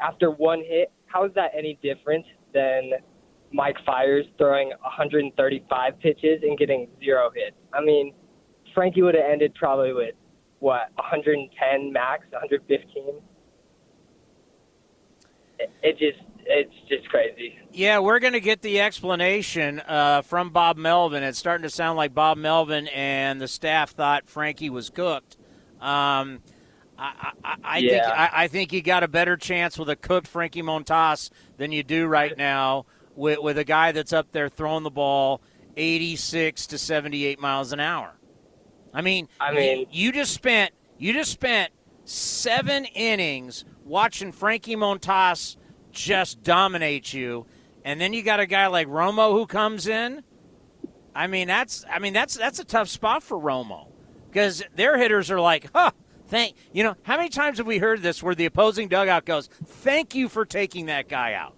after 0.03 0.31
one 0.31 0.61
hit, 0.61 0.91
how 1.07 1.25
is 1.25 1.33
that 1.35 1.53
any 1.57 1.79
different 1.83 2.25
than 2.55 2.93
Mike 3.53 3.77
Fiers 3.85 4.27
throwing 4.39 4.69
135 4.69 6.01
pitches 6.01 6.43
and 6.43 6.59
getting 6.59 6.89
zero 7.03 7.31
hits? 7.35 7.57
I 7.73 7.83
mean, 7.83 8.15
Frankie 8.75 9.03
would 9.03 9.15
have 9.15 9.25
ended 9.31 9.55
probably 9.55 9.93
with 9.93 10.15
what 10.61 10.91
110 10.97 11.93
max, 11.93 12.25
115. 12.31 13.21
It, 15.59 15.71
it 15.83 15.99
just 15.99 16.25
it's 16.45 16.75
just 16.89 17.09
crazy. 17.09 17.59
Yeah, 17.73 18.01
we're 18.01 18.19
going 18.19 18.33
to 18.33 18.41
get 18.41 18.63
the 18.63 18.81
explanation 18.81 19.81
uh, 19.81 20.23
from 20.23 20.51
Bob 20.51 20.77
Melvin. 20.77 21.23
It's 21.23 21.39
starting 21.39 21.63
to 21.63 21.71
sound 21.71 21.97
like 21.97 22.15
Bob 22.15 22.37
Melvin 22.37 22.89
and 22.89 23.41
the 23.41 23.49
staff 23.49 23.91
thought 23.91 24.29
Frankie 24.29 24.71
was 24.71 24.91
cooked. 24.91 25.37
Um, 25.81 26.41
I, 26.99 27.33
I, 27.45 27.55
I 27.65 27.79
Yeah. 27.79 27.91
think 27.91 28.05
I, 28.19 28.31
I 28.45 28.49
think 28.49 28.73
you 28.73 28.83
got 28.83 29.03
a 29.03 29.09
better 29.09 29.37
chance 29.37 29.79
with 29.79 29.89
a 29.89 29.97
cooked 29.97 30.27
Frankie 30.29 30.63
Montas 30.63 31.31
than 31.57 31.73
you 31.73 31.83
do 31.83 32.07
right 32.07 32.37
now 32.37 32.87
with, 33.15 33.41
with 33.41 33.59
a 33.59 33.65
guy 33.65 33.93
that's 33.93 34.13
up 34.13 34.31
there 34.33 34.49
throwing 34.49 34.83
the 34.85 34.91
ball 34.91 35.41
86 35.77 36.67
to 36.69 36.79
78 36.79 37.41
miles 37.41 37.73
an 37.73 37.81
hour. 37.81 38.15
I 38.95 39.01
mean, 39.01 39.29
I 39.41 39.53
mean- 39.53 39.87
you 39.91 40.13
just 40.13 40.33
spent 40.35 40.73
you 40.99 41.13
just 41.13 41.33
spent 41.33 41.73
seven 42.05 42.85
innings 42.85 43.65
watching 43.85 44.33
Frankie 44.33 44.77
Montas 44.77 45.57
just 45.91 46.43
dominate 46.43 47.13
you, 47.13 47.47
and 47.85 48.01
then 48.01 48.13
you 48.13 48.23
got 48.23 48.39
a 48.41 48.47
guy 48.47 48.67
like 48.69 48.87
Romo 48.87 49.33
who 49.33 49.47
comes 49.47 49.87
in. 49.87 50.23
I 51.15 51.27
mean, 51.27 51.49
that's 51.49 51.85
I 51.91 51.99
mean 51.99 52.13
that's 52.13 52.35
that's 52.35 52.59
a 52.59 52.65
tough 52.65 52.89
spot 52.89 53.23
for 53.23 53.39
Romo 53.39 53.89
because 54.31 54.63
their 54.77 54.99
hitters 54.99 55.31
are 55.31 55.41
like, 55.41 55.69
huh. 55.75 55.91
Thank 56.33 56.57
you 56.73 56.83
know 56.83 56.97
how 57.03 57.19
many 57.19 57.29
times 57.29 57.59
have 57.59 57.67
we 57.67 57.77
heard 57.77 58.01
this 58.01 58.23
where 58.23 58.35
the 58.35 58.47
opposing 58.47 58.89
dugout 58.89 59.27
goes, 59.27 59.49
"Thank 59.49 60.15
you 60.15 60.31
for 60.31 60.47
taking 60.47 60.87
that 60.87 61.07
guy 61.07 61.35
out." 61.35 61.55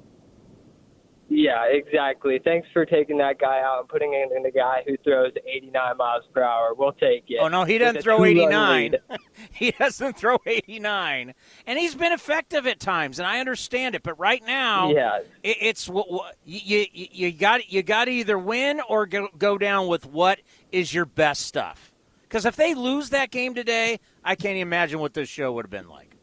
Yeah, 1.28 1.64
exactly. 1.66 2.40
Thanks 2.42 2.66
for 2.72 2.84
taking 2.84 3.18
that 3.18 3.38
guy 3.38 3.60
out 3.60 3.78
and 3.78 3.88
putting 3.88 4.14
in 4.14 4.42
the 4.42 4.50
guy 4.50 4.82
who 4.84 4.96
throws 5.04 5.30
89 5.46 5.96
miles 5.96 6.24
per 6.34 6.42
hour. 6.42 6.74
We'll 6.76 6.90
take 6.90 7.22
it. 7.28 7.38
Oh 7.40 7.46
no, 7.46 7.62
he 7.62 7.78
doesn't 7.78 8.02
throw 8.02 8.24
89. 8.24 8.96
he 9.52 9.70
doesn't 9.70 10.18
throw 10.18 10.38
89, 10.44 11.34
and 11.68 11.78
he's 11.78 11.94
been 11.94 12.12
effective 12.12 12.66
at 12.66 12.80
times, 12.80 13.20
and 13.20 13.28
I 13.28 13.38
understand 13.38 13.94
it. 13.94 14.02
But 14.02 14.18
right 14.18 14.42
now, 14.44 14.90
Yeah. 14.90 15.20
it, 15.44 15.56
it's 15.60 15.88
what, 15.88 16.10
what 16.10 16.34
you 16.44 16.84
you 16.92 17.06
you 17.12 17.32
got 17.32 17.70
you 17.70 17.84
got 17.84 18.06
to 18.06 18.10
either 18.10 18.36
win 18.36 18.80
or 18.88 19.06
go, 19.06 19.28
go 19.38 19.56
down 19.56 19.86
with 19.86 20.04
what 20.04 20.40
is 20.72 20.92
your 20.92 21.04
best 21.04 21.42
stuff. 21.42 21.93
Because 22.34 22.46
if 22.46 22.56
they 22.56 22.74
lose 22.74 23.10
that 23.10 23.30
game 23.30 23.54
today, 23.54 24.00
I 24.24 24.34
can't 24.34 24.56
even 24.56 24.62
imagine 24.62 24.98
what 24.98 25.14
this 25.14 25.28
show 25.28 25.52
would 25.52 25.66
have 25.66 25.70
been 25.70 25.88
like. 25.88 26.16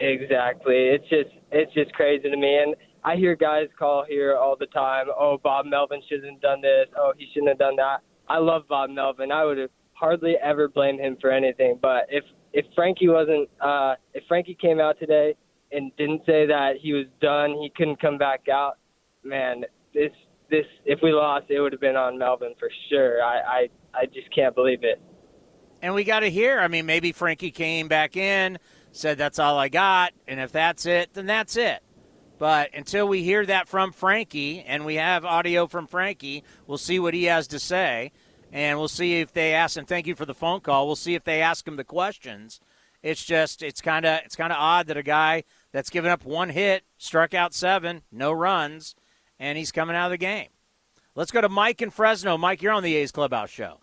Exactly. 0.00 0.88
It's 0.88 1.08
just 1.08 1.30
it's 1.52 1.72
just 1.74 1.92
crazy 1.92 2.28
to 2.28 2.36
me. 2.36 2.58
And 2.58 2.74
I 3.04 3.14
hear 3.14 3.36
guys 3.36 3.68
call 3.78 4.04
here 4.04 4.36
all 4.36 4.56
the 4.58 4.66
time, 4.66 5.06
oh 5.16 5.38
Bob 5.44 5.66
Melvin 5.66 6.02
shouldn't 6.08 6.32
have 6.32 6.40
done 6.40 6.60
this, 6.60 6.86
oh 6.98 7.12
he 7.16 7.28
shouldn't 7.32 7.50
have 7.50 7.58
done 7.58 7.76
that. 7.76 7.98
I 8.28 8.38
love 8.38 8.62
Bob 8.68 8.90
Melvin. 8.90 9.30
I 9.30 9.44
would 9.44 9.58
have 9.58 9.70
hardly 9.92 10.34
ever 10.42 10.66
blamed 10.66 10.98
him 10.98 11.16
for 11.20 11.30
anything. 11.30 11.78
But 11.80 12.06
if 12.08 12.24
if 12.52 12.66
Frankie 12.74 13.08
wasn't, 13.08 13.48
uh, 13.60 13.94
if 14.12 14.24
Frankie 14.26 14.58
came 14.60 14.80
out 14.80 14.98
today 14.98 15.36
and 15.70 15.92
didn't 15.98 16.22
say 16.26 16.46
that 16.46 16.72
he 16.82 16.94
was 16.94 17.06
done, 17.20 17.52
he 17.62 17.70
couldn't 17.76 18.00
come 18.00 18.18
back 18.18 18.48
out. 18.52 18.78
Man, 19.22 19.62
this 19.94 20.10
this 20.50 20.66
if 20.84 20.98
we 21.00 21.12
lost, 21.12 21.44
it 21.48 21.60
would 21.60 21.70
have 21.70 21.80
been 21.80 21.94
on 21.94 22.18
Melvin 22.18 22.54
for 22.58 22.68
sure. 22.88 23.22
I 23.22 23.36
I, 23.36 23.68
I 23.94 24.06
just 24.06 24.34
can't 24.34 24.54
believe 24.54 24.84
it. 24.84 25.00
And 25.82 25.94
we 25.94 26.04
got 26.04 26.20
to 26.20 26.30
hear. 26.30 26.60
I 26.60 26.68
mean, 26.68 26.86
maybe 26.86 27.12
Frankie 27.12 27.50
came 27.50 27.88
back 27.88 28.16
in, 28.16 28.58
said 28.92 29.18
that's 29.18 29.38
all 29.38 29.58
I 29.58 29.68
got, 29.68 30.12
and 30.28 30.38
if 30.38 30.52
that's 30.52 30.86
it, 30.86 31.14
then 31.14 31.26
that's 31.26 31.56
it. 31.56 31.82
But 32.38 32.70
until 32.74 33.06
we 33.06 33.22
hear 33.22 33.44
that 33.46 33.68
from 33.68 33.92
Frankie, 33.92 34.62
and 34.62 34.84
we 34.84 34.94
have 34.94 35.24
audio 35.24 35.66
from 35.66 35.86
Frankie, 35.86 36.42
we'll 36.66 36.78
see 36.78 36.98
what 36.98 37.14
he 37.14 37.24
has 37.24 37.46
to 37.48 37.58
say, 37.58 38.12
and 38.52 38.78
we'll 38.78 38.88
see 38.88 39.20
if 39.20 39.32
they 39.32 39.52
ask. 39.52 39.76
And 39.76 39.86
thank 39.86 40.06
you 40.06 40.14
for 40.14 40.24
the 40.24 40.34
phone 40.34 40.60
call. 40.60 40.86
We'll 40.86 40.96
see 40.96 41.14
if 41.14 41.24
they 41.24 41.42
ask 41.42 41.66
him 41.68 41.76
the 41.76 41.84
questions. 41.84 42.60
It's 43.02 43.24
just 43.24 43.62
it's 43.62 43.80
kind 43.80 44.04
of 44.04 44.20
it's 44.24 44.36
kind 44.36 44.52
of 44.52 44.58
odd 44.58 44.86
that 44.88 44.96
a 44.96 45.02
guy 45.02 45.44
that's 45.72 45.90
given 45.90 46.10
up 46.10 46.24
one 46.24 46.50
hit, 46.50 46.84
struck 46.98 47.34
out 47.34 47.54
seven, 47.54 48.02
no 48.10 48.32
runs, 48.32 48.94
and 49.38 49.56
he's 49.56 49.72
coming 49.72 49.96
out 49.96 50.06
of 50.06 50.10
the 50.10 50.18
game. 50.18 50.48
Let's 51.16 51.32
go 51.32 51.40
to 51.40 51.48
Mike 51.48 51.82
in 51.82 51.90
Fresno. 51.90 52.38
Mike, 52.38 52.62
you're 52.62 52.72
on 52.72 52.84
the 52.84 52.94
A's 52.94 53.10
Clubhouse 53.10 53.50
show. 53.50 53.80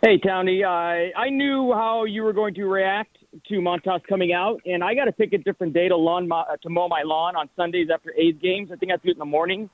Hey, 0.00 0.18
Townie. 0.18 0.64
I 0.64 1.28
knew 1.28 1.72
how 1.72 2.04
you 2.04 2.22
were 2.22 2.32
going 2.32 2.54
to 2.54 2.66
react 2.66 3.16
to 3.48 3.54
Montas 3.54 4.02
coming 4.08 4.32
out, 4.32 4.60
and 4.64 4.84
I 4.84 4.94
got 4.94 5.06
to 5.06 5.12
pick 5.12 5.32
a 5.32 5.38
different 5.38 5.72
day 5.72 5.88
to 5.88 5.96
lawn 5.96 6.28
to 6.28 6.68
mow 6.68 6.86
my 6.86 7.02
lawn 7.04 7.34
on 7.34 7.48
Sundays 7.56 7.88
after 7.92 8.12
A's 8.16 8.34
games. 8.40 8.70
I 8.72 8.76
think 8.76 8.92
I 8.92 8.96
do 8.96 9.08
it 9.08 9.12
in 9.12 9.18
the 9.18 9.24
morning 9.24 9.68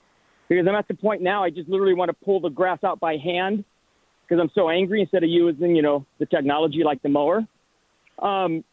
because 0.48 0.66
I'm 0.66 0.74
at 0.74 0.88
the 0.88 0.94
point 0.94 1.20
now. 1.20 1.44
I 1.44 1.50
just 1.50 1.68
literally 1.68 1.94
want 1.94 2.08
to 2.08 2.24
pull 2.24 2.40
the 2.40 2.48
grass 2.48 2.78
out 2.84 3.00
by 3.00 3.16
hand 3.16 3.64
because 4.22 4.40
I'm 4.40 4.50
so 4.54 4.70
angry 4.70 5.02
instead 5.02 5.24
of 5.24 5.28
using 5.28 5.76
you 5.76 5.82
know 5.82 6.06
the 6.18 6.26
technology 6.26 6.82
like 6.84 7.02
the 7.02 7.10
mower. 7.10 7.46
Um, 8.18 8.64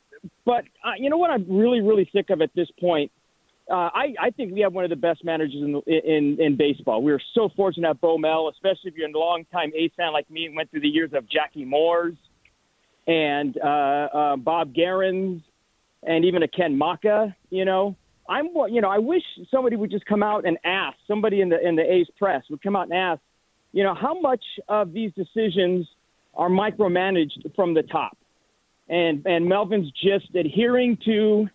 but 0.46 0.64
uh, 0.84 0.94
you 0.98 1.10
know 1.10 1.18
what? 1.18 1.32
I'm 1.32 1.46
really 1.50 1.82
really 1.82 2.10
sick 2.14 2.30
of 2.30 2.42
at 2.42 2.52
this 2.56 2.70
point. 2.80 3.12
Uh, 3.70 3.90
I, 3.94 4.14
I 4.22 4.30
think 4.30 4.54
we 4.54 4.62
have 4.62 4.74
one 4.74 4.84
of 4.84 4.92
the 4.92 4.96
best 4.96 5.24
managers 5.24 5.56
in, 5.56 5.82
in 5.88 6.38
in 6.40 6.56
baseball. 6.56 7.02
We 7.02 7.12
are 7.12 7.22
so 7.34 7.50
fortunate 7.56 7.90
at 7.90 8.02
Bo 8.02 8.18
Mel, 8.18 8.50
especially 8.50 8.92
if 8.92 8.96
you're 8.96 9.10
a 9.10 9.12
long-time 9.12 9.72
A's 9.76 9.92
fan 9.98 10.14
like 10.14 10.30
me 10.30 10.46
and 10.46 10.56
went 10.56 10.70
through 10.70 10.82
the 10.82 10.88
years 10.88 11.12
of 11.14 11.28
Jackie 11.28 11.66
Moore's 11.66 12.16
and 13.08 13.58
uh, 13.58 13.68
uh, 13.68 14.36
Bob 14.36 14.74
Geren 14.74 15.42
and 16.04 16.26
even 16.26 16.44
a 16.44 16.48
Ken 16.48 16.78
Macha. 16.78 17.36
You 17.50 17.66
know, 17.66 17.96
I'm 18.30 18.50
you 18.70 18.82
know 18.82 18.90
I 18.90 19.00
wish 19.00 19.24
somebody 19.50 19.76
would 19.76 19.90
just 19.90 20.06
come 20.06 20.22
out 20.22 20.46
and 20.46 20.60
ask 20.64 20.98
somebody 21.08 21.42
in 21.42 21.50
the 21.50 21.60
in 21.60 21.76
the 21.76 21.92
A's 21.92 22.08
press 22.20 22.44
would 22.52 22.62
come 22.62 22.76
out 22.76 22.84
and 22.84 22.94
ask, 22.94 23.22
you 23.72 23.84
know, 23.84 23.96
how 23.96 24.20
much 24.20 24.44
of 24.68 24.94
these 24.94 25.12
decisions 25.14 25.88
are 26.36 26.50
micromanaged 26.50 27.56
from 27.56 27.74
the 27.74 27.82
top, 27.82 28.16
and 28.90 29.26
and 29.26 29.48
Melvin's 29.48 29.92
just 29.92 30.36
adhering 30.36 31.00
to 31.06 31.48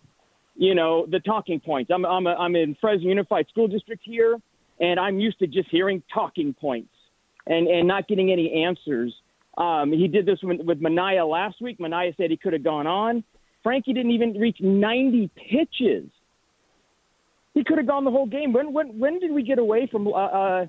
you 0.61 0.75
know, 0.75 1.07
the 1.09 1.19
talking 1.19 1.59
points. 1.59 1.89
I'm 1.91 2.05
I'm 2.05 2.27
a, 2.27 2.35
I'm 2.35 2.55
in 2.55 2.77
Fresno 2.79 3.09
Unified 3.09 3.47
School 3.49 3.67
District 3.67 3.99
here, 4.05 4.37
and 4.79 4.99
I'm 4.99 5.19
used 5.19 5.39
to 5.39 5.47
just 5.47 5.67
hearing 5.71 6.03
talking 6.13 6.53
points 6.53 6.93
and 7.47 7.67
and 7.67 7.87
not 7.87 8.07
getting 8.07 8.31
any 8.31 8.63
answers. 8.63 9.11
Um, 9.57 9.91
he 9.91 10.07
did 10.07 10.27
this 10.27 10.37
with, 10.43 10.61
with 10.61 10.79
Manaea 10.79 11.27
last 11.27 11.59
week. 11.61 11.79
Manaea 11.79 12.15
said 12.15 12.29
he 12.29 12.37
could 12.37 12.53
have 12.53 12.63
gone 12.63 12.85
on. 12.85 13.23
Frankie 13.63 13.91
didn't 13.91 14.11
even 14.11 14.33
reach 14.39 14.57
90 14.61 15.31
pitches. 15.35 16.09
He 17.53 17.63
could 17.63 17.77
have 17.79 17.87
gone 17.87 18.05
the 18.05 18.11
whole 18.11 18.27
game. 18.27 18.53
When 18.53 18.71
when 18.71 18.99
when 18.99 19.19
did 19.19 19.31
we 19.31 19.41
get 19.41 19.57
away 19.57 19.89
from 19.91 20.07
uh, 20.07 20.11
uh, 20.11 20.65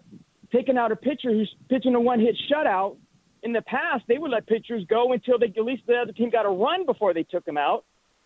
taking 0.51 0.79
out 0.79 0.91
a 0.91 0.97
pitcher 0.97 1.29
who's 1.33 1.55
pitching 1.69 1.95
a 1.95 2.01
one-hit 2.01 2.35
shutout? 2.51 2.97
In 3.43 3.53
the 3.53 3.63
past, 3.63 4.05
they 4.09 4.17
would 4.17 4.31
let 4.31 4.47
pitchers 4.47 4.85
go 4.89 5.13
until 5.13 5.39
they 5.39 5.53
at 5.55 5.65
least 5.65 5.83
the 5.87 5.97
other 5.97 6.13
team 6.13 6.31
got 6.31 6.47
a 6.47 6.49
run 6.49 6.87
before 6.87 7.13
they 7.13 7.25
took 7.25 7.47
him 7.47 7.59
out 7.59 7.85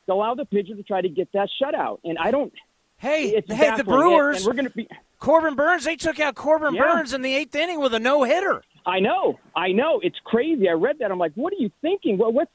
allow 0.08 0.34
the 0.34 0.44
pitcher 0.44 0.74
to 0.74 0.82
try 0.82 1.00
to 1.00 1.08
get 1.08 1.32
that 1.32 1.48
shutout. 1.60 1.98
And 2.04 2.18
I 2.18 2.30
don't. 2.30 2.52
Hey, 2.98 3.28
it's 3.30 3.52
hey, 3.52 3.76
the 3.76 3.84
Brewers. 3.84 4.38
And 4.38 4.46
we're 4.46 4.54
going 4.54 4.66
to 4.66 4.70
be 4.74 4.88
Corbin 5.18 5.54
Burnes. 5.54 5.84
They 5.84 5.96
took 5.96 6.18
out 6.18 6.34
Corbin 6.34 6.74
Yeah. 6.74 6.82
Burnes 6.82 7.12
in 7.12 7.22
the 7.22 7.34
eighth 7.34 7.54
inning 7.54 7.80
with 7.80 7.92
a 7.94 8.00
no 8.00 8.22
hitter. 8.22 8.62
I 8.86 9.00
know, 9.00 9.38
I 9.54 9.72
know. 9.72 10.00
It's 10.02 10.18
crazy. 10.24 10.68
I 10.68 10.72
read 10.72 11.00
that. 11.00 11.10
I'm 11.10 11.18
like, 11.18 11.32
what 11.34 11.52
are 11.52 11.56
you 11.58 11.70
thinking? 11.82 12.18
What, 12.18 12.32
what's 12.32 12.52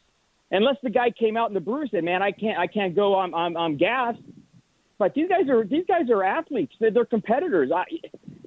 unless 0.49 0.77
the 0.81 0.89
guy 0.89 1.11
came 1.11 1.35
out 1.37 1.47
and 1.47 1.55
the 1.55 1.59
Brewers 1.61 1.89
said, 1.91 2.03
"Man, 2.03 2.21
I 2.23 2.31
can't, 2.31 2.57
I 2.57 2.67
can't 2.67 2.95
go. 2.95 3.19
I'm, 3.19 3.35
I'm, 3.35 3.57
I'm 3.57 3.77
gassed." 3.77 4.19
But 4.97 5.13
these 5.13 5.27
guys 5.27 5.49
are 5.49 5.63
these 5.65 5.85
guys 5.87 6.09
are 6.09 6.23
athletes. 6.23 6.73
They're, 6.79 6.91
they're 6.91 7.05
competitors. 7.05 7.71
I, 7.75 7.83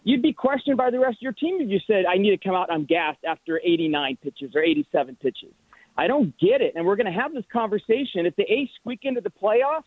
you'd 0.03 0.23
be 0.23 0.33
questioned 0.33 0.77
by 0.77 0.91
the 0.91 0.99
rest 0.99 1.19
of 1.19 1.23
your 1.23 1.33
team 1.33 1.61
if 1.61 1.69
you 1.69 1.81
said, 1.87 2.05
"I 2.07 2.17
need 2.17 2.31
to 2.31 2.39
come 2.39 2.55
out. 2.55 2.73
I'm 2.73 2.85
gassed 2.87 3.25
after 3.27 3.61
89 3.63 4.19
pitches 4.23 4.53
or 4.55 4.63
87 4.63 5.17
pitches." 5.21 5.53
I 5.97 6.07
don't 6.07 6.37
get 6.39 6.61
it. 6.61 6.73
And 6.75 6.85
we're 6.85 6.97
going 6.97 7.13
to 7.13 7.21
have 7.21 7.33
this 7.33 7.45
conversation. 7.53 8.27
If 8.27 8.37
the 8.37 8.45
A's 8.45 8.69
squeak 8.81 9.01
into 9.03 9.21
the 9.21 9.31
playoffs, 9.31 9.85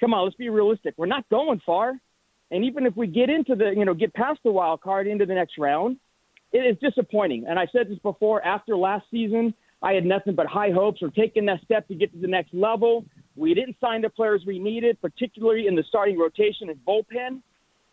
come 0.00 0.14
on, 0.14 0.24
let's 0.24 0.36
be 0.36 0.48
realistic. 0.48 0.94
We're 0.96 1.06
not 1.06 1.28
going 1.28 1.60
far. 1.64 1.94
And 2.50 2.64
even 2.64 2.86
if 2.86 2.96
we 2.96 3.06
get 3.06 3.30
into 3.30 3.54
the, 3.54 3.72
you 3.76 3.84
know, 3.84 3.94
get 3.94 4.14
past 4.14 4.40
the 4.44 4.52
wild 4.52 4.80
card 4.80 5.06
into 5.06 5.26
the 5.26 5.34
next 5.34 5.58
round, 5.58 5.98
it 6.52 6.58
is 6.58 6.76
disappointing. 6.80 7.46
And 7.48 7.58
I 7.58 7.66
said 7.72 7.88
this 7.88 7.98
before 7.98 8.44
after 8.44 8.76
last 8.76 9.06
season, 9.10 9.54
I 9.82 9.92
had 9.92 10.06
nothing 10.06 10.34
but 10.34 10.46
high 10.46 10.70
hopes 10.70 11.00
for 11.00 11.10
taking 11.10 11.46
that 11.46 11.60
step 11.64 11.88
to 11.88 11.94
get 11.94 12.12
to 12.12 12.18
the 12.18 12.28
next 12.28 12.54
level. 12.54 13.04
We 13.36 13.54
didn't 13.54 13.76
sign 13.80 14.02
the 14.02 14.08
players 14.08 14.42
we 14.46 14.58
needed, 14.58 15.00
particularly 15.02 15.66
in 15.66 15.74
the 15.74 15.84
starting 15.88 16.18
rotation 16.18 16.70
and 16.70 16.78
bullpen. 16.86 17.42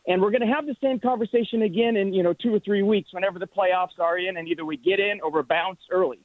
And 0.08 0.22
we're 0.22 0.32
going 0.32 0.42
to 0.42 0.54
have 0.54 0.66
the 0.66 0.76
same 0.82 1.00
conversation 1.00 1.64
again 1.64 1.98
in, 1.98 2.14
you 2.14 2.24
know, 2.24 2.34
two 2.34 2.54
or 2.54 2.60
three 2.60 2.82
weeks 2.82 3.14
whenever 3.14 3.40
the 3.40 3.48
playoffs 3.48 4.00
are 4.00 4.18
in 4.18 4.38
and 4.38 4.48
either 4.48 4.64
we 4.64 4.78
get 4.78 5.00
in 5.00 5.20
or 5.22 5.32
we're 5.32 5.44
bounced 5.44 5.84
early. 5.92 6.20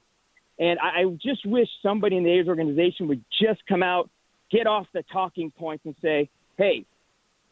And 0.58 0.78
I, 0.78 1.00
I 1.00 1.04
just 1.22 1.44
wish 1.46 1.68
somebody 1.82 2.16
in 2.16 2.24
the 2.24 2.30
A's 2.30 2.48
organization 2.48 3.08
would 3.08 3.24
just 3.40 3.60
come 3.68 3.82
out, 3.82 4.10
get 4.50 4.66
off 4.66 4.86
the 4.92 5.02
talking 5.12 5.50
points, 5.50 5.84
and 5.84 5.94
say, 6.02 6.30
"Hey, 6.56 6.86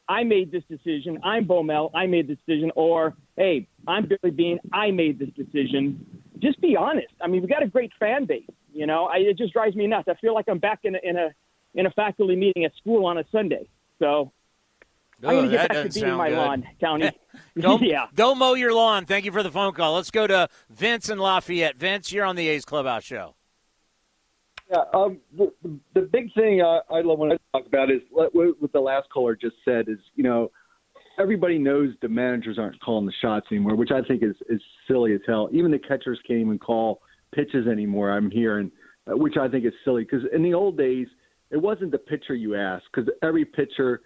I 0.09 0.23
made 0.25 0.51
this 0.51 0.65
decision. 0.69 1.19
I'm 1.23 1.45
Bo 1.45 1.63
Mel. 1.63 1.91
I 1.95 2.07
made 2.07 2.29
this 2.29 2.39
decision." 2.47 2.73
Or, 2.77 3.15
"Hey, 3.37 3.69
I'm 3.87 4.09
Billy 4.09 4.35
Beane. 4.35 4.61
I 4.73 4.91
made 4.91 5.19
this 5.19 5.31
decision." 5.31 6.23
Just 6.39 6.61
be 6.61 6.77
honest. 6.77 7.13
I 7.21 7.29
mean, 7.29 7.41
we've 7.41 7.51
got 7.51 7.63
a 7.63 7.69
great 7.69 7.93
fan 7.99 8.25
base. 8.25 8.49
You 8.73 8.87
know, 8.87 9.07
I, 9.07 9.19
it 9.19 9.39
just 9.39 9.53
drives 9.53 9.77
me 9.77 9.87
nuts. 9.87 10.09
I 10.09 10.15
feel 10.15 10.35
like 10.35 10.47
I'm 10.49 10.59
back 10.59 10.81
in 10.85 10.95
a, 10.97 10.99
in 11.03 11.17
a 11.17 11.29
in 11.75 11.87
a 11.87 11.91
faculty 11.91 12.37
meeting 12.37 12.65
at 12.65 12.73
school 12.77 13.07
on 13.07 13.19
a 13.19 13.25
Sunday. 13.31 13.69
So 13.99 14.33
I'm 15.27 15.35
going 15.35 15.51
to 15.51 15.51
get 15.51 15.62
that 15.62 15.68
back 15.68 15.77
to 15.77 15.85
doesn't 15.85 16.03
beating 16.03 16.16
my 16.16 16.29
good. 16.29 16.39
lawn, 16.39 16.64
Townie. 16.83 17.12
Go, 17.61 17.79
yeah. 17.83 18.07
go 18.14 18.35
mow 18.35 18.55
your 18.55 18.75
lawn. 18.75 19.07
Thank 19.07 19.25
you 19.25 19.33
for 19.33 19.43
the 19.43 19.51
phone 19.51 19.72
call. 19.72 19.95
Let's 19.95 20.11
go 20.11 20.27
to 20.27 20.49
Vince 20.70 21.09
in 21.09 21.18
Lafayette. 21.18 21.77
Vince, 21.77 22.12
you're 22.12 22.25
on 22.25 22.37
the 22.37 22.49
A's 22.49 22.64
Clubhouse 22.64 23.05
show. 23.05 23.35
Yeah, 24.70 24.79
um, 24.95 25.18
the, 25.37 25.53
the 25.95 26.01
big 26.01 26.33
thing 26.35 26.62
uh, 26.62 26.81
I 26.91 27.03
love 27.03 27.18
when 27.18 27.33
I 27.33 27.37
talk 27.53 27.66
about 27.66 27.91
is 27.91 28.01
what, 28.11 28.35
what 28.35 28.72
the 28.72 28.81
last 28.81 29.09
caller 29.11 29.37
just 29.37 29.57
said 29.64 29.89
is, 29.89 29.99
you 30.14 30.25
know, 30.25 30.51
everybody 31.18 31.59
knows 31.59 31.91
the 32.01 32.09
managers 32.09 32.59
aren't 32.59 32.81
calling 32.81 33.07
the 33.07 33.12
shots 33.20 33.47
anymore, 33.51 33.77
which 33.77 33.91
I 33.91 34.03
think 34.03 34.22
is, 34.22 34.35
is 34.49 34.61
silly 34.89 35.12
as 35.12 35.20
hell. 35.27 35.49
Even 35.53 35.70
the 35.70 35.79
catchers 35.79 36.18
can't 36.27 36.41
even 36.41 36.59
call 36.59 37.03
pitches 37.35 37.66
anymore, 37.66 38.11
I'm 38.11 38.31
hearing, 38.31 38.70
uh, 39.07 39.16
which 39.16 39.37
I 39.37 39.49
think 39.49 39.64
is 39.64 39.72
silly. 39.85 40.05
Because 40.05 40.27
in 40.33 40.43
the 40.43 40.55
old 40.55 40.79
days, 40.79 41.09
it 41.51 41.59
wasn't 41.59 41.93
the 41.93 41.99
pitcher 41.99 42.35
you 42.35 42.55
asked, 42.55 42.87
because 42.93 43.11
every 43.22 43.45
pitcher 43.45 44.01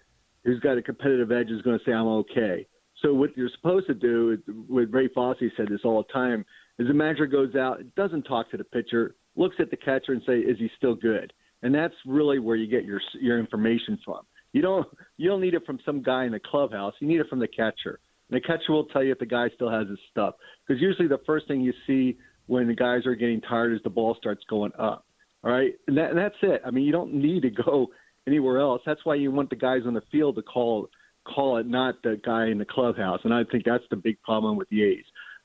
who's 0.45 0.61
got 0.61 0.79
a 0.79 0.83
competitive 0.83 1.33
edge 1.33 1.51
is 1.51 1.63
going 1.63 1.79
to 1.79 1.85
say, 1.85 1.93
I'm 1.93 2.07
okay. 2.07 2.67
So 3.03 3.15
what 3.15 3.37
you're 3.37 3.51
supposed 3.55 3.87
to 3.87 3.95
do, 3.95 4.39
what 4.67 4.93
Ray 4.93 5.09
Fosse 5.09 5.37
said 5.57 5.69
this 5.69 5.81
all 5.85 6.03
the 6.03 6.13
time, 6.13 6.45
is 6.79 6.89
the 6.89 6.95
manager 6.95 7.27
goes 7.27 7.55
out, 7.55 7.79
doesn't 7.97 8.23
talk 8.23 8.51
to 8.51 8.57
the 8.57 8.65
pitcher, 8.65 9.15
looks 9.37 9.57
at 9.61 9.71
the 9.71 9.77
catcher 9.77 10.13
and 10.13 10.23
say, 10.27 10.39
is 10.39 10.59
he 10.59 10.69
still 10.77 10.95
good? 10.95 11.33
And 11.63 11.75
that's 11.75 11.95
really 12.07 12.39
where 12.39 12.57
you 12.57 12.69
get 12.69 12.85
your 12.85 13.01
your 13.21 13.39
information 13.39 13.99
from. 14.05 14.21
You 14.53 14.63
don't 14.63 14.87
you 15.17 15.29
don't 15.29 15.41
need 15.41 15.55
it 15.55 15.67
from 15.67 15.81
some 15.85 16.03
guy 16.03 16.25
in 16.25 16.33
the 16.33 16.41
clubhouse. 16.41 16.95
You 17.01 17.09
need 17.09 17.21
it 17.21 17.29
from 17.29 17.41
the 17.41 17.49
catcher. 17.49 17.99
And 18.31 18.37
the 18.37 18.41
catcher 18.41 18.73
will 18.73 18.85
tell 18.87 19.03
you 19.03 19.13
if 19.13 19.19
the 19.19 19.27
guy 19.27 19.49
still 19.55 19.71
has 19.71 19.89
his 19.89 19.99
stuff. 20.11 20.35
Because 20.67 20.81
usually 20.81 21.09
the 21.09 21.21
first 21.27 21.49
thing 21.49 21.61
you 21.61 21.73
see 21.87 22.17
when 22.47 22.69
the 22.69 22.75
guys 22.75 23.07
are 23.07 23.15
getting 23.15 23.41
tired 23.41 23.75
is 23.75 23.81
the 23.83 23.91
ball 23.91 24.17
starts 24.19 24.43
going 24.49 24.73
up. 24.79 25.05
All 25.45 25.53
right, 25.53 25.73
and, 25.87 25.97
that, 25.97 26.11
and 26.11 26.19
that's 26.19 26.35
it. 26.43 26.63
I 26.67 26.71
mean, 26.73 26.85
you 26.85 26.91
don't 26.91 27.15
need 27.15 27.43
to 27.43 27.51
go 27.51 27.89
anywhere 28.29 28.59
else. 28.61 28.83
That's 28.85 29.05
why 29.05 29.15
you 29.17 29.31
want 29.31 29.51
the 29.51 29.57
guys 29.57 29.83
on 29.87 29.95
the 29.95 30.03
field 30.13 30.37
to 30.37 30.43
call 30.43 30.89
call 31.25 31.59
it, 31.59 31.67
not 31.67 32.03
the 32.03 32.21
guy 32.25 32.47
in 32.47 32.59
the 32.59 32.65
clubhouse. 32.65 33.21
And 33.25 33.35
I 33.35 33.45
think 33.45 33.65
that's 33.65 33.85
the 33.91 33.97
big 33.97 34.21
problem 34.23 34.57
with 34.57 34.69
the 34.71 34.83
A's. 34.83 35.05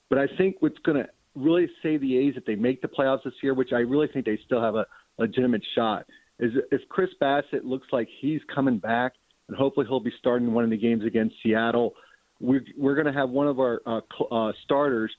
But 0.09 0.17
I 0.17 0.27
think 0.37 0.57
what's 0.59 0.77
going 0.85 0.97
to 0.97 1.09
really 1.35 1.67
save 1.81 2.01
the 2.01 2.17
A's 2.17 2.35
if 2.37 2.45
they 2.45 2.55
make 2.55 2.81
the 2.81 2.87
playoffs 2.87 3.23
this 3.25 3.33
year, 3.41 3.53
which 3.53 3.73
I 3.73 3.79
really 3.79 4.07
think 4.07 4.25
they 4.25 4.39
still 4.45 4.61
have 4.61 4.75
a 4.75 4.85
legitimate 5.17 5.63
shot, 5.75 6.05
is 6.39 6.51
if 6.71 6.81
Chris 6.89 7.09
Bassitt 7.21 7.65
looks 7.65 7.87
like 7.91 8.07
he's 8.21 8.39
coming 8.53 8.77
back, 8.77 9.13
and 9.49 9.57
hopefully 9.57 9.85
he'll 9.89 9.99
be 9.99 10.13
starting 10.19 10.53
one 10.53 10.63
of 10.63 10.69
the 10.69 10.77
games 10.77 11.03
against 11.05 11.35
Seattle. 11.43 11.93
We're, 12.39 12.63
we're 12.77 12.95
going 12.95 13.11
to 13.13 13.19
have 13.19 13.29
one 13.29 13.47
of 13.47 13.59
our 13.59 13.81
uh, 13.85 14.01
uh, 14.31 14.51
starters 14.63 15.11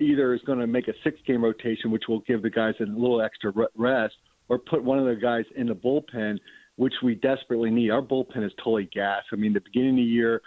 either 0.00 0.34
is 0.34 0.40
going 0.46 0.58
to 0.58 0.66
make 0.66 0.88
a 0.88 0.94
six 1.04 1.18
game 1.26 1.44
rotation, 1.44 1.90
which 1.90 2.04
will 2.08 2.20
give 2.20 2.42
the 2.42 2.50
guys 2.50 2.74
a 2.80 2.84
little 2.84 3.20
extra 3.20 3.52
rest, 3.76 4.14
or 4.48 4.58
put 4.58 4.82
one 4.82 4.98
of 4.98 5.04
the 5.04 5.14
guys 5.14 5.44
in 5.56 5.66
the 5.66 5.74
bullpen, 5.74 6.38
which 6.78 6.94
we 7.02 7.16
desperately 7.16 7.70
need. 7.72 7.90
Our 7.90 8.00
bullpen 8.00 8.46
is 8.46 8.52
totally 8.56 8.88
gas. 8.92 9.24
I 9.32 9.36
mean, 9.36 9.52
the 9.52 9.60
beginning 9.60 9.90
of 9.90 9.96
the 9.96 10.02
year, 10.02 10.42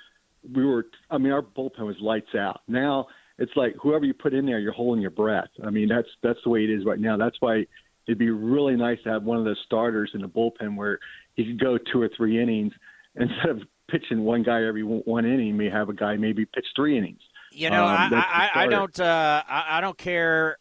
we 0.56 0.66
were, 0.66 0.88
I 1.10 1.18
mean, 1.18 1.34
our 1.34 1.42
bullpen 1.42 1.82
was 1.82 1.98
lights 2.00 2.34
out. 2.34 2.62
Now 2.70 3.08
it's 3.38 3.52
like 3.58 3.76
whoever 3.82 4.06
you 4.06 4.14
put 4.14 4.34
in 4.34 4.46
there, 4.46 4.58
you're 4.58 4.72
holding 4.72 5.02
your 5.02 5.12
breath. 5.12 5.50
I 5.62 5.72
mean, 5.72 5.90
that's 5.90 6.08
that's 6.24 6.40
the 6.46 6.50
way 6.50 6.64
it 6.64 6.70
is 6.70 6.86
right 6.86 7.00
now. 7.00 7.18
That's 7.18 7.36
why 7.42 7.68
it'd 8.08 8.18
be 8.18 8.30
really 8.30 8.78
nice 8.78 8.98
to 9.04 9.10
have 9.10 9.24
one 9.24 9.40
of 9.40 9.44
those 9.44 9.60
starters 9.66 10.12
in 10.14 10.22
the 10.22 10.30
bullpen 10.30 10.78
where 10.78 11.00
he 11.36 11.44
could 11.46 11.60
go 11.60 11.78
two 11.78 12.02
or 12.02 12.10
three 12.16 12.42
innings 12.42 12.72
instead 13.16 13.50
of 13.50 13.62
pitching 13.90 14.24
one 14.24 14.42
guy 14.42 14.64
every 14.64 14.84
one 14.84 15.26
inning. 15.26 15.58
May 15.58 15.70
have 15.70 15.90
a 15.90 15.94
guy 15.94 16.16
maybe 16.16 16.46
pitch 16.46 16.68
three 16.78 16.98
innings. 16.98 17.20
You 17.52 17.70
know, 17.70 17.84
Um, 17.84 18.14
I, 18.14 18.50
I, 18.56 18.64
I 18.64 18.68
don't. 18.68 18.98
Uh, 18.98 19.44
I, 19.46 19.80
I 19.80 19.82
don't 19.82 19.98
care 19.98 20.58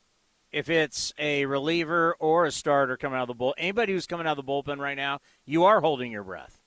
if 0.53 0.69
it's 0.69 1.13
a 1.19 1.47
reliever 1.47 2.15
or 2.19 2.47
a 2.47 2.51
starter 2.51 2.97
coming 2.97 3.19
out 3.19 3.23
of 3.23 3.29
the 3.29 3.35
bull. 3.35 3.55
Anybody 3.59 3.93
who's 3.93 4.07
coming 4.07 4.27
out 4.27 4.39
of 4.39 4.45
the 4.45 4.51
bullpen 4.51 4.79
right 4.79 4.97
now, 4.97 5.21
you 5.45 5.65
are 5.65 5.81
holding 5.81 6.13
your 6.13 6.25
breath. 6.25 6.61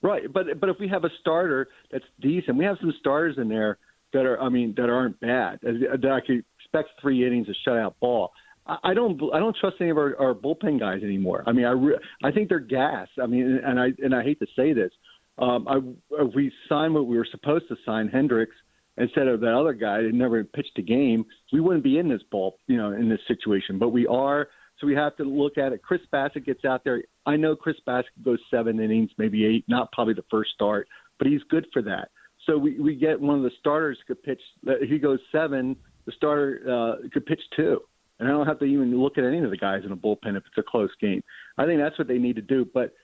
Right, 0.00 0.32
but 0.32 0.60
but 0.60 0.68
if 0.68 0.76
we 0.78 0.88
have 0.88 1.04
a 1.04 1.10
starter 1.20 1.68
that's 1.90 2.04
decent, 2.20 2.56
we 2.56 2.64
have 2.64 2.76
some 2.80 2.94
starters 3.00 3.36
in 3.36 3.48
there 3.48 3.78
that 4.12 4.26
are, 4.26 4.40
I 4.40 4.48
mean, 4.48 4.74
that 4.76 4.88
aren't 4.88 5.18
bad. 5.18 5.58
That 5.62 6.10
I 6.10 6.24
could 6.24 6.44
expect 6.60 7.00
three 7.00 7.26
innings 7.26 7.48
of 7.48 7.56
shutout 7.66 7.94
ball. 8.00 8.32
I 8.64 8.78
I 8.84 8.94
don't 8.94 9.20
I 9.34 9.40
don't 9.40 9.56
trust 9.56 9.76
any 9.80 9.90
of 9.90 9.98
our, 9.98 10.16
our 10.20 10.34
bullpen 10.34 10.78
guys 10.78 11.02
anymore. 11.02 11.42
I 11.46 11.52
mean, 11.52 11.64
I 11.64 11.70
re- 11.70 11.98
I 12.22 12.30
think 12.30 12.48
they're 12.48 12.60
gas. 12.60 13.08
I 13.20 13.26
mean, 13.26 13.60
and 13.64 13.80
I 13.80 13.88
and 14.02 14.14
I 14.14 14.22
hate 14.22 14.38
to 14.38 14.46
say 14.54 14.72
this, 14.72 14.92
um, 15.38 15.66
I 15.66 15.78
we 16.22 16.52
signed 16.68 16.94
what 16.94 17.06
we 17.06 17.16
were 17.16 17.26
supposed 17.28 17.66
to 17.68 17.76
sign 17.84 18.08
Hendricks 18.08 18.54
instead 18.98 19.28
of 19.28 19.40
that 19.40 19.54
other 19.54 19.72
guy 19.72 20.02
that 20.02 20.14
never 20.14 20.42
pitched 20.44 20.78
a 20.78 20.82
game, 20.82 21.24
we 21.52 21.60
wouldn't 21.60 21.84
be 21.84 21.98
in 21.98 22.08
this 22.08 22.22
ball, 22.30 22.58
you 22.66 22.76
know, 22.76 22.92
in 22.92 23.08
this 23.08 23.20
situation. 23.26 23.78
But 23.78 23.90
we 23.90 24.06
are, 24.06 24.48
so 24.78 24.86
we 24.86 24.94
have 24.94 25.16
to 25.16 25.24
look 25.24 25.58
at 25.58 25.72
it. 25.72 25.82
Chris 25.82 26.00
Bassitt 26.12 26.44
gets 26.44 26.64
out 26.64 26.84
there. 26.84 27.02
I 27.26 27.36
know 27.36 27.56
Chris 27.56 27.76
Bassitt 27.86 28.22
goes 28.24 28.38
seven 28.50 28.80
innings, 28.80 29.10
maybe 29.18 29.44
eight, 29.44 29.64
not 29.68 29.92
probably 29.92 30.14
the 30.14 30.24
first 30.30 30.50
start, 30.52 30.88
but 31.18 31.26
he's 31.26 31.42
good 31.50 31.66
for 31.72 31.82
that. 31.82 32.10
So 32.46 32.56
we, 32.56 32.78
we 32.80 32.94
get 32.94 33.20
one 33.20 33.36
of 33.36 33.42
the 33.42 33.50
starters 33.60 33.98
could 34.06 34.22
pitch. 34.22 34.40
He 34.88 34.98
goes 34.98 35.18
seven, 35.32 35.76
the 36.06 36.12
starter 36.12 36.62
uh, 36.68 37.08
could 37.12 37.26
pitch 37.26 37.42
two, 37.54 37.80
and 38.18 38.28
I 38.28 38.32
don't 38.32 38.46
have 38.46 38.58
to 38.60 38.64
even 38.64 38.96
look 38.98 39.18
at 39.18 39.24
any 39.24 39.38
of 39.38 39.50
the 39.50 39.56
guys 39.56 39.82
in 39.84 39.90
the 39.90 39.96
bullpen 39.96 40.36
if 40.36 40.44
it's 40.46 40.58
a 40.58 40.62
close 40.62 40.90
game. 41.00 41.22
I 41.58 41.66
think 41.66 41.80
that's 41.80 41.98
what 41.98 42.08
they 42.08 42.18
need 42.18 42.36
to 42.36 42.42
do. 42.42 42.66
But 42.72 42.94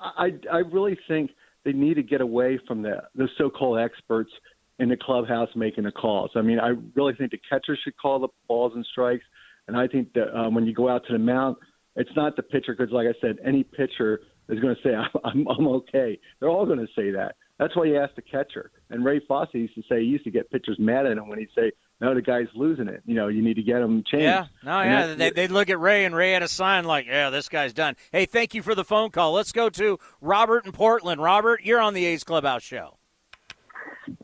I 0.00 0.30
I 0.52 0.58
really 0.58 0.98
think 1.06 1.30
they 1.64 1.72
need 1.72 1.94
to 1.94 2.02
get 2.02 2.20
away 2.20 2.58
from 2.66 2.82
the 2.82 3.02
the 3.14 3.28
so-called 3.36 3.78
experts 3.78 4.30
in 4.78 4.88
the 4.88 4.96
clubhouse 4.96 5.48
making 5.56 5.84
the 5.84 5.92
calls. 5.92 6.30
I 6.36 6.42
mean, 6.42 6.58
I 6.60 6.74
really 6.94 7.14
think 7.14 7.32
the 7.32 7.40
catcher 7.50 7.76
should 7.82 7.96
call 7.96 8.18
the 8.20 8.28
balls 8.46 8.72
and 8.74 8.86
strikes, 8.90 9.24
and 9.66 9.76
I 9.76 9.86
think 9.86 10.12
that 10.14 10.36
um, 10.38 10.54
when 10.54 10.66
you 10.66 10.74
go 10.74 10.88
out 10.88 11.04
to 11.06 11.12
the 11.12 11.18
mound, 11.18 11.56
it's 11.96 12.10
not 12.16 12.36
the 12.36 12.42
pitcher 12.42 12.74
because, 12.76 12.92
like 12.92 13.06
I 13.08 13.14
said, 13.20 13.38
any 13.44 13.64
pitcher 13.64 14.20
is 14.48 14.60
going 14.60 14.74
to 14.74 14.82
say 14.82 14.94
I'm, 14.94 15.08
I'm 15.24 15.48
I'm 15.48 15.66
okay. 15.68 16.18
They're 16.40 16.48
all 16.48 16.66
going 16.66 16.78
to 16.78 16.86
say 16.96 17.10
that. 17.10 17.36
That's 17.58 17.76
why 17.76 17.86
you 17.86 17.98
ask 17.98 18.14
the 18.14 18.22
catcher. 18.22 18.70
And 18.88 19.04
Ray 19.04 19.20
Fosse 19.26 19.48
used 19.52 19.74
to 19.74 19.82
say 19.88 20.00
he 20.00 20.06
used 20.06 20.24
to 20.24 20.30
get 20.30 20.50
pitchers 20.50 20.76
mad 20.78 21.06
at 21.06 21.18
him 21.18 21.28
when 21.28 21.40
he'd 21.40 21.48
say, 21.56 21.72
"No, 22.00 22.14
the 22.14 22.22
guy's 22.22 22.46
losing 22.54 22.86
it. 22.86 23.02
You 23.04 23.14
know, 23.14 23.26
you 23.26 23.42
need 23.42 23.54
to 23.54 23.62
get 23.62 23.82
him 23.82 24.04
changed." 24.06 24.24
Yeah, 24.24 24.46
no, 24.64 24.78
And 24.78 25.10
yeah. 25.10 25.14
They, 25.16 25.30
they'd 25.30 25.50
look 25.50 25.68
at 25.68 25.80
Ray, 25.80 26.04
and 26.04 26.14
Ray 26.14 26.32
had 26.32 26.44
a 26.44 26.48
sign 26.48 26.84
like, 26.84 27.06
"Yeah, 27.06 27.30
this 27.30 27.48
guy's 27.48 27.72
done." 27.72 27.96
Hey, 28.12 28.26
thank 28.26 28.54
you 28.54 28.62
for 28.62 28.76
the 28.76 28.84
phone 28.84 29.10
call. 29.10 29.32
Let's 29.32 29.50
go 29.50 29.68
to 29.70 29.98
Robert 30.20 30.66
in 30.66 30.72
Portland. 30.72 31.20
Robert, 31.20 31.62
you're 31.64 31.80
on 31.80 31.94
the 31.94 32.04
A's 32.04 32.22
Clubhouse 32.22 32.62
show. 32.62 32.97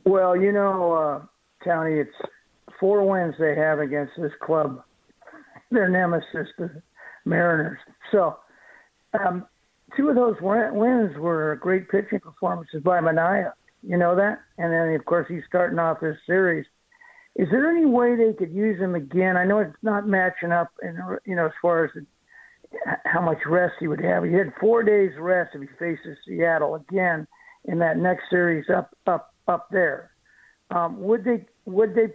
Well, 0.04 0.36
you 0.36 0.52
know, 0.52 0.92
uh, 0.92 1.26
Tony, 1.64 2.00
it's 2.00 2.30
four 2.78 3.06
wins 3.08 3.34
they 3.38 3.54
have 3.54 3.78
against 3.78 4.12
this 4.18 4.32
club, 4.42 4.82
their 5.70 5.88
nemesis, 5.88 6.48
the 6.58 6.82
Mariners. 7.24 7.78
So, 8.12 8.38
um, 9.18 9.46
two 9.96 10.08
of 10.08 10.16
those 10.16 10.36
wins 10.40 11.16
were 11.16 11.58
great 11.60 11.88
pitching 11.88 12.20
performances 12.20 12.82
by 12.82 13.00
Manaea. 13.00 13.52
You 13.82 13.98
know 13.98 14.16
that? 14.16 14.40
And 14.58 14.72
then, 14.72 14.94
of 14.94 15.04
course, 15.04 15.26
he's 15.28 15.42
starting 15.46 15.78
off 15.78 16.00
this 16.00 16.16
series. 16.26 16.66
Is 17.36 17.48
there 17.50 17.68
any 17.68 17.84
way 17.84 18.16
they 18.16 18.32
could 18.32 18.52
use 18.52 18.80
him 18.80 18.94
again? 18.94 19.36
I 19.36 19.44
know 19.44 19.58
it's 19.58 19.76
not 19.82 20.06
matching 20.06 20.52
up, 20.52 20.70
in, 20.82 20.96
you 21.26 21.34
know, 21.34 21.46
as 21.46 21.52
far 21.60 21.84
as 21.84 21.90
the, 21.94 22.06
how 23.04 23.20
much 23.20 23.38
rest 23.46 23.74
he 23.80 23.88
would 23.88 24.02
have. 24.02 24.24
He 24.24 24.32
had 24.32 24.52
four 24.60 24.82
days 24.82 25.10
rest 25.18 25.54
if 25.54 25.62
he 25.62 25.68
faces 25.78 26.16
Seattle 26.26 26.76
again 26.76 27.26
in 27.64 27.78
that 27.80 27.98
next 27.98 28.24
series 28.30 28.66
up 28.74 28.96
up 29.06 29.33
up 29.48 29.68
there. 29.70 30.10
Um, 30.70 31.00
would 31.00 31.24
they 31.24 31.44
would 31.66 31.94
they 31.94 32.12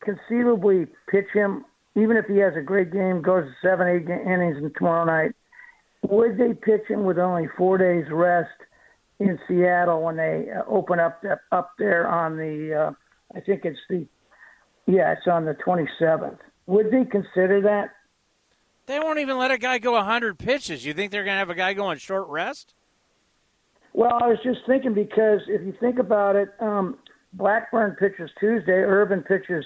conceivably 0.00 0.86
pitch 1.08 1.26
him 1.32 1.64
even 1.96 2.16
if 2.16 2.26
he 2.26 2.38
has 2.38 2.54
a 2.56 2.60
great 2.60 2.92
game, 2.92 3.22
goes 3.22 3.48
seven 3.62 3.88
eight 3.88 4.08
innings 4.08 4.58
tomorrow 4.76 5.04
night? 5.04 5.34
Would 6.02 6.36
they 6.36 6.52
pitch 6.52 6.86
him 6.88 7.04
with 7.04 7.18
only 7.18 7.48
four 7.56 7.78
days 7.78 8.04
rest 8.10 8.50
in 9.20 9.38
Seattle 9.48 10.02
when 10.02 10.16
they 10.16 10.48
uh, 10.50 10.62
open 10.66 11.00
up 11.00 11.22
the, 11.22 11.38
up 11.52 11.72
there 11.78 12.06
on 12.08 12.36
the 12.36 12.74
uh, 12.74 12.92
I 13.34 13.40
think 13.40 13.64
it's 13.64 13.78
the 13.88 14.06
yeah 14.86 15.12
it's 15.12 15.26
on 15.26 15.44
the 15.44 15.54
27th. 15.54 16.38
Would 16.66 16.90
they 16.90 17.04
consider 17.04 17.60
that? 17.62 17.90
They 18.86 18.98
won't 18.98 19.18
even 19.18 19.38
let 19.38 19.50
a 19.50 19.58
guy 19.58 19.78
go 19.78 19.92
100 19.92 20.38
pitches. 20.38 20.84
You 20.84 20.92
think 20.92 21.10
they're 21.10 21.24
going 21.24 21.34
to 21.34 21.38
have 21.38 21.50
a 21.50 21.54
guy 21.54 21.72
go 21.72 21.86
on 21.86 21.96
short 21.98 22.28
rest? 22.28 22.74
Well, 23.94 24.18
I 24.20 24.26
was 24.26 24.38
just 24.42 24.60
thinking 24.66 24.92
because 24.92 25.40
if 25.48 25.62
you 25.62 25.72
think 25.80 25.98
about 25.98 26.36
it, 26.36 26.48
um, 26.60 26.98
Blackburn 27.32 27.96
pitches 27.98 28.30
Tuesday, 28.38 28.72
Irvin 28.72 29.22
pitches 29.22 29.64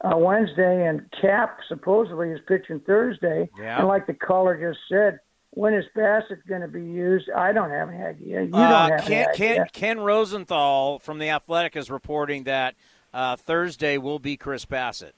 uh, 0.00 0.16
Wednesday, 0.16 0.86
and 0.86 1.02
Cap 1.20 1.58
supposedly 1.68 2.30
is 2.30 2.40
pitching 2.46 2.80
Thursday. 2.80 3.48
Yeah. 3.58 3.78
And 3.78 3.88
like 3.88 4.06
the 4.06 4.14
caller 4.14 4.60
just 4.60 4.80
said, 4.88 5.20
when 5.50 5.72
is 5.72 5.84
Bassitt 5.96 6.44
going 6.48 6.62
to 6.62 6.68
be 6.68 6.82
used? 6.82 7.30
I 7.30 7.52
don't 7.52 7.70
have 7.70 7.88
any 7.88 8.02
idea. 8.02 8.42
You 8.42 8.50
Uh, 8.54 8.88
don't 8.88 8.98
have 8.98 9.08
Ken, 9.08 9.12
any 9.12 9.50
idea. 9.52 9.66
Ken 9.72 10.00
Rosenthal 10.00 10.98
from 10.98 11.20
The 11.20 11.30
Athletic 11.30 11.76
is 11.76 11.90
reporting 11.92 12.42
that 12.44 12.74
uh, 13.12 13.36
Thursday 13.36 13.96
will 13.98 14.18
be 14.18 14.36
Chris 14.36 14.64
Bassitt. 14.66 15.12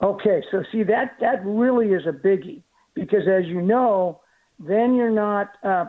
Okay, 0.00 0.42
so 0.52 0.62
see 0.70 0.84
that 0.84 1.16
that 1.20 1.44
really 1.44 1.88
is 1.88 2.06
a 2.06 2.12
biggie 2.12 2.62
because 2.94 3.26
as 3.26 3.46
you 3.46 3.60
know, 3.62 4.20
then 4.60 4.94
you're 4.94 5.10
not. 5.10 5.52
Uh, 5.64 5.86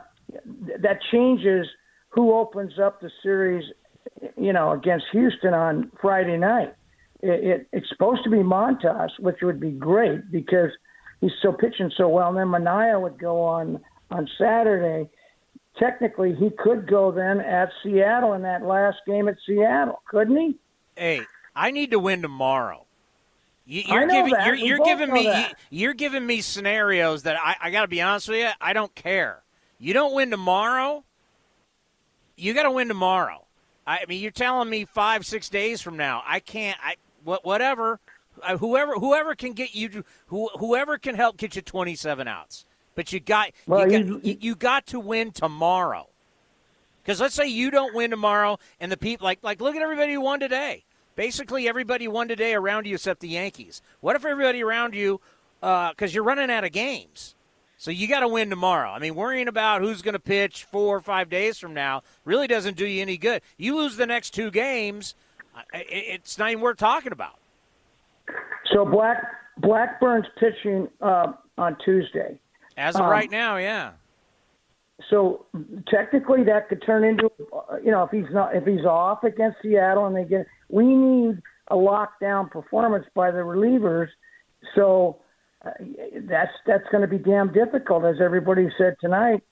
that 0.81 0.99
changes 1.11 1.67
who 2.09 2.33
opens 2.33 2.79
up 2.79 3.01
the 3.01 3.11
series, 3.21 3.63
you 4.37 4.53
know, 4.53 4.71
against 4.71 5.05
Houston 5.11 5.53
on 5.53 5.91
Friday 6.01 6.37
night. 6.37 6.73
It, 7.21 7.43
it, 7.43 7.67
it's 7.71 7.89
supposed 7.89 8.23
to 8.23 8.29
be 8.29 8.37
Montas, 8.37 9.09
which 9.19 9.37
would 9.41 9.59
be 9.59 9.71
great 9.71 10.31
because 10.31 10.71
he's 11.21 11.31
so 11.41 11.51
pitching 11.51 11.91
so 11.95 12.07
well. 12.09 12.29
And 12.29 12.37
then 12.37 12.47
Manaea 12.47 13.01
would 13.01 13.19
go 13.19 13.41
on 13.41 13.79
on 14.11 14.27
Saturday. 14.37 15.09
Technically, 15.77 16.33
he 16.33 16.49
could 16.57 16.87
go 16.87 17.11
then 17.11 17.39
at 17.39 17.69
Seattle 17.83 18.33
in 18.33 18.41
that 18.43 18.63
last 18.63 18.97
game 19.05 19.27
at 19.27 19.35
Seattle, 19.45 20.01
couldn't 20.09 20.37
he? 20.37 20.55
Hey, 20.95 21.21
I 21.55 21.71
need 21.71 21.91
to 21.91 21.99
win 21.99 22.21
tomorrow. 22.21 22.85
You, 23.65 23.83
you're 23.85 24.07
giving 24.07 24.31
that. 24.31 24.45
you're, 24.45 24.55
you're 24.55 24.85
giving 24.85 25.11
me 25.11 25.45
you, 25.69 25.89
are 25.89 25.93
giving 25.93 26.25
me 26.25 26.39
scenarios 26.39 27.23
that 27.23 27.35
I, 27.35 27.55
I 27.61 27.69
got 27.69 27.81
to 27.81 27.87
be 27.87 28.01
honest 28.01 28.29
with 28.29 28.39
you. 28.39 28.49
I 28.61 28.73
don't 28.73 28.95
care. 28.95 29.43
You 29.79 29.93
don't 29.93 30.13
win 30.13 30.31
tomorrow. 30.31 31.03
You 32.35 32.53
got 32.53 32.63
to 32.63 32.71
win 32.71 32.87
tomorrow. 32.87 33.45
I 33.85 34.05
mean, 34.07 34.21
you're 34.21 34.31
telling 34.31 34.69
me 34.69 34.85
five 34.85 35.25
six 35.25 35.49
days 35.49 35.81
from 35.81 35.95
now. 35.97 36.21
I 36.25 36.39
can't. 36.39 36.77
I 36.83 36.95
what 37.23 37.45
whatever. 37.45 37.99
Uh, 38.43 38.57
whoever 38.57 38.93
whoever 38.93 39.33
can 39.33 39.53
get 39.53 39.73
you 39.73 39.89
to 39.89 40.03
who, 40.27 40.49
whoever 40.59 40.97
can 40.97 41.15
help 41.15 41.37
get 41.37 41.55
you 41.55 41.61
27 41.61 42.27
outs. 42.27 42.65
But 42.95 43.13
you 43.13 43.19
got 43.19 43.51
Well, 43.65 43.89
you, 43.89 44.03
got 44.03 44.25
you, 44.25 44.37
you 44.39 44.55
got 44.55 44.85
to 44.87 44.99
win 44.99 45.31
tomorrow. 45.31 46.07
Because 47.01 47.21
let's 47.21 47.35
say 47.35 47.47
you 47.47 47.71
don't 47.71 47.95
win 47.95 48.11
tomorrow, 48.11 48.59
and 48.81 48.91
the 48.91 48.97
people 48.97 49.23
like 49.25 49.39
like 49.41 49.61
look 49.61 49.75
at 49.75 49.81
everybody 49.81 50.13
who 50.13 50.21
won 50.21 50.39
today. 50.39 50.83
Basically, 51.15 51.67
everybody 51.67 52.07
won 52.07 52.27
today 52.27 52.53
around 52.53 52.85
you 52.85 52.95
except 52.95 53.21
the 53.21 53.29
Yankees. 53.29 53.81
What 54.01 54.15
if 54.15 54.23
everybody 54.25 54.61
around 54.61 54.93
you, 54.93 55.19
because 55.61 56.13
you're 56.13 56.23
running 56.23 56.51
out 56.51 56.63
of 56.63 56.71
games, 56.71 57.33
so 57.77 57.91
you 57.91 58.07
got 58.07 58.21
to 58.21 58.27
win 58.27 58.49
tomorrow. 58.49 58.89
I 58.89 58.99
mean, 58.99 59.15
worrying 59.15 59.47
about 59.47 59.81
who's 59.81 60.01
going 60.01 60.13
to 60.13 60.19
pitch 60.19 60.65
four 60.65 60.97
or 60.97 61.01
five 61.01 61.29
days 61.29 61.59
from 61.59 61.73
now 61.73 62.01
really 62.25 62.47
doesn't 62.47 62.75
do 62.75 62.85
you 62.85 63.01
any 63.01 63.17
good. 63.17 63.41
You 63.57 63.77
lose 63.77 63.97
the 63.97 64.07
next 64.07 64.31
two 64.31 64.49
games, 64.49 65.15
it's 65.73 66.37
not 66.37 66.49
even 66.49 66.61
worth 66.61 66.77
talking 66.77 67.11
about. 67.11 67.35
So 68.73 68.83
Black 68.85 69.23
Blackburn's 69.59 70.27
pitching 70.39 70.87
uh, 71.01 71.33
on 71.57 71.77
Tuesday. 71.83 72.37
As 72.77 72.95
of 72.95 73.01
Um, 73.01 73.09
right 73.09 73.31
now, 73.31 73.57
yeah. 73.57 73.91
So 75.09 75.45
technically, 75.87 76.43
that 76.43 76.69
could 76.69 76.81
turn 76.81 77.03
into, 77.03 77.31
uh, 77.53 77.77
you 77.83 77.91
know, 77.91 78.03
if 78.03 78.11
he's 78.11 78.31
not 78.33 78.55
if 78.55 78.65
he's 78.65 78.85
off 78.85 79.23
against 79.23 79.57
Seattle 79.61 80.05
and 80.07 80.15
they 80.15 80.25
get, 80.25 80.47
we 80.69 80.83
need 80.83 81.41
a 81.69 81.75
lockdown 81.75 82.49
performance 82.49 83.05
by 83.13 83.31
the 83.31 83.39
relievers. 83.39 84.07
So 84.75 85.17
that's 86.27 86.51
that's 86.65 86.83
going 86.91 87.01
to 87.01 87.07
be 87.07 87.17
damn 87.17 87.51
difficult, 87.53 88.05
as 88.05 88.15
everybody 88.21 88.67
said 88.77 88.95
tonight. 89.01 89.43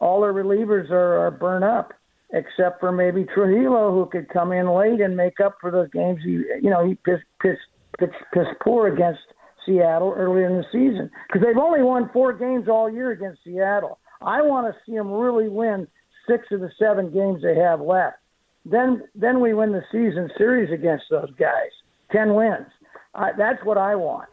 All 0.00 0.20
the 0.20 0.26
relievers 0.26 0.90
are, 0.90 1.26
are 1.26 1.30
burnt 1.30 1.64
up, 1.64 1.92
except 2.32 2.80
for 2.80 2.92
maybe 2.92 3.24
Trujillo, 3.24 3.92
who 3.92 4.06
could 4.06 4.28
come 4.28 4.52
in 4.52 4.68
late 4.68 5.00
and 5.00 5.16
make 5.16 5.40
up 5.40 5.56
for 5.60 5.70
those 5.70 5.88
games. 5.90 6.20
He, 6.24 6.32
you 6.32 6.70
know, 6.70 6.86
he 6.86 6.94
pissed 6.96 7.24
pissed 7.40 7.60
pissed, 7.98 8.12
pissed 8.32 8.58
poor 8.62 8.92
against 8.92 9.20
Seattle 9.64 10.14
earlier 10.16 10.46
in 10.46 10.56
the 10.56 10.64
season 10.72 11.10
because 11.26 11.46
they've 11.46 11.56
only 11.56 11.82
won 11.82 12.10
four 12.12 12.32
games 12.32 12.68
all 12.68 12.90
year 12.90 13.12
against 13.12 13.42
Seattle. 13.44 13.98
I 14.20 14.42
want 14.42 14.72
to 14.72 14.80
see 14.84 14.96
them 14.96 15.10
really 15.10 15.48
win 15.48 15.86
six 16.28 16.46
of 16.50 16.60
the 16.60 16.70
seven 16.78 17.12
games 17.12 17.42
they 17.42 17.56
have 17.56 17.80
left. 17.80 18.16
Then, 18.64 19.02
then 19.14 19.40
we 19.40 19.52
win 19.52 19.72
the 19.72 19.84
season 19.92 20.30
series 20.38 20.72
against 20.72 21.04
those 21.10 21.30
guys. 21.38 21.70
Ten 22.10 22.34
wins. 22.34 22.66
I, 23.14 23.30
that's 23.36 23.62
what 23.64 23.78
I 23.78 23.94
want. 23.94 24.28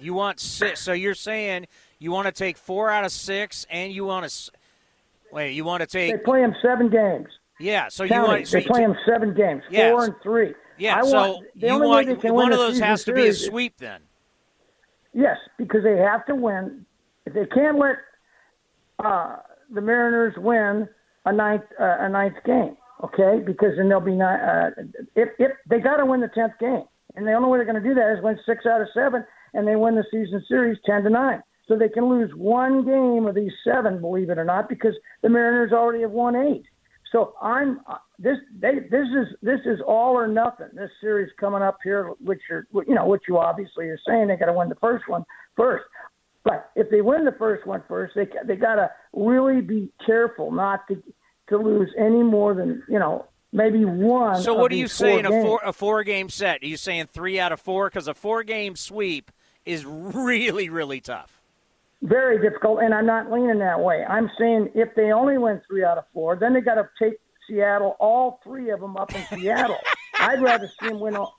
You 0.00 0.14
want 0.14 0.40
six. 0.40 0.80
So 0.80 0.92
you're 0.92 1.14
saying 1.14 1.66
you 1.98 2.10
want 2.12 2.26
to 2.26 2.32
take 2.32 2.56
four 2.56 2.90
out 2.90 3.04
of 3.04 3.12
six, 3.12 3.66
and 3.70 3.92
you 3.92 4.04
want 4.04 4.28
to 4.28 4.50
wait. 5.32 5.52
You 5.52 5.64
want 5.64 5.80
to 5.82 5.86
take. 5.86 6.12
They 6.12 6.18
play 6.22 6.40
them 6.40 6.54
seven 6.62 6.88
games. 6.90 7.28
Yeah. 7.58 7.88
So 7.88 8.04
you 8.04 8.14
want. 8.22 8.46
So 8.46 8.58
they 8.58 8.64
play 8.64 8.80
them 8.82 8.96
seven 9.06 9.34
games, 9.34 9.62
Yes. 9.70 9.90
four 9.92 10.04
and 10.04 10.14
three. 10.22 10.54
Yeah. 10.78 10.98
I 10.98 11.02
so 11.02 11.12
want, 11.32 11.46
the 11.56 11.66
you 11.66 11.72
only 11.72 11.86
want 11.88 12.06
way 12.08 12.14
they 12.14 12.20
can 12.20 12.34
one 12.34 12.52
of 12.52 12.58
those 12.58 12.78
has 12.78 13.04
to 13.04 13.12
be 13.12 13.20
a 13.22 13.24
series 13.24 13.40
is- 13.42 13.46
sweep 13.48 13.76
then. 13.78 14.00
Yes, 15.14 15.38
because 15.56 15.82
they 15.82 15.96
have 15.96 16.24
to 16.26 16.34
win. 16.34 16.84
If 17.26 17.34
they 17.34 17.46
can't 17.46 17.78
let 17.78 17.96
uh, 19.04 19.36
the 19.72 19.80
Mariners 19.80 20.34
win 20.36 20.88
a 21.24 21.32
ninth 21.32 21.64
uh, 21.80 21.96
a 22.00 22.08
ninth 22.08 22.36
game, 22.44 22.76
okay, 23.02 23.40
because 23.44 23.72
then 23.76 23.88
they'll 23.88 24.00
be 24.00 24.14
not. 24.14 24.40
Uh, 24.40 24.70
if 25.16 25.30
if 25.38 25.52
they 25.68 25.80
got 25.80 25.96
to 25.96 26.06
win 26.06 26.20
the 26.20 26.28
tenth 26.28 26.52
game, 26.60 26.84
and 27.16 27.26
the 27.26 27.32
only 27.32 27.48
way 27.48 27.58
they're 27.58 27.64
going 27.70 27.82
to 27.82 27.86
do 27.88 27.94
that 27.94 28.16
is 28.16 28.22
win 28.22 28.38
six 28.46 28.64
out 28.66 28.80
of 28.80 28.88
seven, 28.94 29.24
and 29.54 29.66
they 29.66 29.76
win 29.76 29.94
the 29.94 30.04
season 30.10 30.44
series 30.48 30.78
ten 30.84 31.02
to 31.04 31.10
nine. 31.10 31.42
So 31.66 31.76
they 31.76 31.88
can 31.88 32.08
lose 32.08 32.30
one 32.34 32.84
game 32.84 33.26
of 33.26 33.34
these 33.34 33.52
seven, 33.62 34.00
believe 34.00 34.30
it 34.30 34.38
or 34.38 34.44
not, 34.44 34.68
because 34.68 34.94
the 35.22 35.28
Mariners 35.28 35.72
already 35.72 36.00
have 36.00 36.12
won 36.12 36.34
eight. 36.34 36.64
So 37.12 37.34
I'm 37.40 37.80
uh, 37.86 37.96
this. 38.18 38.38
They, 38.58 38.80
this 38.90 39.06
is 39.08 39.36
this 39.42 39.60
is 39.64 39.80
all 39.86 40.14
or 40.14 40.26
nothing. 40.26 40.68
This 40.74 40.90
series 41.00 41.30
coming 41.38 41.62
up 41.62 41.78
here, 41.82 42.12
which 42.22 42.40
are 42.50 42.66
you 42.86 42.94
know, 42.94 43.06
which 43.06 43.22
you 43.28 43.38
obviously 43.38 43.86
are 43.86 43.98
saying 44.06 44.28
they 44.28 44.36
got 44.36 44.46
to 44.46 44.52
win 44.52 44.68
the 44.68 44.74
first 44.76 45.08
one 45.08 45.24
first. 45.56 45.84
But 46.44 46.70
if 46.76 46.90
they 46.90 47.00
win 47.00 47.24
the 47.24 47.32
first 47.38 47.66
one 47.66 47.82
first, 47.88 48.14
they 48.14 48.26
they 48.46 48.56
got 48.56 48.76
to 48.76 48.90
really 49.12 49.60
be 49.60 49.90
careful 50.04 50.50
not 50.50 50.86
to 50.88 51.02
to 51.48 51.56
lose 51.56 51.90
any 51.98 52.22
more 52.22 52.54
than 52.54 52.82
you 52.88 52.98
know 52.98 53.26
maybe 53.52 53.84
one. 53.86 54.42
So 54.42 54.54
what 54.54 54.70
are 54.70 54.76
you 54.76 54.88
saying? 54.88 55.24
A 55.24 55.30
four 55.30 55.60
a 55.64 55.72
four 55.72 56.04
game 56.04 56.28
set? 56.28 56.62
Are 56.62 56.66
you 56.66 56.76
saying 56.76 57.08
three 57.12 57.40
out 57.40 57.52
of 57.52 57.60
four? 57.60 57.88
Because 57.88 58.08
a 58.08 58.14
four 58.14 58.42
game 58.42 58.76
sweep 58.76 59.30
is 59.68 59.84
really 59.86 60.68
really 60.68 61.00
tough. 61.00 61.40
very 62.02 62.40
difficult, 62.40 62.80
and 62.82 62.94
I'm 62.94 63.06
not 63.06 63.30
leaning 63.30 63.58
that 63.58 63.78
way. 63.80 64.04
I'm 64.08 64.30
saying 64.38 64.70
if 64.74 64.94
they 64.94 65.12
only 65.12 65.36
win 65.38 65.60
three 65.68 65.84
out 65.84 65.98
of 65.98 66.04
four, 66.12 66.36
then 66.36 66.54
they 66.54 66.60
got 66.60 66.76
to 66.76 66.88
take 67.00 67.14
Seattle, 67.48 67.96
all 67.98 68.40
three 68.44 68.70
of 68.70 68.80
them 68.80 68.96
up 68.96 69.14
in 69.14 69.22
Seattle. 69.38 69.78
I'd 70.20 70.42
rather 70.42 70.70
see 70.80 70.88
them 70.88 71.00
win 71.00 71.16
all. 71.16 71.36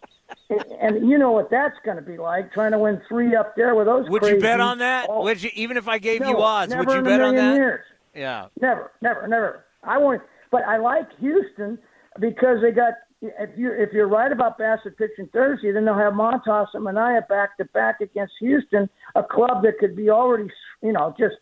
And, 0.81 1.09
you 1.09 1.17
know 1.17 1.31
what 1.31 1.49
that's 1.49 1.75
going 1.83 1.97
to 1.97 2.03
be 2.03 2.17
like, 2.17 2.51
trying 2.53 2.71
to 2.71 2.79
win 2.79 3.01
three 3.07 3.35
up 3.35 3.55
there 3.55 3.73
with 3.75 3.87
those. 3.87 4.09
Would 4.09 4.23
you 4.23 4.39
bet 4.39 4.59
on 4.59 4.77
that? 4.79 5.07
Would 5.09 5.41
you 5.43 5.49
even 5.53 5.75
if 5.77 5.87
I 5.87 5.97
gave 5.97 6.21
No, 6.21 6.29
you 6.29 6.41
odds? 6.41 6.75
Would 6.75 6.89
you 6.89 7.01
bet 7.01 7.21
on 7.21 7.35
that? 7.35 7.55
Years. 7.55 7.85
Yeah. 8.15 8.47
Never, 8.61 8.91
never, 9.01 9.27
never. 9.27 9.65
I 9.83 9.97
won't. 9.97 10.21
but 10.51 10.63
I 10.65 10.77
like 10.77 11.07
Houston 11.19 11.77
because 12.19 12.61
they 12.61 12.71
got. 12.71 12.93
If 13.21 13.49
you 13.57 13.73
if 13.73 13.91
you're 13.91 14.07
right 14.07 14.31
about 14.31 14.57
Bassitt 14.57 14.97
pitching 14.97 15.27
Thursday, 15.33 15.71
then 15.73 15.83
they'll 15.83 15.97
have 15.97 16.13
Montas 16.13 16.67
and 16.73 16.85
Manaea 16.85 17.27
back 17.27 17.57
to 17.57 17.65
back 17.65 17.99
against 17.99 18.33
Houston, 18.39 18.89
a 19.15 19.23
club 19.23 19.61
that 19.63 19.77
could 19.77 19.95
be 19.95 20.09
already, 20.09 20.49
you 20.81 20.93
know, 20.93 21.13
just 21.19 21.35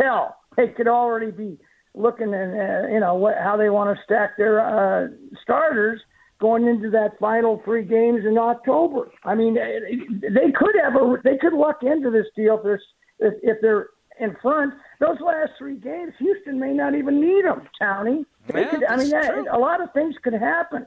hell. 0.00 0.36
They 0.56 0.68
could 0.68 0.86
already 0.86 1.32
be 1.32 1.58
looking 1.94 2.32
at, 2.32 2.48
uh, 2.48 2.88
you 2.88 3.00
know, 3.00 3.14
what 3.14 3.34
how 3.42 3.56
they 3.56 3.70
want 3.70 3.96
to 3.96 4.04
stack 4.04 4.36
their 4.36 4.60
uh, 4.60 5.08
starters 5.42 6.00
going 6.40 6.66
into 6.66 6.90
that 6.90 7.18
final 7.20 7.62
three 7.64 7.84
games 7.84 8.24
in 8.26 8.36
October. 8.38 9.10
I 9.24 9.34
mean, 9.34 9.56
eh, 9.56 9.78
they 10.20 10.52
could 10.52 10.74
have 10.82 10.94
a 10.94 11.16
they 11.24 11.38
could 11.38 11.54
luck 11.54 11.78
into 11.82 12.10
this 12.10 12.26
deal 12.36 12.56
if 12.58 12.62
they're 12.62 12.82
if, 13.18 13.34
if 13.42 13.56
they're 13.62 13.88
in 14.20 14.36
front. 14.42 14.74
Those 15.00 15.18
last 15.24 15.52
three 15.58 15.76
games, 15.76 16.12
Houston 16.18 16.58
may 16.58 16.72
not 16.72 16.94
even 16.94 17.20
need 17.20 17.44
them, 17.44 17.62
Townie. 17.80 18.24
Yeah, 18.48 18.70
could, 18.70 18.84
I 18.84 18.96
mean, 18.96 19.10
that, 19.10 19.46
a 19.50 19.58
lot 19.58 19.80
of 19.80 19.92
things 19.92 20.14
could 20.22 20.34
happen. 20.34 20.86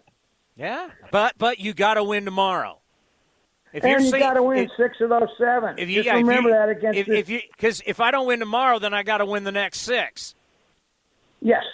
Yeah. 0.56 0.90
But 1.12 1.38
but 1.38 1.60
you 1.60 1.74
got 1.74 1.96
to 1.96 2.04
win 2.04 2.24
tomorrow. 2.26 2.80
If 3.74 3.84
and 3.84 4.06
you 4.06 4.12
got 4.12 4.36
to 4.36 4.44
win 4.44 4.60
if- 4.60 4.72
six 4.78 5.02
of 5.02 5.10
those 5.10 5.28
seven. 5.38 5.76
If 5.78 5.90
you, 5.90 5.96
Just 5.96 6.06
yeah, 6.06 6.14
if 6.14 6.20
you- 6.22 6.28
remember 6.28 6.52
that 6.52 6.70
against 6.70 6.98
if, 7.00 7.08
this- 7.08 7.20
if 7.20 7.30
you 7.30 7.42
because 7.52 7.82
if 7.86 8.00
I 8.00 8.12
don't 8.12 8.26
win 8.28 8.40
tomorrow, 8.40 8.80
then 8.80 8.94
I 8.94 9.04
got 9.04 9.18
to 9.18 9.26
win 9.26 9.44
the 9.44 9.52
next 9.52 9.80
six. 9.82 10.34
Yes. 11.42 11.66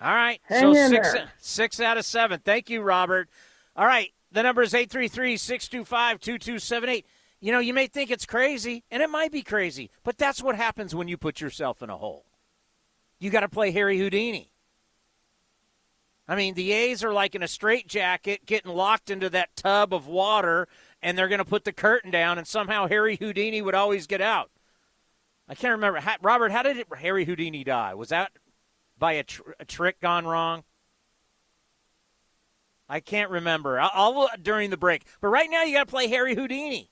All 0.00 0.14
right. 0.14 0.40
Hang 0.44 0.60
so 0.60 0.74
in 0.74 0.90
six 0.90 1.12
there. 1.12 1.32
six 1.38 1.80
out 1.80 1.96
of 1.96 2.04
seven. 2.04 2.40
Thank 2.44 2.68
you, 2.70 2.82
Robert. 2.82 3.28
All 3.74 3.86
right. 3.86 4.12
The 4.30 4.42
number 4.42 4.60
is 4.60 4.74
833-625-2278. 4.74 7.04
You 7.40 7.52
know, 7.52 7.60
you 7.60 7.72
may 7.72 7.86
think 7.86 8.10
it's 8.10 8.26
crazy, 8.26 8.84
and 8.90 9.02
it 9.02 9.08
might 9.08 9.32
be 9.32 9.40
crazy, 9.42 9.90
but 10.04 10.18
that's 10.18 10.42
what 10.42 10.54
happens 10.56 10.94
when 10.94 11.08
you 11.08 11.16
put 11.16 11.40
yourself 11.40 11.82
in 11.82 11.88
a 11.88 11.96
hole. 11.96 12.26
You 13.18 13.30
got 13.30 13.40
to 13.40 13.48
play 13.48 13.70
Harry 13.70 13.96
Houdini. 13.98 14.52
I 16.28 16.36
mean, 16.36 16.54
the 16.54 16.72
A's 16.72 17.02
are 17.02 17.12
like 17.12 17.34
in 17.34 17.42
a 17.42 17.48
straitjacket 17.48 18.44
getting 18.44 18.70
locked 18.70 19.08
into 19.08 19.30
that 19.30 19.56
tub 19.56 19.94
of 19.94 20.06
water, 20.06 20.68
and 21.02 21.16
they're 21.16 21.28
going 21.28 21.38
to 21.38 21.44
put 21.44 21.64
the 21.64 21.72
curtain 21.72 22.10
down, 22.10 22.36
and 22.36 22.46
somehow 22.46 22.86
Harry 22.86 23.16
Houdini 23.16 23.62
would 23.62 23.74
always 23.74 24.06
get 24.06 24.20
out. 24.20 24.50
I 25.48 25.54
can't 25.54 25.72
remember. 25.72 26.00
Ha- 26.00 26.18
Robert, 26.20 26.52
how 26.52 26.62
did 26.62 26.76
it, 26.76 26.86
Harry 26.98 27.24
Houdini 27.24 27.64
die? 27.64 27.94
Was 27.94 28.10
that 28.10 28.32
by 28.98 29.12
a, 29.12 29.22
tr- 29.22 29.52
a 29.58 29.64
trick 29.64 30.00
gone 30.00 30.26
wrong? 30.26 30.64
I 32.90 33.00
can't 33.00 33.30
remember. 33.30 33.80
I'll, 33.80 33.90
I'll 33.94 34.28
during 34.42 34.68
the 34.68 34.76
break. 34.76 35.04
But 35.22 35.28
right 35.28 35.48
now, 35.50 35.62
you 35.62 35.72
got 35.72 35.86
to 35.86 35.90
play 35.90 36.08
Harry 36.08 36.34
Houdini. 36.34 36.90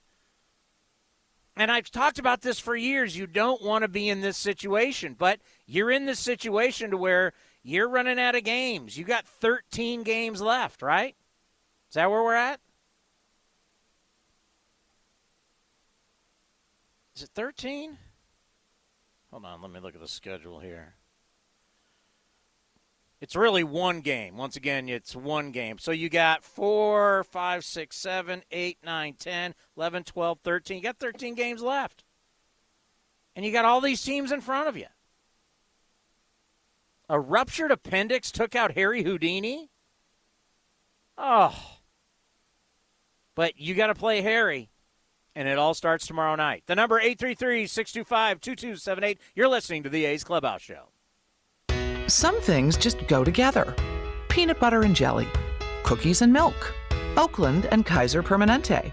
And 1.57 1.71
I've 1.71 1.91
talked 1.91 2.19
about 2.19 2.43
this 2.43 2.59
for 2.59 2.77
years. 2.77 3.17
You 3.17 3.27
don't 3.27 3.63
want 3.63 3.83
to 3.83 3.89
be 3.89 4.09
in 4.09 4.21
this 4.21 4.37
situation, 4.37 5.15
but 5.19 5.41
you're 5.67 5.91
in 5.91 6.05
this 6.05 6.19
situation 6.19 6.91
to 6.91 6.99
where 6.99 7.33
you're 7.67 7.89
running 7.89 8.19
out 8.19 8.37
of 8.37 8.45
games. 8.45 8.97
You 8.97 9.05
got 9.05 9.27
13 9.27 10.05
games 10.05 10.41
left, 10.41 10.83
right? 10.83 11.17
Is 11.91 11.95
that 11.95 12.11
where 12.11 12.23
we're 12.23 12.35
at? 12.35 12.61
Is 17.17 17.23
it 17.23 17.31
13? 17.35 17.99
Hold 19.31 19.45
on, 19.45 19.63
let 19.63 19.71
me 19.71 19.81
look 19.81 19.95
at 19.95 20.01
the 20.01 20.09
schedule 20.09 20.61
here. 20.61 20.95
It's 23.21 23.35
really 23.35 23.65
one 23.65 24.01
game. 24.01 24.37
Once 24.37 24.57
again, 24.57 24.89
it's 24.89 25.17
one 25.17 25.51
game. 25.51 25.79
So 25.79 25.91
you 25.91 26.09
got 26.09 26.45
4, 26.45 27.25
5, 27.25 27.65
6, 27.65 27.97
7, 27.97 28.43
8, 28.51 28.79
9, 28.85 29.15
10, 29.19 29.55
11, 29.77 30.05
12, 30.05 30.39
13. 30.45 30.77
You 30.77 30.83
got 30.83 30.99
13 30.99 31.35
games 31.35 31.63
left. 31.63 32.05
And 33.35 33.45
you 33.45 33.53
got 33.53 33.65
all 33.65 33.81
these 33.81 34.03
teams 34.03 34.33
in 34.33 34.41
front 34.41 34.69
of 34.69 34.77
you. 34.77 34.87
A 37.09 37.21
ruptured 37.21 37.71
appendix 37.71 38.33
took 38.33 38.57
out 38.57 38.73
Harry 38.73 39.05
Houdini? 39.05 39.71
Oh. 41.17 41.55
But 43.35 43.59
you 43.59 43.75
got 43.75 43.87
to 43.89 43.95
play 43.95 44.23
Harry. 44.23 44.71
And 45.35 45.47
it 45.47 45.59
all 45.59 45.75
starts 45.75 46.07
tomorrow 46.07 46.35
night. 46.35 46.63
The 46.67 46.75
number 46.75 46.99
833-625-2278. 47.01 49.19
You're 49.35 49.49
listening 49.49 49.83
to 49.85 49.91
the 49.91 50.05
A's 50.07 50.25
Clubhouse 50.25 50.63
Show. 50.63 50.89
Some 52.09 52.41
things 52.41 52.77
just 52.77 53.07
go 53.07 53.23
together 53.25 53.75
peanut 54.29 54.61
butter 54.61 54.83
and 54.83 54.95
jelly, 54.95 55.27
cookies 55.83 56.21
and 56.21 56.31
milk, 56.33 56.75
Oakland 57.17 57.67
and 57.71 57.87
Kaiser 57.87 58.23
Permanente. 58.23 58.93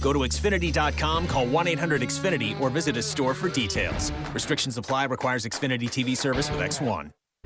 Go 0.00 0.12
to 0.12 0.20
Xfinity.com, 0.20 1.26
call 1.26 1.46
1 1.46 1.68
800 1.68 2.00
Xfinity, 2.02 2.58
or 2.60 2.70
visit 2.70 2.96
a 2.96 3.02
store 3.02 3.34
for 3.34 3.48
details. 3.48 4.12
Restrictions 4.32 4.78
apply, 4.78 5.04
requires 5.04 5.44
Xfinity 5.44 5.88
TV 5.88 6.16
service 6.16 6.50
with 6.50 6.60
X1. 6.60 7.10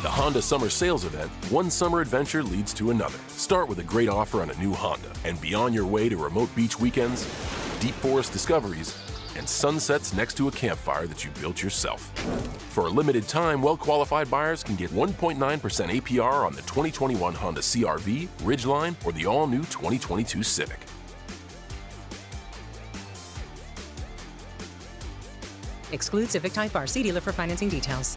At 0.00 0.04
the 0.04 0.10
Honda 0.12 0.40
Summer 0.40 0.70
Sales 0.70 1.04
Event, 1.04 1.30
one 1.50 1.70
summer 1.70 2.00
adventure 2.00 2.42
leads 2.42 2.72
to 2.72 2.90
another. 2.90 3.18
Start 3.28 3.68
with 3.68 3.80
a 3.80 3.82
great 3.82 4.08
offer 4.08 4.40
on 4.40 4.48
a 4.48 4.56
new 4.56 4.72
Honda, 4.72 5.12
and 5.26 5.38
be 5.42 5.52
on 5.52 5.74
your 5.74 5.84
way 5.84 6.08
to 6.08 6.16
remote 6.16 6.48
beach 6.56 6.80
weekends, 6.80 7.24
deep 7.80 7.92
forest 7.96 8.32
discoveries, 8.32 8.96
and 9.36 9.46
sunsets 9.46 10.14
next 10.14 10.38
to 10.38 10.48
a 10.48 10.52
campfire 10.52 11.06
that 11.06 11.22
you 11.22 11.30
built 11.32 11.62
yourself. 11.62 12.00
For 12.70 12.86
a 12.86 12.88
limited 12.88 13.28
time, 13.28 13.60
well 13.60 13.76
qualified 13.76 14.30
buyers 14.30 14.64
can 14.64 14.74
get 14.74 14.88
1.9% 14.88 15.36
APR 15.36 16.46
on 16.46 16.54
the 16.54 16.62
2021 16.62 17.34
Honda 17.34 17.60
CRV, 17.60 18.26
Ridgeline, 18.38 18.94
or 19.04 19.12
the 19.12 19.26
all 19.26 19.46
new 19.46 19.64
2022 19.64 20.42
Civic. 20.42 20.78
Exclude 25.92 26.30
Civic 26.30 26.54
Type 26.54 26.74
R. 26.74 26.86
See 26.86 27.02
dealer 27.02 27.20
for 27.20 27.32
financing 27.32 27.68
details. 27.68 28.16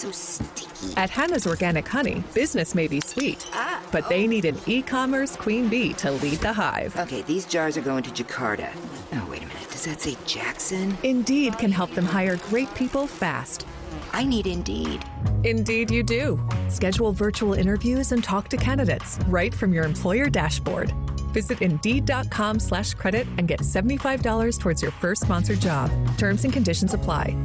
So 0.00 0.10
sticky. 0.10 0.94
At 0.96 1.10
Hannah's 1.10 1.46
Organic 1.46 1.86
Honey, 1.86 2.24
business 2.34 2.74
may 2.74 2.88
be 2.88 3.00
sweet, 3.00 3.46
Ah, 3.52 3.82
but 3.92 4.08
they 4.08 4.26
need 4.26 4.44
an 4.46 4.56
e 4.66 4.80
commerce 4.82 5.36
queen 5.36 5.68
bee 5.68 5.92
to 5.94 6.10
lead 6.10 6.38
the 6.38 6.52
hive. 6.52 6.96
Okay, 6.98 7.22
these 7.22 7.44
jars 7.44 7.76
are 7.76 7.82
going 7.82 8.02
to 8.04 8.10
Jakarta. 8.10 8.70
Oh, 9.12 9.26
wait 9.30 9.42
a 9.42 9.46
minute. 9.46 9.68
Does 9.70 9.84
that 9.84 10.00
say 10.00 10.16
Jackson? 10.26 10.96
Indeed 11.02 11.58
can 11.58 11.70
help 11.70 11.90
them 11.94 12.06
hire 12.06 12.36
great 12.48 12.72
people 12.74 13.06
fast. 13.06 13.66
I 14.12 14.24
need 14.24 14.46
Indeed. 14.46 15.04
Indeed, 15.44 15.90
you 15.90 16.02
do. 16.02 16.40
Schedule 16.68 17.12
virtual 17.12 17.54
interviews 17.54 18.12
and 18.12 18.24
talk 18.24 18.48
to 18.48 18.56
candidates 18.56 19.18
right 19.28 19.54
from 19.54 19.72
your 19.74 19.84
employer 19.84 20.30
dashboard. 20.30 20.92
Visit 21.34 21.60
Indeed.com 21.62 22.58
slash 22.58 22.94
credit 22.94 23.26
and 23.38 23.46
get 23.46 23.60
$75 23.60 24.58
towards 24.58 24.82
your 24.82 24.92
first 24.92 25.22
sponsored 25.22 25.60
job. 25.60 25.90
Terms 26.18 26.44
and 26.44 26.52
conditions 26.52 26.94
apply. 26.94 27.36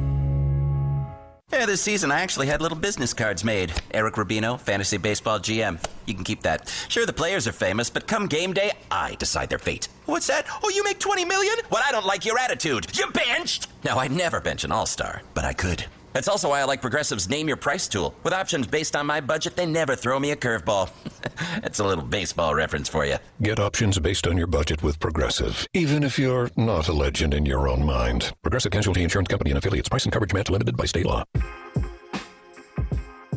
Yeah, 1.52 1.64
this 1.64 1.80
season 1.80 2.10
I 2.10 2.20
actually 2.22 2.48
had 2.48 2.60
little 2.60 2.76
business 2.76 3.14
cards 3.14 3.44
made. 3.44 3.72
Eric 3.92 4.14
Rubino, 4.14 4.58
Fantasy 4.58 4.96
Baseball 4.96 5.38
GM. 5.38 5.78
You 6.04 6.14
can 6.14 6.24
keep 6.24 6.42
that. 6.42 6.68
Sure, 6.88 7.06
the 7.06 7.12
players 7.12 7.46
are 7.46 7.52
famous, 7.52 7.88
but 7.88 8.08
come 8.08 8.26
game 8.26 8.52
day, 8.52 8.72
I 8.90 9.14
decide 9.14 9.48
their 9.48 9.60
fate. 9.60 9.88
What's 10.06 10.26
that? 10.26 10.46
Oh, 10.64 10.70
you 10.70 10.82
make 10.82 10.98
20 10.98 11.24
million? 11.24 11.54
Well, 11.70 11.84
I 11.86 11.92
don't 11.92 12.04
like 12.04 12.24
your 12.24 12.36
attitude. 12.36 12.88
You 12.98 13.08
benched! 13.12 13.68
Now, 13.84 13.98
I'd 13.98 14.10
never 14.10 14.40
bench 14.40 14.64
an 14.64 14.72
all 14.72 14.86
star, 14.86 15.22
but 15.34 15.44
I 15.44 15.52
could. 15.52 15.84
That's 16.16 16.28
also 16.28 16.48
why 16.48 16.62
I 16.62 16.64
like 16.64 16.80
Progressive's 16.80 17.28
Name 17.28 17.46
Your 17.46 17.58
Price 17.58 17.86
tool. 17.86 18.14
With 18.22 18.32
options 18.32 18.66
based 18.66 18.96
on 18.96 19.04
my 19.04 19.20
budget, 19.20 19.54
they 19.54 19.66
never 19.66 19.94
throw 19.94 20.18
me 20.18 20.30
a 20.30 20.36
curveball. 20.36 20.88
That's 21.60 21.78
a 21.78 21.84
little 21.84 22.02
baseball 22.02 22.54
reference 22.54 22.88
for 22.88 23.04
you. 23.04 23.16
Get 23.42 23.60
options 23.60 23.98
based 23.98 24.26
on 24.26 24.38
your 24.38 24.46
budget 24.46 24.82
with 24.82 24.98
Progressive, 24.98 25.66
even 25.74 26.02
if 26.02 26.18
you're 26.18 26.50
not 26.56 26.88
a 26.88 26.92
legend 26.94 27.34
in 27.34 27.44
your 27.44 27.68
own 27.68 27.84
mind. 27.84 28.32
Progressive 28.40 28.72
Casualty 28.72 29.02
Insurance 29.02 29.28
Company 29.28 29.50
and 29.50 29.58
affiliates. 29.58 29.90
Price 29.90 30.04
and 30.04 30.12
coverage 30.12 30.32
match 30.32 30.48
limited 30.48 30.74
by 30.74 30.86
state 30.86 31.04
law. 31.04 31.22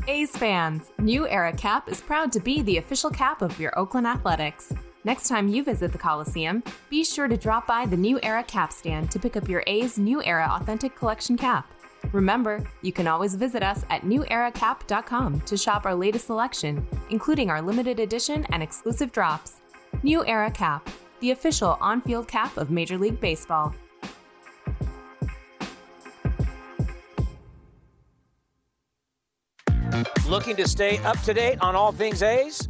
A's 0.07 0.31
fans, 0.37 0.93
New 0.99 1.27
Era 1.27 1.51
Cap 1.51 1.89
is 1.89 1.99
proud 1.99 2.31
to 2.31 2.39
be 2.39 2.61
the 2.61 2.77
official 2.77 3.09
cap 3.09 3.41
of 3.41 3.59
your 3.59 3.77
Oakland 3.77 4.07
Athletics. 4.07 4.71
Next 5.03 5.27
time 5.27 5.49
you 5.49 5.65
visit 5.65 5.91
the 5.91 5.97
Coliseum, 5.97 6.63
be 6.89 7.03
sure 7.03 7.27
to 7.27 7.35
drop 7.35 7.67
by 7.67 7.85
the 7.85 7.97
New 7.97 8.21
Era 8.23 8.43
Cap 8.45 8.71
stand 8.71 9.11
to 9.11 9.19
pick 9.19 9.35
up 9.35 9.49
your 9.49 9.65
A's 9.67 9.97
New 9.97 10.23
Era 10.23 10.47
Authentic 10.49 10.95
Collection 10.95 11.35
cap. 11.35 11.69
Remember, 12.11 12.63
you 12.81 12.91
can 12.91 13.07
always 13.07 13.35
visit 13.35 13.61
us 13.61 13.85
at 13.89 14.01
neweracap.com 14.01 15.41
to 15.41 15.57
shop 15.57 15.85
our 15.85 15.95
latest 15.95 16.25
selection, 16.25 16.85
including 17.09 17.49
our 17.49 17.61
limited 17.61 17.99
edition 17.99 18.45
and 18.51 18.63
exclusive 18.63 19.11
drops. 19.11 19.61
New 20.03 20.25
Era 20.25 20.49
Cap, 20.49 20.89
the 21.19 21.31
official 21.31 21.77
on 21.81 22.01
field 22.01 22.27
cap 22.27 22.57
of 22.57 22.71
Major 22.71 22.97
League 22.97 23.19
Baseball. 23.19 23.73
Looking 30.27 30.55
to 30.57 30.67
stay 30.67 30.99
up 30.99 31.19
to 31.23 31.33
date 31.33 31.57
on 31.59 31.75
all 31.75 31.91
things 31.91 32.21
A's? 32.21 32.69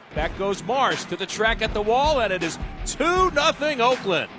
Back 0.15 0.37
goes 0.37 0.61
Marsh 0.63 1.05
to 1.05 1.15
the 1.15 1.25
track 1.25 1.61
at 1.61 1.73
the 1.73 1.81
wall, 1.81 2.19
and 2.19 2.33
it 2.33 2.43
is 2.43 2.57
2 2.85 3.31
0 3.31 3.77
Oakland. 3.79 4.29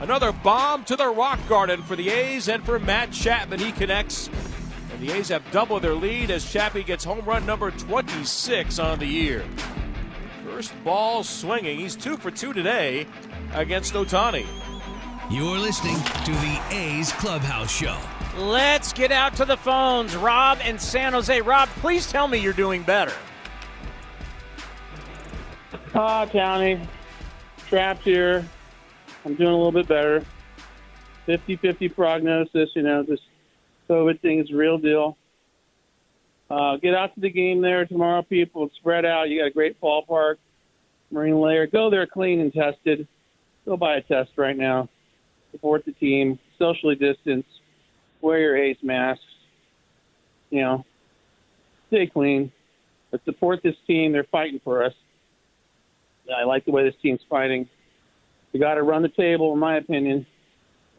Another 0.00 0.32
bomb 0.32 0.84
to 0.84 0.96
the 0.96 1.08
rock 1.08 1.38
garden 1.48 1.82
for 1.82 1.96
the 1.96 2.08
A's 2.08 2.48
and 2.48 2.64
for 2.64 2.78
Matt 2.78 3.12
Chapman. 3.12 3.58
He 3.58 3.72
connects. 3.72 4.30
And 4.92 5.06
the 5.06 5.12
A's 5.12 5.28
have 5.28 5.48
doubled 5.50 5.82
their 5.82 5.94
lead 5.94 6.30
as 6.30 6.50
Chappie 6.50 6.82
gets 6.82 7.04
home 7.04 7.24
run 7.24 7.44
number 7.44 7.70
26 7.70 8.78
on 8.78 8.98
the 8.98 9.06
year. 9.06 9.44
First 10.44 10.72
ball 10.82 11.22
swinging. 11.24 11.78
He's 11.78 11.94
two 11.94 12.16
for 12.16 12.30
two 12.30 12.52
today 12.52 13.06
against 13.52 13.92
Ohtani. 13.94 14.46
You're 15.30 15.58
listening 15.58 15.96
to 15.96 16.32
the 16.32 16.60
A's 16.70 17.12
Clubhouse 17.12 17.70
Show. 17.70 17.98
Let's 18.36 18.92
get 18.92 19.12
out 19.12 19.36
to 19.36 19.44
the 19.44 19.56
phones. 19.56 20.16
Rob 20.16 20.58
in 20.64 20.78
San 20.78 21.12
Jose. 21.12 21.40
Rob, 21.42 21.68
please 21.80 22.10
tell 22.10 22.28
me 22.28 22.38
you're 22.38 22.52
doing 22.52 22.82
better. 22.82 23.12
Ah, 25.94 26.26
Townie. 26.26 26.86
Trapped 27.68 28.02
here. 28.02 28.46
I'm 29.24 29.34
doing 29.34 29.50
a 29.50 29.56
little 29.56 29.72
bit 29.72 29.88
better. 29.88 30.24
50 31.26 31.56
50 31.56 31.88
prognosis, 31.90 32.70
you 32.74 32.82
know, 32.82 33.02
this 33.02 33.20
COVID 33.88 34.20
thing 34.20 34.38
is 34.38 34.50
real 34.50 34.78
deal. 34.78 35.18
Uh, 36.50 36.76
get 36.76 36.94
out 36.94 37.14
to 37.14 37.20
the 37.20 37.28
game 37.28 37.60
there 37.60 37.84
tomorrow, 37.84 38.22
people. 38.22 38.70
Spread 38.76 39.04
out. 39.04 39.28
You 39.28 39.40
got 39.40 39.48
a 39.48 39.50
great 39.50 39.78
ballpark, 39.80 40.36
Marine 41.10 41.38
Layer. 41.38 41.66
Go 41.66 41.90
there 41.90 42.06
clean 42.06 42.40
and 42.40 42.52
tested. 42.52 43.06
Go 43.66 43.76
buy 43.76 43.96
a 43.96 44.00
test 44.00 44.30
right 44.36 44.56
now. 44.56 44.88
Support 45.52 45.84
the 45.84 45.92
team. 45.92 46.38
Socially 46.58 46.94
distance. 46.94 47.44
Wear 48.22 48.38
your 48.38 48.56
A's 48.56 48.78
masks. 48.82 49.22
You 50.48 50.62
know, 50.62 50.84
stay 51.88 52.06
clean. 52.06 52.50
But 53.10 53.22
support 53.26 53.62
this 53.62 53.76
team. 53.86 54.12
They're 54.12 54.24
fighting 54.24 54.60
for 54.64 54.82
us. 54.82 54.94
I 56.36 56.44
like 56.44 56.64
the 56.64 56.70
way 56.72 56.84
this 56.84 56.94
team's 57.02 57.20
fighting. 57.28 57.68
You 58.52 58.60
got 58.60 58.74
to 58.74 58.82
run 58.82 59.02
the 59.02 59.08
table, 59.08 59.52
in 59.52 59.58
my 59.58 59.76
opinion. 59.76 60.26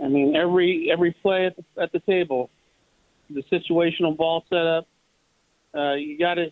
I 0.04 0.08
mean, 0.08 0.36
every 0.36 0.90
every 0.92 1.12
play 1.12 1.46
at 1.48 1.56
the, 1.56 1.82
at 1.82 1.92
the 1.92 2.00
table, 2.00 2.50
the 3.30 3.44
situational 3.52 4.16
ball 4.16 4.44
setup, 4.50 4.88
uh, 5.76 5.94
you 5.94 6.18
got 6.18 6.36
to 6.36 6.52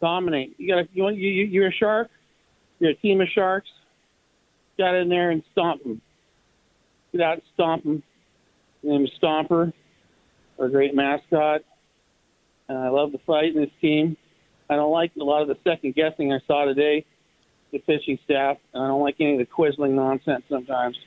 dominate. 0.00 0.54
You 0.58 0.68
got 0.74 0.82
to 0.82 0.88
you, 0.92 1.08
you 1.10 1.30
you- 1.30 1.44
you're 1.46 1.68
a 1.68 1.72
shark. 1.72 2.10
You're 2.80 2.90
a 2.90 2.94
team 2.96 3.20
of 3.20 3.28
sharks. 3.28 3.68
Got 4.78 4.94
in 4.94 5.08
there 5.08 5.30
and 5.30 5.42
stomp 5.52 5.82
them. 5.84 6.00
get 7.12 7.20
out 7.20 7.34
and 7.34 7.42
stomp 7.54 7.84
them. 7.84 8.02
Name 8.82 9.06
Stomper, 9.22 9.72
our 10.58 10.68
great 10.68 10.92
mascot. 10.94 11.60
And 12.68 12.76
I 12.78 12.88
love 12.88 13.12
the 13.12 13.18
fight 13.18 13.54
in 13.54 13.60
this 13.60 13.70
team. 13.80 14.16
I 14.68 14.74
don't 14.76 14.90
like 14.90 15.12
a 15.20 15.22
lot 15.22 15.42
of 15.42 15.48
the 15.48 15.56
second 15.62 15.94
guessing 15.94 16.32
I 16.32 16.40
saw 16.48 16.64
today, 16.64 17.04
the 17.72 17.78
pitching 17.78 18.18
staff. 18.24 18.58
And 18.72 18.82
I 18.82 18.88
don't 18.88 19.02
like 19.02 19.16
any 19.20 19.32
of 19.32 19.38
the 19.38 19.46
quizzling 19.46 19.96
nonsense 19.96 20.44
sometimes. 20.48 20.98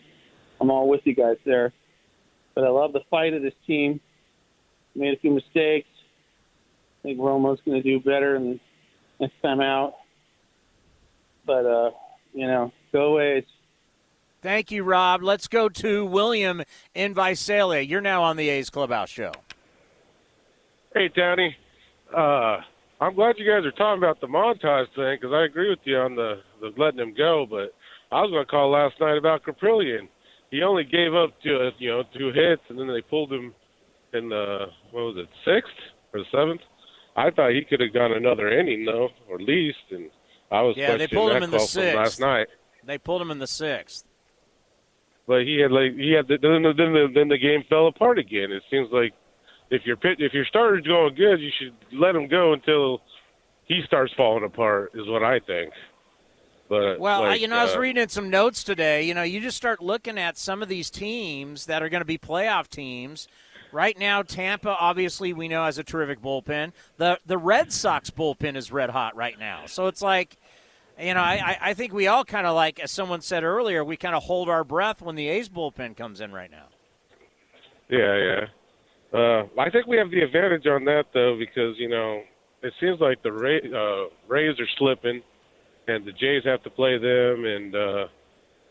I'm 0.60 0.72
all 0.72 0.88
with 0.88 1.02
you 1.06 1.16
guys 1.16 1.38
there. 1.46 1.74
But 2.54 2.64
I 2.64 2.70
love 2.70 2.94
the 2.94 3.04
fight 3.10 3.34
of 3.34 3.42
this 3.42 3.54
team. 3.68 4.00
Made 4.96 5.14
a 5.14 5.20
few 5.20 5.32
mistakes. 5.32 5.90
I 7.00 7.10
think 7.10 7.20
Romo's 7.20 7.60
going 7.66 7.82
to 7.82 7.84
do 7.84 8.00
better 8.00 8.36
in 8.36 8.60
next 9.20 9.42
time 9.42 9.62
out. 9.62 9.96
But, 11.46 11.66
uh, 11.66 11.92
you 12.34 12.48
know, 12.48 12.72
go 12.92 13.20
A's. 13.20 13.44
Thank 14.42 14.72
you, 14.72 14.84
Rob. 14.84 15.22
Let's 15.22 15.48
go 15.48 15.70
to 15.70 16.06
William 16.06 16.64
in 16.94 17.14
Visalia. 17.14 17.82
You're 17.82 18.02
now 18.02 18.24
on 18.24 18.38
the 18.38 18.50
A's 18.50 18.70
Clubhouse 18.70 19.10
Show. 19.10 19.32
Hey, 20.94 21.10
Tony. 21.10 21.56
Uh, 22.16 22.62
I'm 23.02 23.14
glad 23.14 23.36
you 23.38 23.46
guys 23.46 23.66
are 23.66 23.72
talking 23.72 24.02
about 24.02 24.22
the 24.22 24.28
montage 24.28 24.88
thing 24.96 25.18
because 25.20 25.34
I 25.34 25.44
agree 25.44 25.70
with 25.70 25.80
you 25.84 25.98
on 25.98 26.16
the, 26.16 26.42
the 26.62 26.72
letting 26.78 27.00
him 27.00 27.14
go. 27.16 27.46
But 27.50 27.74
I 28.12 28.22
was 28.22 28.32
going 28.32 28.46
to 28.46 28.50
call 28.50 28.72
last 28.72 28.96
night 29.00 29.18
about 29.18 29.44
Kaprielian. 29.44 30.08
He 30.52 30.62
only 30.64 30.86
gave 30.86 31.14
up 31.14 31.32
two, 31.44 31.58
uh, 31.58 31.72
you 31.78 31.90
know, 31.90 32.04
two 32.18 32.32
hits, 32.32 32.62
and 32.70 32.80
then 32.80 32.88
they 32.88 33.02
pulled 33.02 33.34
him 33.34 33.54
in 34.14 34.30
the 34.30 34.68
what 34.92 35.02
was 35.02 35.18
it, 35.18 35.30
sixth 35.44 35.76
or 36.14 36.22
the 36.22 36.26
seventh? 36.32 36.62
I 37.18 37.32
thought 37.32 37.52
he 37.52 37.64
could 37.64 37.82
have 37.82 37.94
gone 37.94 38.14
another 38.14 38.50
inning 38.50 38.86
though, 38.86 39.10
or 39.30 39.36
at 39.36 39.46
least. 39.46 39.78
And 39.92 40.10
I 40.52 40.62
was 40.62 40.76
yeah, 40.78 40.96
they 40.96 41.08
pulled 41.08 41.32
him 41.32 41.44
in 41.44 41.52
the 41.52 41.60
sixth 41.60 41.96
last 41.96 42.20
night. 42.20 42.48
They 42.86 42.98
pulled 42.98 43.22
him 43.22 43.32
in 43.32 43.40
the 43.40 43.48
sixth. 43.48 44.06
But 45.28 45.42
he 45.42 45.60
had 45.60 45.72
like 45.72 45.96
he 45.96 46.12
had 46.12 46.28
the, 46.28 46.38
then 46.38 46.62
the, 46.62 46.74
then 46.78 46.94
the 46.94 47.08
then 47.14 47.28
the 47.28 47.38
game 47.38 47.64
fell 47.68 47.88
apart 47.88 48.20
again. 48.20 48.52
It 48.52 48.64
seems 48.70 48.90
like 48.92 49.14
if 49.70 49.86
your 49.86 49.98
pit 49.98 50.18
if 50.20 50.34
your 50.34 50.46
starter's 50.46 50.86
going 50.86 51.16
good, 51.16 51.40
you 51.40 51.52
should 51.60 51.74
let 51.92 52.16
him 52.16 52.28
go 52.28 52.54
until 52.54 53.02
he 53.66 53.82
starts 53.86 54.14
falling 54.16 54.44
apart. 54.44 54.92
Is 54.96 55.08
what 55.08 55.24
I 55.24 55.40
think. 55.40 55.74
But 56.68 57.00
Well, 57.00 57.22
like, 57.22 57.42
you 57.42 57.48
know, 57.48 57.58
I 57.58 57.64
was 57.64 57.76
uh, 57.76 57.80
reading 57.80 58.08
some 58.08 58.30
notes 58.32 58.64
today. 58.64 59.04
You 59.04 59.14
know, 59.14 59.22
you 59.24 59.40
just 59.40 59.56
start 59.58 59.82
looking 59.84 60.18
at 60.18 60.36
some 60.38 60.64
of 60.64 60.68
these 60.70 60.90
teams 60.90 61.68
that 61.68 61.84
are 61.84 61.90
going 61.90 62.02
to 62.02 62.06
be 62.06 62.18
playoff 62.18 62.68
teams. 62.70 63.28
Right 63.72 63.98
now, 64.00 64.22
Tampa, 64.24 64.70
obviously, 64.70 65.34
we 65.34 65.48
know 65.48 65.66
has 65.66 65.78
a 65.78 65.84
terrific 65.84 66.22
bullpen. 66.22 66.72
The 66.98 67.20
the 67.26 67.38
Red 67.38 67.72
Sox 67.74 68.10
bullpen 68.10 68.56
is 68.56 68.72
red 68.72 68.90
hot 68.90 69.16
right 69.16 69.38
now. 69.38 69.66
So 69.68 69.88
it's 69.88 70.02
like, 70.02 70.38
you 71.00 71.14
know, 71.14 71.20
I, 71.20 71.34
I- 71.62 71.70
I 71.70 71.74
think 71.74 71.92
we 71.94 72.08
all 72.08 72.24
kind 72.24 72.48
of 72.48 72.56
like, 72.56 72.80
as 72.80 72.90
someone 72.92 73.22
said 73.22 73.44
earlier, 73.44 73.84
we 73.84 73.98
kind 73.98 74.16
of 74.16 74.24
hold 74.24 74.48
our 74.50 74.64
breath 74.64 75.02
when 75.02 75.16
the 75.16 75.28
A's 75.28 75.50
bullpen 75.50 75.98
comes 75.98 76.22
in 76.22 76.32
right 76.32 76.50
now. 76.50 76.68
Yeah, 77.90 78.16
yeah. 78.18 78.46
Uh, 79.16 79.44
I 79.58 79.70
think 79.70 79.88
we 79.88 79.96
have 79.98 80.12
the 80.12 80.20
advantage 80.20 80.68
on 80.68 80.84
that 80.86 81.06
though 81.14 81.38
because 81.40 81.76
you 81.78 81.88
know 81.88 82.22
it 82.62 82.74
seems 82.82 83.00
like 83.00 83.24
the 83.24 83.32
Ray, 83.32 83.62
uh, 83.64 84.10
Rays 84.28 84.60
are 84.60 84.68
slipping, 84.78 85.22
and 85.88 86.06
the 86.06 86.12
Jays 86.12 86.44
have 86.44 86.62
to 86.64 86.70
play 86.70 86.98
them, 86.98 87.46
and 87.46 87.76
uh, 87.76 88.06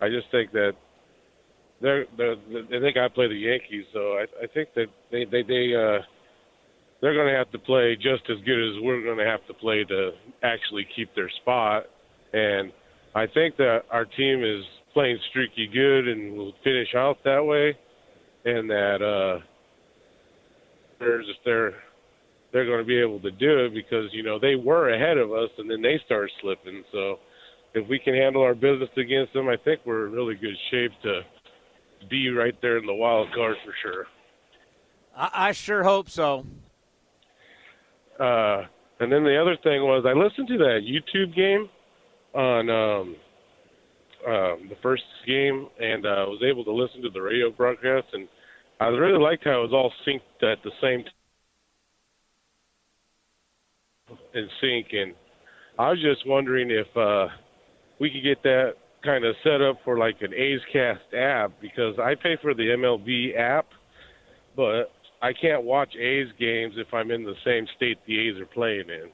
I 0.02 0.08
just 0.10 0.26
think 0.30 0.52
that 0.52 0.72
they're, 1.80 2.04
they're 2.18 2.36
they 2.70 2.78
they 2.78 2.92
got 2.92 3.14
play 3.14 3.26
the 3.28 3.34
Yankees, 3.34 3.86
so 3.94 4.18
I, 4.18 4.26
I 4.42 4.46
think 4.52 4.68
that 4.74 4.88
they 5.10 5.24
they 5.24 5.42
they 5.42 5.74
uh, 5.74 6.02
they're 7.00 7.14
going 7.14 7.28
to 7.32 7.38
have 7.38 7.50
to 7.52 7.58
play 7.58 7.96
just 7.96 8.28
as 8.28 8.36
good 8.44 8.60
as 8.68 8.82
we're 8.82 9.02
going 9.02 9.18
to 9.18 9.24
have 9.24 9.46
to 9.46 9.54
play 9.54 9.84
to 9.84 10.10
actually 10.42 10.86
keep 10.94 11.14
their 11.14 11.30
spot, 11.40 11.84
and 12.34 12.70
I 13.14 13.26
think 13.32 13.56
that 13.56 13.84
our 13.90 14.04
team 14.04 14.44
is 14.44 14.62
playing 14.92 15.18
streaky 15.30 15.68
good 15.72 16.06
and 16.06 16.36
will 16.36 16.52
finish 16.62 16.94
out 16.94 17.16
that 17.24 17.42
way, 17.42 17.78
and 18.44 18.68
that. 18.68 19.00
uh 19.00 19.42
just 20.98 21.40
they're 21.44 21.74
they're 22.52 22.66
going 22.66 22.78
to 22.78 22.84
be 22.84 23.00
able 23.00 23.20
to 23.20 23.30
do 23.32 23.64
it 23.66 23.74
because 23.74 24.08
you 24.12 24.22
know 24.22 24.38
they 24.38 24.54
were 24.54 24.94
ahead 24.94 25.18
of 25.18 25.32
us 25.32 25.50
and 25.58 25.70
then 25.70 25.82
they 25.82 26.00
started 26.06 26.30
slipping. 26.40 26.84
So 26.92 27.18
if 27.74 27.88
we 27.88 27.98
can 27.98 28.14
handle 28.14 28.42
our 28.42 28.54
business 28.54 28.90
against 28.96 29.32
them, 29.32 29.48
I 29.48 29.56
think 29.56 29.80
we're 29.84 30.06
in 30.06 30.12
really 30.12 30.36
good 30.36 30.56
shape 30.70 30.92
to 31.02 31.22
be 32.08 32.30
right 32.30 32.54
there 32.62 32.78
in 32.78 32.86
the 32.86 32.94
wild 32.94 33.28
card 33.34 33.56
for 33.64 33.74
sure. 33.82 34.06
I, 35.16 35.48
I 35.48 35.52
sure 35.52 35.82
hope 35.82 36.08
so. 36.08 36.46
Uh, 38.18 38.62
and 39.00 39.10
then 39.10 39.24
the 39.24 39.40
other 39.40 39.56
thing 39.62 39.82
was 39.82 40.04
I 40.06 40.12
listened 40.12 40.48
to 40.48 40.58
that 40.58 40.82
YouTube 40.84 41.34
game 41.34 41.68
on 42.34 42.70
um, 42.70 43.16
uh, 44.26 44.56
the 44.68 44.76
first 44.82 45.02
game 45.26 45.68
and 45.80 46.06
uh, 46.06 46.26
was 46.28 46.42
able 46.48 46.64
to 46.64 46.72
listen 46.72 47.02
to 47.02 47.10
the 47.10 47.20
radio 47.20 47.50
broadcast 47.50 48.06
and 48.12 48.28
I 48.80 48.86
really 48.86 49.22
liked 49.22 49.44
how 49.44 49.62
it 49.62 49.70
was 49.70 49.72
all 49.72 49.92
synced 50.06 50.52
at 50.52 50.62
the 50.62 50.70
same 50.80 51.04
time 51.04 51.12
in 54.34 54.48
sync 54.60 54.88
and 54.92 55.14
I 55.78 55.90
was 55.90 56.00
just 56.00 56.26
wondering 56.26 56.70
if 56.70 56.86
uh, 56.96 57.26
we 57.98 58.10
could 58.10 58.22
get 58.22 58.42
that 58.44 58.74
kind 59.04 59.24
of 59.24 59.34
set 59.42 59.60
up 59.60 59.78
for 59.84 59.98
like 59.98 60.16
an 60.20 60.32
A's 60.32 60.60
Cast 60.72 61.02
app 61.16 61.52
because 61.60 61.98
I 61.98 62.14
pay 62.14 62.36
for 62.40 62.54
the 62.54 62.62
MLB 62.62 63.36
app, 63.36 63.66
but 64.56 64.92
I 65.20 65.32
can't 65.32 65.64
watch 65.64 65.94
A's 65.96 66.28
games 66.38 66.74
if 66.76 66.92
I'm 66.92 67.10
in 67.10 67.24
the 67.24 67.34
same 67.44 67.66
state 67.76 67.98
the 68.06 68.18
A's 68.18 68.40
are 68.40 68.46
playing 68.46 68.88
in. 68.88 69.10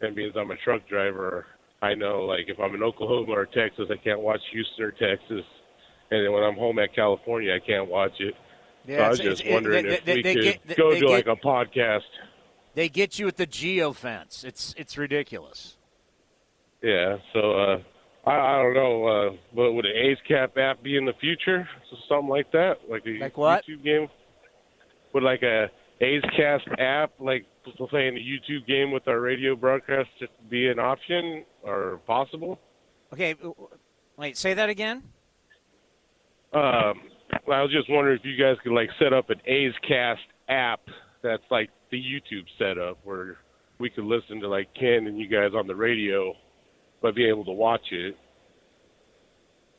And 0.00 0.14
because 0.14 0.32
I'm 0.38 0.50
a 0.52 0.56
truck 0.64 0.88
driver, 0.88 1.46
I 1.82 1.94
know 1.94 2.20
like 2.20 2.46
if 2.46 2.58
I'm 2.60 2.74
in 2.74 2.82
Oklahoma 2.82 3.32
or 3.32 3.46
Texas, 3.46 3.88
I 3.90 3.96
can't 4.02 4.20
watch 4.20 4.40
Houston 4.52 4.84
or 4.84 4.90
Texas, 4.92 5.44
and 6.10 6.24
then 6.24 6.32
when 6.32 6.44
I'm 6.44 6.56
home 6.56 6.78
at 6.78 6.94
California, 6.94 7.52
I 7.52 7.66
can't 7.66 7.88
watch 7.88 8.12
it. 8.20 8.34
So 8.86 8.92
Yeah, 8.92 9.06
I 9.06 9.08
was 9.08 9.20
it's- 9.20 9.38
just 9.38 9.48
it- 9.48 9.52
wondering 9.52 9.86
they- 9.86 9.94
if 9.94 10.04
they- 10.04 10.14
we 10.16 10.22
they 10.22 10.34
could 10.34 10.42
get- 10.66 10.76
go 10.76 10.98
to 10.98 11.08
like 11.08 11.26
a 11.26 11.36
podcast. 11.36 12.02
They 12.74 12.88
get 12.88 13.18
you 13.18 13.26
at 13.28 13.36
the 13.36 13.46
geofence. 13.46 14.44
It's 14.44 14.74
it's 14.78 14.96
ridiculous. 14.96 15.76
Yeah, 16.82 17.18
so 17.32 17.52
uh, 17.58 17.78
I, 18.26 18.30
I 18.30 18.62
don't 18.62 18.74
know. 18.74 19.06
Uh, 19.06 19.36
but 19.54 19.72
would 19.72 19.84
an 19.86 19.96
A's 19.96 20.18
Cap 20.26 20.56
app 20.56 20.82
be 20.82 20.96
in 20.96 21.04
the 21.04 21.12
future? 21.14 21.68
So 21.90 21.96
something 22.08 22.28
like 22.28 22.50
that, 22.52 22.78
like 22.88 23.04
a 23.06 23.18
Like 23.18 23.36
what? 23.36 23.64
YouTube 23.66 23.82
game. 23.84 24.08
Would 25.12 25.24
like 25.24 25.42
a 25.42 25.68
A's 26.00 26.22
Cast 26.36 26.66
app, 26.78 27.12
like 27.18 27.44
playing 27.90 28.16
a 28.16 28.20
YouTube 28.20 28.66
game 28.66 28.92
with 28.92 29.06
our 29.08 29.20
radio 29.20 29.54
broadcast, 29.56 30.08
just 30.18 30.32
be 30.48 30.68
an 30.68 30.78
option 30.78 31.44
or 31.62 31.98
possible? 32.06 32.58
Okay, 33.12 33.34
wait, 34.16 34.36
say 34.38 34.54
that 34.54 34.68
again. 34.70 35.02
Um, 36.52 37.09
I 37.32 37.62
was 37.62 37.70
just 37.70 37.90
wondering 37.90 38.18
if 38.18 38.24
you 38.24 38.36
guys 38.36 38.56
could 38.62 38.72
like 38.72 38.90
set 38.98 39.12
up 39.12 39.30
an 39.30 39.40
A's 39.46 39.74
Cast 39.86 40.22
app 40.48 40.80
that's 41.22 41.42
like 41.50 41.70
the 41.90 41.98
YouTube 41.98 42.44
setup 42.58 42.98
where 43.04 43.38
we 43.78 43.90
could 43.90 44.04
listen 44.04 44.40
to 44.40 44.48
like 44.48 44.72
Ken 44.74 45.06
and 45.06 45.18
you 45.18 45.28
guys 45.28 45.52
on 45.54 45.66
the 45.66 45.74
radio, 45.74 46.34
but 47.02 47.14
be 47.14 47.28
able 47.28 47.44
to 47.44 47.52
watch 47.52 47.92
it 47.92 48.16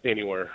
anywhere. 0.03 0.51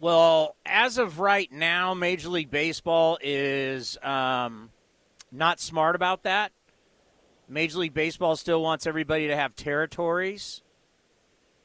Well, 0.00 0.56
as 0.64 0.96
of 0.96 1.20
right 1.20 1.50
now, 1.52 1.92
Major 1.92 2.30
League 2.30 2.50
Baseball 2.50 3.18
is 3.22 3.98
um, 4.02 4.70
not 5.30 5.60
smart 5.60 5.94
about 5.94 6.22
that. 6.22 6.52
Major 7.48 7.78
League 7.78 7.94
Baseball 7.94 8.36
still 8.36 8.62
wants 8.62 8.86
everybody 8.86 9.26
to 9.26 9.36
have 9.36 9.54
territories. 9.56 10.62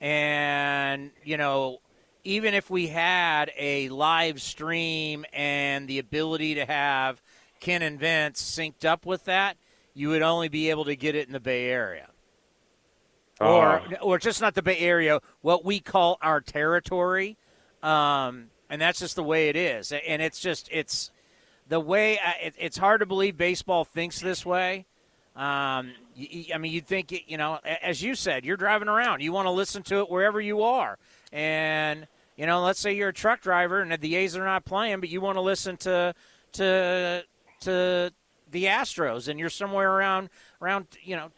And, 0.02 1.12
you 1.24 1.38
know, 1.38 1.80
even 2.26 2.56
if 2.56 2.70
we 2.70 2.88
had 2.88 3.52
a 3.58 3.88
live 3.90 4.42
stream 4.42 5.26
and 5.32 5.88
the 5.88 6.00
ability 6.00 6.56
to 6.56 6.66
have 6.66 7.22
Ken 7.60 7.82
and 7.82 8.00
Vince 8.00 8.42
synced 8.42 8.84
up 8.84 9.06
with 9.06 9.26
that, 9.26 9.58
you 9.94 10.10
would 10.10 10.24
only 10.24 10.50
be 10.50 10.72
able 10.72 10.86
to 10.86 10.96
get 10.96 11.16
it 11.16 11.28
in 11.28 11.34
the 11.34 11.40
Bay 11.40 11.70
Area. 11.70 12.10
Or, 13.40 13.84
or 14.02 14.18
just 14.18 14.42
not 14.42 14.56
the 14.56 14.62
Bay 14.62 14.80
Area, 14.80 15.20
what 15.42 15.64
we 15.64 15.80
call 15.80 16.18
our 16.22 16.42
territory. 16.42 17.38
Um, 17.84 18.46
and 18.70 18.82
that's 18.82 19.00
just 19.00 19.16
the 19.16 19.24
way 19.24 19.50
it 19.50 19.56
is. 19.56 19.92
And 19.92 20.22
it's 20.22 20.40
just, 20.40 20.68
it's 20.72 21.12
the 21.68 21.80
way, 21.80 22.18
uh, 22.18 22.32
it, 22.42 22.56
it's 22.58 22.78
hard 22.78 23.02
to 23.02 23.06
believe 23.06 23.38
baseball 23.38 23.86
thinks 23.86 24.20
this 24.20 24.46
way. 24.46 24.86
Um, 25.36 25.92
I 26.54 26.58
mean, 26.58 26.72
you'd 26.72 26.88
think, 26.88 27.14
you 27.28 27.38
know, 27.38 27.60
as 27.84 28.02
you 28.02 28.16
said, 28.16 28.46
you're 28.46 28.58
driving 28.58 28.88
around. 28.88 29.22
You 29.22 29.32
want 29.32 29.46
to 29.46 29.52
listen 29.52 29.84
to 29.84 30.00
it 30.00 30.10
wherever 30.10 30.42
you 30.42 30.64
are. 30.64 30.98
And, 31.32 32.08
you 32.36 32.46
know, 32.46 32.62
let's 32.64 32.80
say 32.80 32.94
you're 32.94 33.10
a 33.10 33.14
truck 33.14 33.42
driver 33.42 33.82
and 33.82 33.92
the 34.02 34.16
A's 34.16 34.36
are 34.36 34.44
not 34.44 34.66
playing, 34.66 35.00
but 35.00 35.10
you 35.10 35.22
want 35.22 35.38
to 35.38 35.42
listen 35.42 35.78
to, 35.78 36.14
to, 36.54 37.24
to 37.62 38.12
the 38.52 38.64
Astros 38.66 39.28
and 39.28 39.40
you're 39.40 39.50
somewhere 39.50 39.92
around, 39.92 40.30
around, 40.62 40.88
you 41.02 41.16
know, 41.16 41.32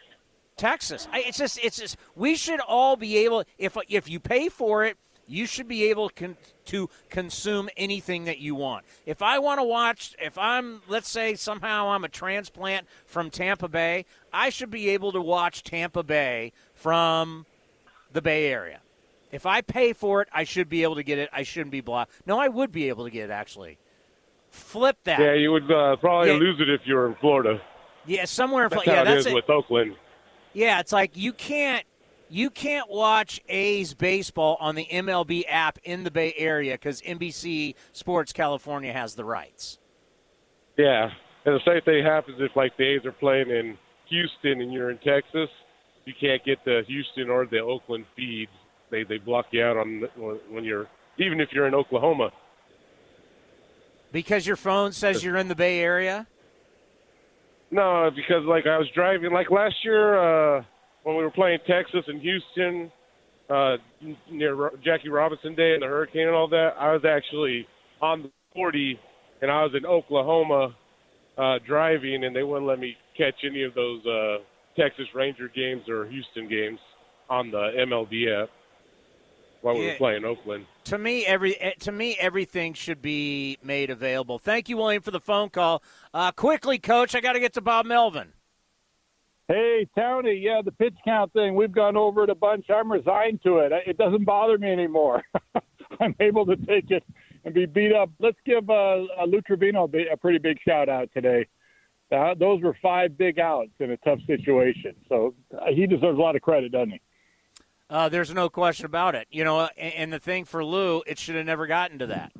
Texas. 0.58 1.08
I, 1.12 1.20
it's 1.20 1.38
just, 1.38 1.60
it's 1.64 1.78
just, 1.78 1.98
we 2.16 2.36
should 2.36 2.60
all 2.60 2.96
be 2.96 3.18
able, 3.18 3.44
if, 3.58 3.78
if 3.90 4.10
you 4.10 4.20
pay 4.20 4.50
for 4.50 4.86
it, 4.86 4.98
you 5.28 5.46
should 5.46 5.68
be 5.68 5.84
able 5.90 6.10
con- 6.10 6.38
to 6.66 6.90
consume 7.10 7.70
anything 7.78 8.26
that 8.26 8.40
you 8.40 8.56
want. 8.56 8.86
If 9.06 9.22
I 9.22 9.40
want 9.40 9.60
to 9.60 9.64
watch, 9.64 10.16
if 10.20 10.38
I'm, 10.38 10.82
let's 10.88 11.10
say 11.10 11.36
somehow 11.36 11.90
I'm 11.90 12.04
a 12.04 12.10
transplant 12.10 12.88
from 13.06 13.30
Tampa 13.30 13.68
Bay, 13.68 14.06
I 14.32 14.50
should 14.50 14.72
be 14.72 14.90
able 14.90 15.12
to 15.12 15.22
watch 15.22 15.64
Tampa 15.64 16.02
Bay 16.02 16.54
from 16.74 17.46
the 18.12 18.22
Bay 18.22 18.48
Area. 18.48 18.80
If 19.32 19.46
I 19.46 19.62
pay 19.62 19.94
for 19.94 20.22
it, 20.22 20.30
I 20.32 20.44
should 20.44 20.70
be 20.70 20.84
able 20.84 20.96
to 20.96 21.04
get 21.04 21.18
it. 21.18 21.30
I 21.34 21.44
shouldn't 21.44 21.72
be 21.72 21.82
blocked. 21.82 22.12
No, 22.26 22.40
I 22.40 22.48
would 22.48 22.72
be 22.72 22.88
able 22.90 23.04
to 23.06 23.12
get 23.12 23.30
it 23.30 23.34
actually. 23.34 23.78
Flip 24.50 24.98
that. 25.04 25.20
Yeah, 25.20 25.34
you 25.34 25.52
would 25.52 25.70
uh, 25.72 25.98
probably 25.98 26.30
Yeah. 26.32 26.38
lose 26.38 26.60
it 26.62 26.70
if 26.70 26.82
you 26.86 26.96
were 26.96 27.08
in 27.08 27.16
Florida. 27.16 27.62
Yeah, 28.06 28.26
somewhere 28.26 28.64
in 28.64 28.70
Florida. 28.70 28.92
Yeah, 28.92 29.04
that's 29.04 29.26
it. 29.26 29.34
with 29.34 29.50
Oakland. 29.50 29.96
Yeah, 30.54 30.80
it's 30.80 30.94
like 30.94 31.18
you 31.18 31.34
can't 31.34 31.86
you 32.30 32.50
can't 32.50 32.90
watch 32.90 33.42
A's 33.48 33.94
baseball 33.94 34.58
on 34.60 34.76
the 34.76 34.86
MLB 34.86 35.44
app 35.48 35.78
in 35.84 36.04
the 36.04 36.12
Bay 36.12 36.34
Area 36.38 36.74
because 36.74 37.02
NBC 37.02 37.76
Sports 37.94 38.34
California 38.34 38.92
has 38.94 39.16
the 39.16 39.24
rights. 39.26 39.78
Yeah, 40.78 41.10
and 41.46 41.56
the 41.56 41.62
same 41.66 41.82
thing 41.82 42.04
happens 42.04 42.38
if 42.40 42.56
like 42.56 42.76
the 42.78 42.84
A's 42.86 43.06
are 43.06 43.12
playing 43.12 43.50
in 43.50 43.78
Houston 44.06 44.62
and 44.62 44.72
you're 44.74 44.90
in 44.90 44.98
Texas. 45.00 45.50
You 46.06 46.14
can't 46.20 46.44
get 46.46 46.64
the 46.64 46.84
Houston 46.88 47.30
or 47.30 47.46
the 47.46 47.60
Oakland 47.60 48.06
feeds. 48.16 48.52
They 48.90 49.04
they 49.04 49.18
block 49.18 49.48
you 49.52 49.64
out 49.64 49.78
on 49.78 50.04
when 50.50 50.64
you're 50.64 50.88
even 51.20 51.40
if 51.40 51.50
you're 51.52 51.68
in 51.68 51.76
Oklahoma. 51.76 52.32
Because 54.12 54.48
your 54.48 54.56
phone 54.56 54.94
says 54.94 55.24
you're 55.24 55.38
in 55.38 55.48
the 55.48 55.56
Bay 55.56 55.80
Area? 55.80 56.28
No, 57.72 58.10
because 58.16 58.46
like 58.46 58.66
I 58.66 58.78
was 58.78 58.88
driving 58.96 59.32
like 59.34 59.52
last 59.52 59.76
year 59.84 60.58
uh, 60.58 60.64
when 61.04 61.18
we 61.18 61.24
were 61.24 61.32
playing 61.32 61.60
Texas 61.68 62.04
and 62.08 62.22
Houston 62.22 62.92
uh, 63.50 63.78
near 64.32 64.72
Jackie 64.84 65.10
Robinson 65.10 65.56
Day 65.56 65.74
and 65.74 65.82
the 65.82 65.88
hurricane 65.88 66.28
and 66.28 66.36
all 66.36 66.48
that. 66.50 66.72
I 66.80 66.94
was 66.94 67.04
actually 67.06 67.68
on 68.02 68.24
the 68.24 68.32
40 68.54 69.00
and 69.42 69.52
I 69.52 69.64
was 69.64 69.74
in 69.76 69.86
Oklahoma 69.86 70.76
uh, 71.38 71.60
driving, 71.66 72.24
and 72.24 72.36
they 72.36 72.44
wouldn't 72.44 72.66
let 72.66 72.80
me 72.80 72.96
catch 73.18 73.36
any 73.46 73.64
of 73.64 73.74
those 73.76 74.04
uh, 74.06 74.38
Texas 74.78 75.06
Ranger 75.14 75.50
games 75.54 75.88
or 75.88 76.06
Houston 76.08 76.50
games 76.50 76.80
on 77.30 77.52
the 77.52 77.72
MLB 77.86 78.44
app 78.44 78.50
while 79.68 79.76
we 79.78 79.86
Yeah. 79.86 79.92
were 79.94 79.98
playing 79.98 80.24
Oakland. 80.26 80.66
To 80.86 80.98
me, 80.98 81.26
every 81.26 81.60
eh, 81.60 81.74
to 81.80 81.92
me 81.92 82.16
everything 82.20 82.74
should 82.74 83.02
be 83.02 83.58
made 83.62 83.90
available. 83.90 84.40
Thank 84.40 84.70
you, 84.70 84.78
William, 84.78 85.02
for 85.02 85.12
the 85.12 85.20
phone 85.20 85.50
call. 85.50 85.84
Uh, 86.14 86.32
quickly, 86.32 86.78
Coach, 86.80 87.14
I 87.16 87.20
got 87.20 87.34
to 87.34 87.40
get 87.40 87.54
to 87.54 87.62
Bob 87.62 87.86
Melvin. 87.86 88.32
Hey, 89.50 89.88
Tony, 89.98 90.34
yeah, 90.34 90.62
the 90.64 90.72
pitch 90.74 90.96
count 91.06 91.32
thing, 91.34 91.56
we've 91.56 91.72
gone 91.72 91.96
over 91.96 92.24
it 92.24 92.30
a 92.30 92.36
bunch. 92.36 92.66
I'm 92.70 92.92
resigned 92.92 93.42
to 93.44 93.58
it. 93.60 93.72
It 93.86 93.98
doesn't 93.98 94.26
bother 94.26 94.58
me 94.58 94.70
anymore. 94.72 95.24
I'm 96.02 96.16
able 96.20 96.46
to 96.48 96.56
take 96.58 96.92
it 96.92 97.04
and 97.46 97.54
be 97.54 97.66
beat 97.66 97.94
up. 97.94 98.10
Let's 98.20 98.38
give 98.46 98.70
uh, 98.70 98.74
uh, 98.74 99.26
Lou 99.26 99.42
Trivino 99.42 99.86
a, 99.86 99.88
bi- 99.88 100.08
a 100.12 100.18
pretty 100.18 100.38
big 100.40 100.58
shout 100.66 100.90
out 100.90 101.10
today. 101.14 101.48
Uh, 102.12 102.34
those 102.38 102.62
were 102.62 102.76
five 102.82 103.18
big 103.18 103.40
outs 103.40 103.72
in 103.80 103.92
a 103.92 103.98
tough 103.98 104.20
situation. 104.28 104.96
So 105.08 105.34
uh, 105.58 105.68
he 105.74 105.88
deserves 105.88 106.18
a 106.18 106.22
lot 106.22 106.36
of 106.36 106.42
credit, 106.42 106.72
doesn't 106.74 106.92
he? 106.92 107.02
Uh, 107.90 108.10
there's 108.10 108.34
no 108.34 108.50
question 108.50 108.86
about 108.86 109.16
it. 109.16 109.28
You 109.32 109.44
know, 109.44 109.70
and, 109.78 109.94
and 109.94 110.14
the 110.14 110.20
thing 110.20 110.46
for 110.46 110.64
Lou, 110.64 111.04
it 111.08 111.18
should 111.20 111.36
have 111.36 111.46
never 111.46 111.68
gotten 111.68 112.00
to 112.00 112.08
that. 112.08 112.32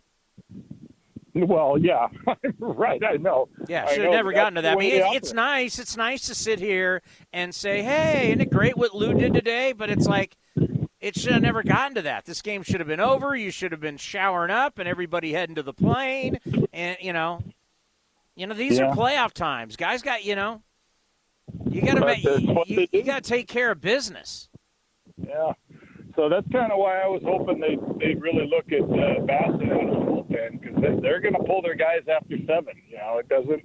Well, 1.34 1.78
yeah, 1.78 2.08
right. 2.60 3.02
I 3.04 3.18
know. 3.18 3.48
Yeah, 3.68 3.86
should 3.88 4.02
have 4.06 4.12
never 4.12 4.32
gotten 4.34 4.56
to 4.56 4.62
that. 4.64 4.74
I 4.76 4.80
mean, 4.80 4.94
it's, 4.94 5.16
it's 5.16 5.34
nice. 5.34 5.78
It's 5.78 5.96
nice 5.96 6.26
to 6.28 6.36
sit 6.36 6.60
here 6.60 7.04
and 7.32 7.54
say, 7.54 7.84
"Hey, 7.84 8.30
isn't 8.30 8.42
it 8.42 8.50
great 8.50 8.76
what 8.76 8.96
Lou 8.96 9.14
did 9.14 9.36
today?" 9.36 9.72
But 9.72 9.92
it's 9.92 10.08
like, 10.08 10.36
it 11.00 11.16
should 11.16 11.34
have 11.34 11.44
never 11.44 11.62
gotten 11.62 11.94
to 11.96 12.02
that. 12.04 12.26
This 12.26 12.42
game 12.42 12.64
should 12.64 12.80
have 12.80 12.88
been 12.88 13.00
over. 13.00 13.36
You 13.36 13.52
should 13.52 13.72
have 13.72 13.82
been 13.82 13.98
showering 13.98 14.50
up 14.50 14.80
and 14.80 14.90
everybody 14.90 15.32
heading 15.32 15.54
to 15.56 15.64
the 15.64 15.74
plane. 15.74 16.40
And 16.74 16.98
you 17.02 17.14
know, 17.14 17.44
you 18.36 18.48
know 18.48 18.56
these 18.56 18.80
Yeah. 18.80 18.90
are 18.90 18.96
playoff 18.96 19.34
times. 19.34 19.76
Guys 19.76 20.02
got 20.02 20.26
you 20.26 20.36
know, 20.36 20.64
you 21.70 21.82
got 21.84 21.96
to 21.96 22.00
But 22.00 22.08
make 22.08 22.24
that's 22.24 22.42
you, 22.42 22.64
you, 22.66 22.88
you 22.92 23.04
got 23.04 23.24
to 23.24 23.30
take 23.30 23.48
care 23.48 23.70
of 23.70 23.80
business. 23.80 24.50
Yeah. 25.18 25.54
So 26.16 26.30
that's 26.30 26.48
kind 26.52 26.72
of 26.72 26.80
why 26.80 27.02
I 27.02 27.08
was 27.08 27.22
hoping 27.24 27.62
they 27.62 27.78
they 28.02 28.16
really 28.16 28.50
look 28.50 28.74
at 28.74 28.82
uh, 28.82 29.22
Bassitt 29.30 29.70
and 29.70 29.94
the 29.94 30.02
bullpen 30.02 30.60
because 30.60 30.76
they, 30.82 31.00
they're 31.02 31.22
going 31.22 31.36
to 31.36 31.44
pull 31.46 31.62
their 31.62 31.76
guys 31.76 32.02
after 32.10 32.38
seven. 32.48 32.74
You 32.90 32.98
know, 32.98 33.20
it 33.20 33.30
doesn't 33.30 33.64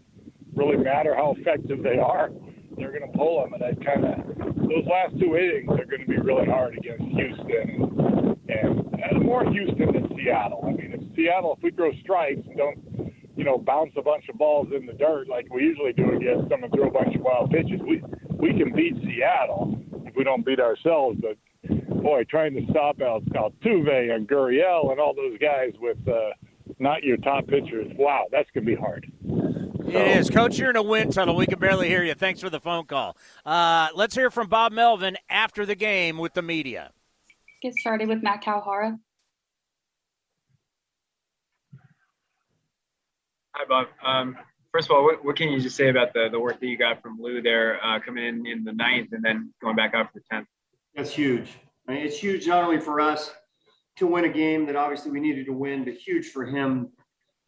really 0.54 0.76
matter 0.76 1.16
how 1.16 1.34
effective 1.38 1.82
they 1.82 1.96
are; 1.96 2.28
they're 2.76 2.92
going 2.92 3.10
to 3.10 3.16
pull 3.16 3.40
them. 3.40 3.54
And 3.54 3.64
I 3.64 3.72
kind 3.80 4.04
of 4.04 4.42
those 4.68 4.84
last 4.84 5.18
two 5.18 5.36
innings 5.36 5.72
are 5.72 5.88
going 5.88 6.04
to 6.04 6.06
be 6.06 6.18
really 6.18 6.44
hard 6.44 6.76
against 6.76 7.04
Houston 7.16 8.36
and, 8.48 9.00
and, 9.00 9.24
more 9.24 9.48
Houston 9.48 9.92
than 9.92 10.12
Seattle. 10.16 10.60
I 10.64 10.72
mean, 10.72 10.92
if 10.92 11.16
Seattle, 11.16 11.56
if 11.56 11.62
we 11.62 11.70
throw 11.70 11.92
strikes 12.02 12.44
and 12.46 12.56
don't 12.56 13.12
you 13.34 13.44
know 13.44 13.56
bounce 13.56 13.92
a 13.96 14.02
bunch 14.02 14.28
of 14.28 14.36
balls 14.36 14.68
in 14.76 14.84
the 14.84 14.92
dirt 14.92 15.26
like 15.26 15.48
we 15.48 15.62
usually 15.62 15.94
do 15.94 16.12
against 16.12 16.50
them 16.50 16.64
and 16.64 16.72
throw 16.74 16.88
a 16.88 16.90
bunch 16.90 17.16
of 17.16 17.22
wild 17.22 17.50
pitches, 17.50 17.80
we 17.80 18.02
we 18.36 18.52
can 18.52 18.74
beat 18.74 18.94
Seattle 19.04 19.81
we 20.22 20.24
don't 20.24 20.46
beat 20.46 20.60
ourselves, 20.60 21.18
but 21.20 21.36
boy, 22.00 22.22
trying 22.30 22.54
to 22.54 22.64
stop 22.70 23.00
Al- 23.00 23.22
Altuve 23.34 24.14
and 24.14 24.28
Gurriel 24.28 24.92
and 24.92 25.00
all 25.00 25.12
those 25.14 25.36
guys 25.38 25.72
with 25.80 25.98
uh, 26.06 26.30
not 26.78 27.02
your 27.02 27.16
top 27.16 27.48
pitchers, 27.48 27.90
wow, 27.98 28.26
that's 28.30 28.48
going 28.52 28.64
to 28.64 28.70
be 28.70 28.80
hard. 28.80 29.10
It 29.84 30.16
is, 30.16 30.30
Coach. 30.30 30.58
You're 30.58 30.70
in 30.70 30.76
a 30.76 30.82
wind 30.82 31.12
tunnel. 31.12 31.34
We 31.34 31.46
can 31.46 31.58
barely 31.58 31.88
hear 31.88 32.04
you. 32.04 32.14
Thanks 32.14 32.40
for 32.40 32.50
the 32.50 32.60
phone 32.60 32.84
call. 32.84 33.16
Uh, 33.44 33.88
let's 33.96 34.14
hear 34.14 34.30
from 34.30 34.46
Bob 34.46 34.70
Melvin 34.70 35.16
after 35.28 35.66
the 35.66 35.74
game 35.74 36.18
with 36.18 36.34
the 36.34 36.42
media. 36.42 36.92
Get 37.60 37.74
started 37.74 38.08
with 38.08 38.22
Matt 38.22 38.44
Kawahara. 38.44 38.96
Hi, 43.54 43.64
Bob. 43.68 43.86
Um, 44.04 44.36
first 44.72 44.90
of 44.90 44.96
all, 44.96 45.04
what, 45.04 45.24
what 45.24 45.36
can 45.36 45.50
you 45.50 45.60
just 45.60 45.76
say 45.76 45.88
about 45.88 46.12
the, 46.12 46.28
the 46.30 46.40
work 46.40 46.58
that 46.60 46.66
you 46.66 46.76
got 46.76 47.02
from 47.02 47.20
Lou 47.20 47.42
there 47.42 47.84
uh, 47.84 48.00
coming 48.00 48.24
in 48.24 48.46
in 48.46 48.64
the 48.64 48.72
ninth 48.72 49.10
and 49.12 49.22
then 49.22 49.52
going 49.62 49.76
back 49.76 49.94
out 49.94 50.12
for 50.12 50.18
the 50.18 50.24
tenth? 50.30 50.48
That's 50.94 51.10
huge. 51.10 51.58
I 51.88 51.92
mean, 51.92 52.06
it's 52.06 52.18
huge 52.18 52.46
not 52.46 52.64
only 52.64 52.80
for 52.80 53.00
us 53.00 53.30
to 53.96 54.06
win 54.06 54.24
a 54.24 54.28
game 54.28 54.66
that 54.66 54.76
obviously 54.76 55.10
we 55.10 55.20
needed 55.20 55.46
to 55.46 55.52
win, 55.52 55.84
but 55.84 55.94
huge 55.94 56.28
for 56.28 56.44
him 56.44 56.90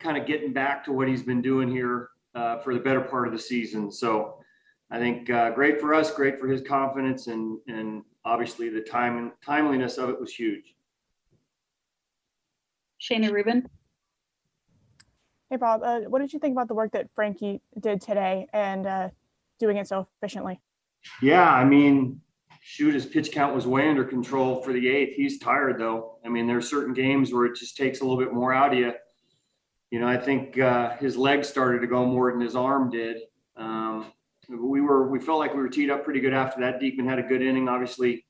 kind 0.00 0.18
of 0.18 0.26
getting 0.26 0.52
back 0.52 0.84
to 0.84 0.92
what 0.92 1.08
he's 1.08 1.22
been 1.22 1.40
doing 1.40 1.70
here 1.70 2.10
uh, 2.34 2.58
for 2.58 2.74
the 2.74 2.80
better 2.80 3.00
part 3.00 3.26
of 3.26 3.32
the 3.32 3.38
season. 3.38 3.90
So 3.90 4.38
I 4.90 4.98
think 4.98 5.30
uh, 5.30 5.50
great 5.50 5.80
for 5.80 5.94
us, 5.94 6.12
great 6.12 6.38
for 6.38 6.46
his 6.46 6.60
confidence, 6.60 7.26
and 7.28 7.58
and 7.68 8.02
obviously 8.24 8.68
the 8.68 8.80
time 8.80 9.32
timeliness 9.44 9.98
of 9.98 10.10
it 10.10 10.20
was 10.20 10.34
huge. 10.34 10.74
Shayna 13.00 13.30
Rubin. 13.30 13.68
Hey, 15.50 15.56
Bob, 15.56 15.82
uh, 15.82 16.00
what 16.00 16.20
did 16.20 16.32
you 16.32 16.38
think 16.38 16.52
about 16.52 16.68
the 16.68 16.74
work 16.74 16.92
that 16.92 17.08
Frankie 17.14 17.60
did 17.78 18.00
today 18.00 18.46
and 18.52 18.86
uh, 18.86 19.08
doing 19.58 19.76
it 19.76 19.86
so 19.86 20.08
efficiently? 20.18 20.58
Yeah, 21.20 21.48
I 21.48 21.64
mean, 21.64 22.20
shoot, 22.62 22.94
his 22.94 23.04
pitch 23.04 23.30
count 23.30 23.54
was 23.54 23.66
way 23.66 23.88
under 23.88 24.04
control 24.04 24.62
for 24.62 24.72
the 24.72 24.88
eighth. 24.88 25.16
He's 25.16 25.38
tired 25.38 25.78
though. 25.78 26.18
I 26.24 26.30
mean, 26.30 26.46
there 26.46 26.56
are 26.56 26.62
certain 26.62 26.94
games 26.94 27.32
where 27.32 27.44
it 27.44 27.56
just 27.56 27.76
takes 27.76 28.00
a 28.00 28.04
little 28.04 28.18
bit 28.18 28.32
more 28.32 28.54
out 28.54 28.72
of 28.72 28.78
you. 28.78 28.92
You 29.90 30.00
know, 30.00 30.08
I 30.08 30.16
think 30.16 30.58
uh, 30.58 30.96
his 30.96 31.16
legs 31.16 31.46
started 31.46 31.80
to 31.80 31.86
go 31.86 32.06
more 32.06 32.32
than 32.32 32.40
his 32.40 32.56
arm 32.56 32.90
did. 32.90 33.18
Um, 33.56 34.06
we 34.48 34.80
were 34.80 35.08
we 35.08 35.20
felt 35.20 35.38
like 35.38 35.54
we 35.54 35.60
were 35.60 35.68
teed 35.68 35.90
up 35.90 36.04
pretty 36.04 36.20
good 36.20 36.34
after 36.34 36.60
that. 36.62 36.80
Diekman 36.80 37.08
had 37.08 37.18
a 37.18 37.22
good 37.22 37.42
inning. 37.42 37.68
Obviously, 37.68 38.24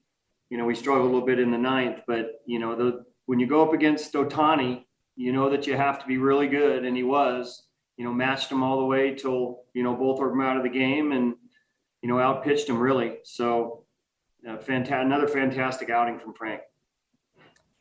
you 0.50 0.58
know, 0.58 0.64
we 0.64 0.74
struggled 0.74 1.06
a 1.06 1.12
little 1.12 1.26
bit 1.26 1.38
in 1.38 1.50
the 1.50 1.58
ninth, 1.58 2.00
but 2.06 2.42
you 2.44 2.58
know, 2.58 2.74
the 2.74 3.04
when 3.26 3.38
you 3.38 3.46
go 3.46 3.66
up 3.66 3.72
against 3.72 4.12
Ohtani, 4.14 4.84
you 5.16 5.32
know 5.32 5.50
that 5.50 5.66
you 5.66 5.76
have 5.76 6.00
to 6.00 6.06
be 6.06 6.18
really 6.18 6.48
good, 6.48 6.84
and 6.84 6.96
he 6.96 7.02
was. 7.02 7.62
You 7.96 8.04
know, 8.04 8.12
matched 8.12 8.50
him 8.50 8.64
all 8.64 8.80
the 8.80 8.84
way 8.84 9.14
till 9.14 9.60
you 9.72 9.84
know 9.84 9.94
both 9.94 10.20
of 10.20 10.28
them 10.28 10.40
out 10.40 10.56
of 10.56 10.64
the 10.64 10.68
game, 10.68 11.12
and 11.12 11.34
you 12.02 12.08
know 12.08 12.18
outpitched 12.18 12.68
him 12.68 12.78
really. 12.78 13.18
So, 13.22 13.84
uh, 14.48 14.58
fantastic, 14.58 15.06
another 15.06 15.28
fantastic 15.28 15.90
outing 15.90 16.18
from 16.18 16.34
Frank. 16.34 16.62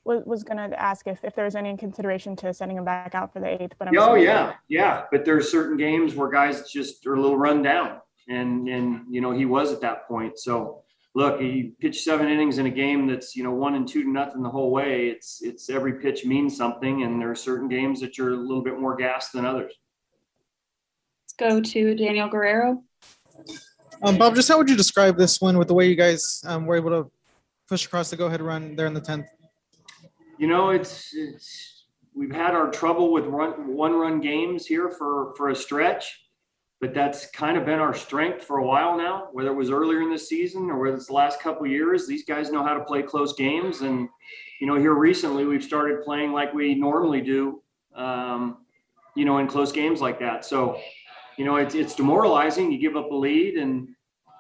Was, 0.06 0.22
was 0.26 0.44
going 0.44 0.58
to 0.58 0.80
ask 0.80 1.08
if, 1.08 1.24
if 1.24 1.34
there 1.34 1.46
was 1.46 1.56
any 1.56 1.76
consideration 1.78 2.36
to 2.36 2.54
sending 2.54 2.78
him 2.78 2.84
back 2.84 3.16
out 3.16 3.32
for 3.32 3.40
the 3.40 3.64
eighth, 3.64 3.74
but 3.80 3.88
I'm 3.88 3.98
Oh 3.98 4.14
yeah, 4.14 4.54
yeah. 4.68 5.06
But 5.12 5.26
there's 5.26 5.50
certain 5.50 5.78
games 5.78 6.14
where 6.14 6.30
guys 6.30 6.70
just 6.70 7.08
are 7.08 7.16
a 7.16 7.22
little 7.22 7.38
run 7.38 7.64
down, 7.64 8.02
and 8.30 8.68
and 8.70 9.06
you 9.10 9.20
know 9.20 9.32
he 9.32 9.46
was 9.46 9.72
at 9.72 9.82
that 9.82 10.08
point. 10.08 10.38
So 10.38 10.83
look, 11.16 11.39
he 11.39 11.74
pitched 11.80 12.03
seven 12.03 12.28
innings 12.28 12.57
in 12.57 12.66
a 12.66 12.72
game 12.72 13.07
that's 13.07 13.36
you 13.36 13.43
know 13.43 13.51
one 13.51 13.76
and 13.76 13.88
two 13.88 14.03
to 14.03 14.09
nothing 14.09 14.41
the 14.41 14.49
whole 14.49 14.72
way. 14.72 15.07
It's 15.07 15.41
it's 15.41 15.70
every 15.70 15.93
pitch 15.93 16.26
means 16.26 16.57
something, 16.57 17.03
and 17.03 17.22
there 17.22 17.32
are 17.32 17.36
certain 17.36 17.68
games 17.68 17.99
that 18.01 18.18
you're 18.18 18.34
a 18.34 18.36
little 18.36 18.64
bit 18.64 18.80
more 18.80 18.95
gassed 18.95 19.34
than 19.34 19.45
others. 19.45 19.74
Let's 21.24 21.51
go 21.51 21.61
to 21.61 21.95
Daniel 21.95 22.28
Guerrero. 22.28 22.84
Um, 24.01 24.18
Bob, 24.18 24.36
just 24.36 24.49
how 24.49 24.57
would 24.57 24.70
you 24.70 24.76
describe 24.76 25.18
this 25.18 25.39
one 25.39 25.57
with 25.57 25.68
the 25.68 25.74
way 25.74 25.88
you 25.88 25.95
guys 25.95 26.43
um, 26.45 26.66
were 26.66 26.76
able 26.76 26.89
to 26.89 27.11
push 27.70 27.86
across 27.86 28.09
the 28.09 28.18
go-ahead 28.18 28.41
run 28.41 28.76
there 28.76 28.88
in 28.88 28.93
the 28.93 29.01
tenth? 29.01 29.28
You 30.38 30.47
know, 30.47 30.72
it's 30.72 31.14
it's 31.14 31.86
we've 32.14 32.34
had 32.34 32.53
our 32.53 32.70
trouble 32.70 33.14
with 33.14 33.26
run 33.26 33.76
one 33.76 33.93
run 33.93 34.20
games 34.20 34.66
here 34.66 34.89
for 34.89 35.34
for 35.38 35.49
a 35.49 35.55
stretch, 35.55 36.22
but 36.84 36.94
that's 36.94 37.28
kind 37.28 37.58
of 37.58 37.64
been 37.66 37.80
our 37.80 37.94
strength 37.94 38.44
for 38.44 38.58
a 38.58 38.66
while 38.66 38.98
now. 38.98 39.30
Whether 39.32 39.52
it 39.52 39.56
was 39.56 39.72
earlier 39.72 40.02
in 40.02 40.12
the 40.12 40.20
season 40.20 40.70
or 40.70 40.80
whether 40.80 40.98
it's 40.98 41.08
the 41.08 41.14
last 41.14 41.40
couple 41.40 41.64
of 41.64 41.72
years, 41.72 42.06
these 42.06 42.26
guys 42.26 42.52
know 42.52 42.62
how 42.62 42.74
to 42.74 42.84
play 42.84 43.02
close 43.02 43.32
games. 43.36 43.80
And 43.80 44.10
you 44.60 44.68
know, 44.68 44.76
here 44.76 44.92
recently 44.92 45.46
we've 45.46 45.64
started 45.64 46.04
playing 46.04 46.34
like 46.34 46.54
we 46.54 46.76
normally 46.76 47.22
do. 47.22 47.64
Um, 47.96 48.58
you 49.16 49.24
know, 49.24 49.38
in 49.38 49.48
close 49.48 49.72
games 49.72 50.02
like 50.02 50.20
that. 50.20 50.44
So, 50.44 50.78
you 51.38 51.46
know, 51.46 51.56
it's 51.56 51.74
it's 51.74 51.96
demoralizing. 51.96 52.70
You 52.70 52.78
give 52.80 52.98
up 52.98 53.10
a 53.12 53.16
lead, 53.16 53.56
and 53.56 53.88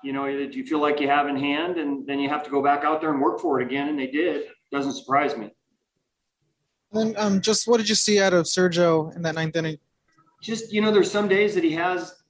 you 0.03 0.11
know 0.11 0.25
that 0.25 0.53
you 0.53 0.65
feel 0.65 0.81
like 0.81 0.99
you 0.99 1.07
have 1.07 1.29
in 1.29 1.37
hand, 1.37 1.77
and 1.77 2.05
then 2.05 2.19
you 2.19 2.27
have 2.27 2.43
to 2.43 2.49
go 2.49 2.61
back 2.61 2.83
out 2.83 2.99
there 2.99 3.11
and 3.11 3.21
work 3.21 3.39
for 3.39 3.61
it 3.61 3.65
again. 3.65 3.87
And 3.87 3.97
they 3.97 4.07
did. 4.07 4.47
doesn't 4.69 4.95
surprise 4.95 5.37
me. 5.37 5.49
And 6.91 7.15
um, 7.17 7.39
just 7.39 7.69
what 7.69 7.77
did 7.77 7.87
you 7.87 7.95
see 7.95 8.19
out 8.19 8.33
of 8.33 8.47
Sergio 8.47 9.15
in 9.15 9.21
that 9.21 9.35
ninth 9.35 9.55
inning? 9.55 9.77
Just 10.41 10.73
you 10.73 10.81
know, 10.81 10.91
there's 10.91 11.09
some 11.09 11.29
days 11.29 11.55
that 11.55 11.63
he 11.63 11.71
has 11.71 12.22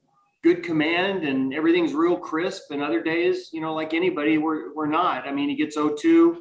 good 0.44 0.62
command 0.62 1.24
and 1.24 1.54
everything's 1.54 1.94
real 1.94 2.18
crisp, 2.18 2.72
and 2.72 2.82
other 2.82 3.02
days, 3.02 3.50
you 3.54 3.62
know, 3.62 3.74
like 3.74 3.94
anybody, 3.94 4.38
we're 4.38 4.74
we're 4.74 4.88
not. 4.88 5.28
I 5.28 5.32
mean, 5.32 5.50
he 5.50 5.56
gets 5.56 5.78
0-2, 5.78 6.38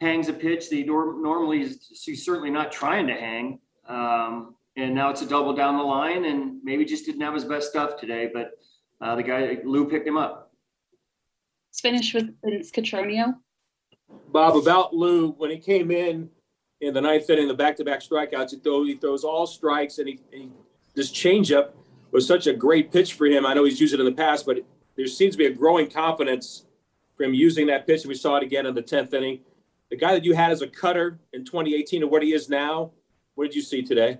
hangs 0.00 0.28
a 0.28 0.32
pitch 0.32 0.70
that 0.70 0.76
he 0.76 0.84
normally 0.84 1.62
is 1.62 2.02
he's 2.04 2.24
certainly 2.24 2.50
not 2.50 2.72
trying 2.72 3.06
to 3.08 3.14
hang. 3.14 3.58
Um, 3.88 4.54
and 4.76 4.94
now 4.94 5.10
it's 5.10 5.20
a 5.20 5.26
double 5.26 5.54
down 5.54 5.76
the 5.76 5.82
line, 5.82 6.24
and 6.24 6.62
maybe 6.62 6.84
just 6.84 7.04
didn't 7.04 7.20
have 7.20 7.34
his 7.34 7.44
best 7.44 7.68
stuff 7.68 7.98
today. 7.98 8.30
But 8.32 8.52
uh, 9.00 9.16
the 9.16 9.22
guy 9.22 9.58
Lou 9.64 9.88
picked 9.88 10.06
him 10.06 10.16
up. 10.16 10.52
Let's 11.68 11.80
finish 11.80 12.14
with 12.14 12.34
Vince 12.44 12.70
Cotroneo. 12.70 13.36
Bob, 14.28 14.56
about 14.56 14.94
Lou, 14.94 15.32
when 15.32 15.50
he 15.50 15.58
came 15.58 15.90
in 15.90 16.30
in 16.80 16.94
the 16.94 17.00
ninth 17.00 17.28
inning, 17.30 17.48
the 17.48 17.54
back-to-back 17.54 18.00
strikeouts, 18.00 18.50
he, 18.50 18.58
throw, 18.58 18.84
he 18.84 18.94
throws 18.94 19.24
all 19.24 19.46
strikes, 19.46 19.98
and 19.98 20.08
he, 20.08 20.20
he 20.30 20.50
this 20.94 21.10
changeup 21.10 21.70
was 22.12 22.26
such 22.26 22.46
a 22.46 22.52
great 22.52 22.92
pitch 22.92 23.14
for 23.14 23.26
him. 23.26 23.44
I 23.44 23.54
know 23.54 23.64
he's 23.64 23.80
used 23.80 23.94
it 23.94 24.00
in 24.00 24.06
the 24.06 24.12
past, 24.12 24.46
but 24.46 24.58
there 24.96 25.06
seems 25.06 25.34
to 25.34 25.38
be 25.38 25.46
a 25.46 25.52
growing 25.52 25.90
confidence 25.90 26.66
from 27.16 27.34
using 27.34 27.66
that 27.68 27.86
pitch. 27.86 28.04
We 28.04 28.14
saw 28.14 28.36
it 28.36 28.42
again 28.42 28.66
in 28.66 28.74
the 28.74 28.82
tenth 28.82 29.12
inning. 29.14 29.40
The 29.90 29.96
guy 29.96 30.12
that 30.12 30.24
you 30.24 30.34
had 30.34 30.52
as 30.52 30.62
a 30.62 30.68
cutter 30.68 31.18
in 31.32 31.44
2018 31.44 32.02
and 32.02 32.10
what 32.10 32.22
he 32.22 32.32
is 32.32 32.48
now, 32.48 32.92
what 33.34 33.44
did 33.44 33.54
you 33.54 33.62
see 33.62 33.82
today? 33.82 34.18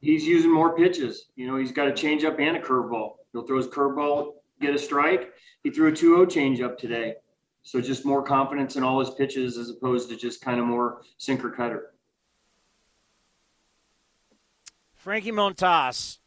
He's 0.00 0.24
using 0.24 0.52
more 0.52 0.76
pitches. 0.76 1.26
You 1.36 1.46
know, 1.46 1.56
he's 1.56 1.72
got 1.72 1.88
a 1.88 1.92
changeup 1.92 2.40
and 2.40 2.56
a 2.56 2.60
curveball. 2.60 3.14
He'll 3.32 3.46
throw 3.46 3.58
his 3.58 3.68
curveball, 3.68 4.34
get 4.60 4.74
a 4.74 4.78
strike. 4.78 5.32
He 5.62 5.70
threw 5.70 5.88
a 5.88 5.92
2-0 5.92 6.26
changeup 6.26 6.78
today. 6.78 7.14
So 7.62 7.80
just 7.80 8.04
more 8.04 8.22
confidence 8.22 8.76
in 8.76 8.82
all 8.82 8.98
his 8.98 9.10
pitches 9.10 9.58
as 9.58 9.68
opposed 9.68 10.08
to 10.08 10.16
just 10.16 10.40
kind 10.40 10.58
of 10.58 10.66
more 10.66 11.02
sinker 11.18 11.50
cutter. 11.50 11.90
Frankie 14.94 15.32
Montas 15.32 16.18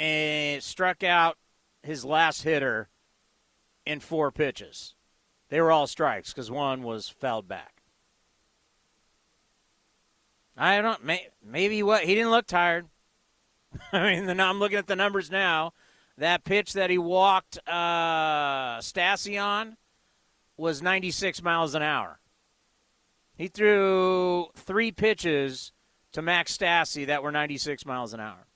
and 0.00 0.62
struck 0.62 1.04
out 1.04 1.36
his 1.82 2.06
last 2.06 2.42
hitter 2.42 2.88
in 3.84 4.00
four 4.00 4.32
pitches. 4.32 4.94
They 5.50 5.60
were 5.60 5.70
all 5.70 5.86
strikes 5.86 6.32
because 6.32 6.50
one 6.50 6.82
was 6.82 7.08
fouled 7.08 7.46
back. 7.46 7.82
I 10.56 10.80
don't. 10.80 11.04
May, 11.04 11.28
maybe 11.44 11.82
what 11.82 12.04
he 12.04 12.14
didn't 12.14 12.30
look 12.30 12.46
tired. 12.46 12.86
I 13.92 14.14
mean, 14.14 14.26
the, 14.26 14.42
I'm 14.42 14.58
looking 14.58 14.78
at 14.78 14.86
the 14.86 14.96
numbers 14.96 15.30
now. 15.30 15.74
That 16.16 16.44
pitch 16.44 16.72
that 16.72 16.90
he 16.90 16.98
walked 16.98 17.58
uh, 17.66 18.78
Stassi 18.78 19.42
on 19.42 19.76
was 20.56 20.82
96 20.82 21.42
miles 21.42 21.74
an 21.74 21.82
hour. 21.82 22.20
He 23.36 23.48
threw 23.48 24.48
three 24.54 24.92
pitches 24.92 25.72
to 26.12 26.20
Max 26.20 26.56
Stassi 26.56 27.06
that 27.06 27.22
were 27.22 27.32
96 27.32 27.86
miles 27.86 28.12
an 28.12 28.20
hour. 28.20 28.49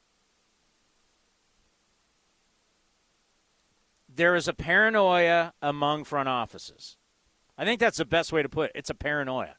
There 4.15 4.35
is 4.35 4.47
a 4.47 4.55
paranoia 4.55 5.53
among 5.61 6.05
front 6.05 6.29
offices. 6.29 6.97
I 7.59 7.65
think 7.65 7.81
that's 7.81 7.99
the 7.99 8.05
best 8.05 8.33
way 8.33 8.43
to 8.43 8.49
put 8.49 8.71
it. 8.71 8.77
It's 8.77 8.91
a 8.91 8.95
paranoia. 8.95 9.57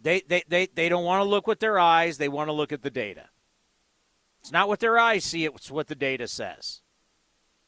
They, 0.00 0.20
they, 0.20 0.42
they, 0.48 0.66
they 0.66 0.88
don't 0.88 1.04
want 1.04 1.20
to 1.20 1.28
look 1.28 1.46
with 1.46 1.60
their 1.60 1.78
eyes, 1.78 2.18
they 2.18 2.28
want 2.28 2.48
to 2.48 2.52
look 2.52 2.72
at 2.72 2.82
the 2.82 2.90
data. 2.90 3.28
It's 4.40 4.50
not 4.50 4.66
what 4.68 4.80
their 4.80 4.98
eyes 4.98 5.24
see, 5.24 5.44
it's 5.44 5.70
what 5.70 5.86
the 5.86 5.94
data 5.94 6.26
says. 6.26 6.82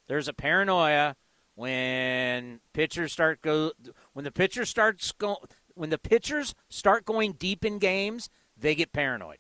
There's 0.09 0.29
a 0.29 0.33
paranoia 0.33 1.17
when 1.55 2.61
pitchers 2.73 3.13
start 3.13 3.41
go 3.41 3.73
when 4.13 4.25
the 4.25 4.33
pitcher 4.33 4.65
starts 4.65 5.13
go 5.13 5.39
when 5.75 5.91
the 5.91 5.99
pitchers 5.99 6.55
start 6.69 7.05
going 7.05 7.33
deep 7.33 7.65
in 7.65 7.79
games, 7.79 8.29
they 8.57 8.75
get 8.75 8.93
paranoid. 8.93 9.39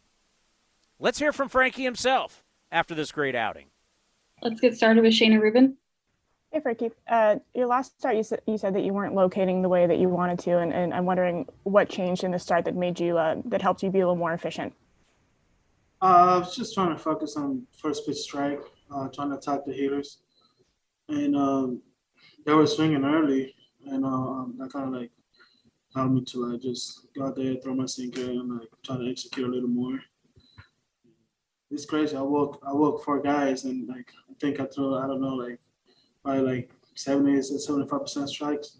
Let's 0.98 1.18
hear 1.18 1.32
from 1.32 1.48
Frankie 1.48 1.82
himself 1.82 2.44
after 2.70 2.94
this 2.94 3.12
great 3.12 3.34
outing. 3.34 3.66
Let's 4.42 4.60
get 4.60 4.76
started 4.76 5.02
with 5.02 5.12
Shayna 5.12 5.40
Rubin. 5.40 5.76
Hey, 6.54 6.60
Frankie. 6.60 6.92
Uh, 7.08 7.40
your 7.52 7.66
last 7.66 7.98
start, 7.98 8.14
you 8.14 8.22
said, 8.22 8.40
you 8.46 8.56
said 8.56 8.76
that 8.76 8.84
you 8.84 8.92
weren't 8.92 9.12
locating 9.12 9.60
the 9.60 9.68
way 9.68 9.88
that 9.88 9.98
you 9.98 10.08
wanted 10.08 10.38
to, 10.38 10.58
and, 10.58 10.72
and 10.72 10.94
I'm 10.94 11.04
wondering 11.04 11.48
what 11.64 11.88
changed 11.88 12.22
in 12.22 12.30
the 12.30 12.38
start 12.38 12.64
that 12.66 12.76
made 12.76 13.00
you 13.00 13.18
uh, 13.18 13.42
that 13.46 13.60
helped 13.60 13.82
you 13.82 13.90
be 13.90 13.98
a 13.98 14.02
little 14.02 14.14
more 14.14 14.32
efficient. 14.32 14.72
Uh, 16.00 16.04
I 16.04 16.38
was 16.38 16.54
just 16.54 16.72
trying 16.72 16.90
to 16.90 16.96
focus 16.96 17.36
on 17.36 17.66
first 17.76 18.06
pitch 18.06 18.18
strike, 18.18 18.60
uh, 18.88 19.08
trying 19.08 19.30
to 19.30 19.36
attack 19.36 19.64
the 19.66 19.72
hitters, 19.72 20.18
and 21.08 21.34
um, 21.34 21.82
they 22.46 22.54
were 22.54 22.68
swinging 22.68 23.04
early, 23.04 23.52
and 23.86 24.04
uh, 24.04 24.08
um, 24.08 24.54
that 24.58 24.72
kind 24.72 24.94
of 24.94 25.00
like 25.00 25.10
helped 25.96 26.12
me 26.12 26.24
to 26.26 26.46
like 26.46 26.60
just 26.60 27.08
go 27.16 27.26
out 27.26 27.34
there, 27.34 27.56
throw 27.56 27.74
my 27.74 27.86
sinker, 27.86 28.30
and 28.30 28.60
like 28.60 28.68
try 28.84 28.96
to 28.96 29.10
execute 29.10 29.48
a 29.48 29.50
little 29.50 29.68
more. 29.68 29.98
It's 31.72 31.84
crazy. 31.84 32.16
I 32.16 32.22
walk, 32.22 32.60
I 32.64 32.72
walk 32.72 33.02
four 33.02 33.20
guys, 33.20 33.64
and 33.64 33.88
like 33.88 34.12
I 34.30 34.34
think 34.40 34.60
I 34.60 34.66
throw, 34.66 34.94
I 34.94 35.08
don't 35.08 35.20
know, 35.20 35.34
like 35.34 35.58
probably 36.24 36.42
like 36.42 36.70
70 36.94 37.36
to 37.36 37.58
75 37.58 38.00
percent 38.00 38.28
strikes. 38.30 38.78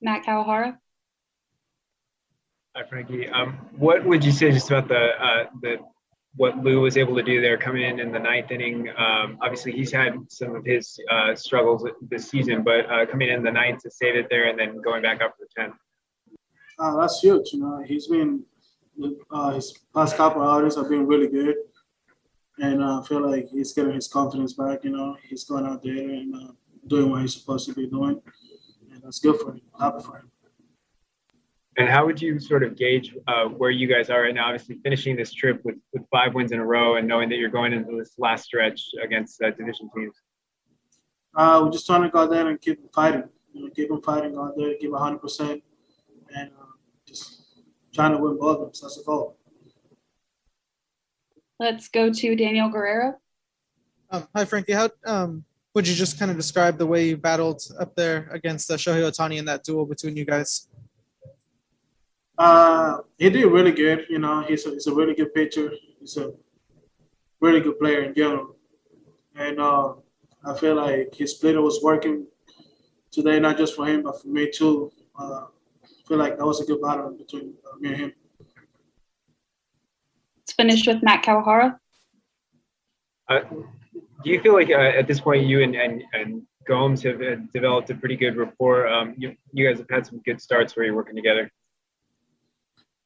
Matt 0.00 0.24
Kawahara. 0.24 0.78
Hi, 2.76 2.84
Frankie. 2.88 3.28
Um, 3.28 3.54
what 3.76 4.04
would 4.04 4.24
you 4.24 4.32
say 4.32 4.52
just 4.52 4.70
about 4.70 4.88
the 4.88 5.10
uh, 5.20 5.44
the 5.62 5.76
what 6.36 6.62
Lou 6.62 6.80
was 6.82 6.96
able 6.96 7.16
to 7.16 7.22
do 7.22 7.40
there 7.40 7.56
coming 7.56 7.82
in 7.82 7.98
in 7.98 8.12
the 8.12 8.18
ninth 8.18 8.52
inning? 8.52 8.88
Um, 8.96 9.38
obviously, 9.42 9.72
he's 9.72 9.90
had 9.90 10.14
some 10.28 10.54
of 10.54 10.64
his 10.64 11.00
uh, 11.10 11.34
struggles 11.34 11.84
this 12.02 12.28
season, 12.28 12.62
but 12.62 12.88
uh, 12.90 13.06
coming 13.06 13.28
in 13.28 13.42
the 13.42 13.50
ninth 13.50 13.82
to 13.82 13.90
save 13.90 14.14
it 14.14 14.28
there 14.30 14.48
and 14.48 14.58
then 14.58 14.80
going 14.80 15.02
back 15.02 15.20
up 15.20 15.34
for 15.36 15.46
the 15.46 15.62
tenth. 15.62 15.74
Uh, 16.78 17.00
that's 17.00 17.18
huge. 17.20 17.52
You 17.52 17.60
know, 17.60 17.82
he's 17.84 18.06
been 18.06 18.44
uh, 19.32 19.50
his 19.50 19.76
past 19.94 20.16
couple 20.16 20.42
outings 20.42 20.76
have 20.76 20.88
been 20.88 21.06
really 21.06 21.28
good, 21.28 21.56
and 22.60 22.82
I 22.82 23.02
feel 23.02 23.28
like 23.28 23.48
he's 23.48 23.72
getting 23.72 23.94
his 23.94 24.08
confidence 24.08 24.52
back. 24.52 24.84
You 24.84 24.90
know, 24.90 25.16
he's 25.28 25.44
going 25.44 25.66
out 25.66 25.82
there 25.82 25.92
and 25.92 26.34
uh, 26.34 26.52
doing 26.86 27.10
what 27.10 27.22
he's 27.22 27.34
supposed 27.34 27.68
to 27.68 27.74
be 27.74 27.86
doing, 27.86 28.20
and 28.92 29.02
that's 29.02 29.20
good 29.20 29.40
for 29.40 29.52
him. 29.52 29.60
Happy 29.78 30.02
for 30.02 30.18
him. 30.18 30.30
And 31.76 31.88
how 31.88 32.06
would 32.06 32.20
you 32.20 32.40
sort 32.40 32.64
of 32.64 32.76
gauge 32.76 33.14
uh, 33.28 33.44
where 33.44 33.70
you 33.70 33.86
guys 33.86 34.10
are 34.10 34.22
right 34.22 34.34
now? 34.34 34.46
Obviously, 34.46 34.80
finishing 34.82 35.14
this 35.14 35.32
trip 35.32 35.60
with, 35.64 35.76
with 35.92 36.02
five 36.10 36.34
wins 36.34 36.50
in 36.50 36.58
a 36.58 36.64
row 36.64 36.96
and 36.96 37.06
knowing 37.06 37.28
that 37.28 37.36
you're 37.36 37.50
going 37.50 37.72
into 37.72 37.96
this 37.96 38.14
last 38.18 38.44
stretch 38.46 38.82
against 39.00 39.40
uh, 39.40 39.50
division 39.52 39.88
teams. 39.94 40.14
Uh, 41.36 41.60
we're 41.62 41.70
just 41.70 41.86
trying 41.86 42.02
to 42.02 42.08
go 42.08 42.20
out 42.20 42.30
there 42.30 42.48
and 42.48 42.60
keep 42.60 42.80
fighting. 42.92 43.28
You 43.52 43.64
know, 43.64 43.70
keep 43.70 43.88
them 43.88 44.02
fighting, 44.02 44.36
out 44.36 44.54
there, 44.56 44.74
give 44.80 44.90
100 44.90 45.18
percent, 45.18 45.62
and 46.34 46.50
uh, 46.60 46.64
just 47.06 47.62
trying 47.94 48.12
to 48.12 48.18
win 48.18 48.36
ball 48.36 48.64
games. 48.64 48.80
That's 48.80 48.96
the 48.96 49.04
goal. 49.04 49.37
Let's 51.60 51.88
go 51.88 52.12
to 52.12 52.36
Daniel 52.36 52.68
Guerrero. 52.68 53.18
Um, 54.10 54.28
hi, 54.34 54.44
Frankie. 54.44 54.74
How 54.74 54.90
um, 55.04 55.44
would 55.74 55.88
you 55.88 55.94
just 55.94 56.16
kind 56.16 56.30
of 56.30 56.36
describe 56.36 56.78
the 56.78 56.86
way 56.86 57.08
you 57.08 57.16
battled 57.16 57.62
up 57.80 57.96
there 57.96 58.28
against 58.32 58.70
uh, 58.70 58.74
Shohei 58.74 59.02
Ohtani 59.02 59.38
in 59.38 59.44
that 59.46 59.64
duel 59.64 59.84
between 59.84 60.16
you 60.16 60.24
guys? 60.24 60.68
Uh, 62.38 62.98
he 63.18 63.28
did 63.28 63.44
really 63.46 63.72
good. 63.72 64.06
You 64.08 64.20
know, 64.20 64.42
he's 64.42 64.66
a, 64.66 64.70
he's 64.70 64.86
a 64.86 64.94
really 64.94 65.14
good 65.14 65.34
pitcher. 65.34 65.72
He's 65.98 66.16
a 66.16 66.32
really 67.40 67.60
good 67.60 67.78
player 67.80 68.02
in 68.02 68.14
general. 68.14 68.54
And 69.34 69.58
uh, 69.60 69.94
I 70.44 70.54
feel 70.56 70.76
like 70.76 71.12
his 71.12 71.32
splitter 71.32 71.60
was 71.60 71.80
working 71.82 72.28
today, 73.10 73.40
not 73.40 73.56
just 73.56 73.74
for 73.74 73.84
him, 73.84 74.02
but 74.04 74.22
for 74.22 74.28
me 74.28 74.48
too. 74.48 74.92
Uh, 75.18 75.46
I 75.84 76.06
feel 76.06 76.18
like 76.18 76.38
that 76.38 76.46
was 76.46 76.60
a 76.60 76.64
good 76.64 76.80
battle 76.80 77.10
between 77.10 77.54
uh, 77.66 77.76
me 77.80 77.88
and 77.88 77.96
him. 77.98 78.12
Let's 80.48 80.54
finish 80.54 80.86
with 80.86 81.02
Matt 81.02 81.22
Kawahara. 81.22 81.78
Uh, 83.28 83.40
do 84.24 84.30
you 84.30 84.40
feel 84.40 84.54
like 84.54 84.70
uh, 84.70 84.98
at 84.98 85.06
this 85.06 85.20
point 85.20 85.44
you 85.44 85.62
and, 85.62 85.74
and, 85.74 86.02
and 86.14 86.42
Gomes 86.66 87.02
have 87.02 87.20
uh, 87.20 87.36
developed 87.52 87.90
a 87.90 87.94
pretty 87.94 88.16
good 88.16 88.34
rapport? 88.34 88.88
Um, 88.88 89.14
you, 89.18 89.36
you 89.52 89.68
guys 89.68 89.76
have 89.76 89.90
had 89.90 90.06
some 90.06 90.22
good 90.24 90.40
starts 90.40 90.74
where 90.74 90.86
you're 90.86 90.94
working 90.94 91.16
together. 91.16 91.50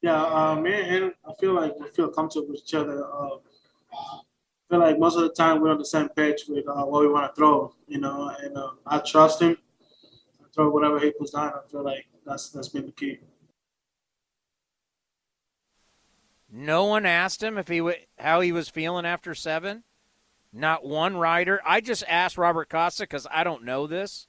Yeah, 0.03 0.23
uh, 0.23 0.55
me 0.55 0.73
and 0.73 0.87
him, 0.87 1.13
I 1.29 1.33
feel 1.41 1.55
like 1.55 1.77
we 1.81 1.89
feel 1.89 2.11
comfortable 2.11 2.47
with 2.47 2.61
each 2.61 2.75
other. 2.75 3.05
Uh, 3.13 3.39
I 3.93 4.21
feel 4.71 4.79
like 4.79 5.01
most 5.01 5.17
of 5.17 5.23
the 5.23 5.31
time 5.31 5.61
we're 5.61 5.71
on 5.71 5.79
the 5.79 5.85
same 5.85 6.11
page 6.11 6.45
with 6.49 6.69
uh, 6.69 6.85
what 6.85 7.01
we 7.01 7.09
want 7.09 7.29
to 7.29 7.37
throw, 7.37 7.75
you 7.89 7.99
know, 7.99 8.33
and 8.41 8.57
uh, 8.57 8.71
I 8.87 9.01
trust 9.01 9.43
him. 9.43 9.57
I 10.41 10.47
throw 10.55 10.71
whatever 10.71 11.01
he 11.01 11.11
puts 11.11 11.33
down. 11.33 11.55
I 11.55 11.69
feel 11.69 11.83
like 11.83 12.07
that's 12.25 12.51
that's 12.51 12.69
been 12.69 12.87
the 12.87 12.93
key. 12.93 13.19
No 16.55 16.85
one 16.85 17.07
asked 17.07 17.43
him 17.43 17.57
if 17.57 17.69
he 17.69 17.79
w- 17.79 17.97
how 18.19 18.41
he 18.41 18.53
was 18.53 18.69
feeling 18.69 19.07
after 19.07 19.35
seven. 19.35 19.85
Not 20.53 20.85
one 20.85 21.17
writer. 21.17 21.63
I 21.65 21.81
just 21.81 22.05
asked 22.07 22.37
Robert 22.37 22.69
Costa 22.69 23.05
because 23.05 23.27
I 23.31 23.43
don't 23.43 23.65
know 23.65 23.87
this. 23.87 24.29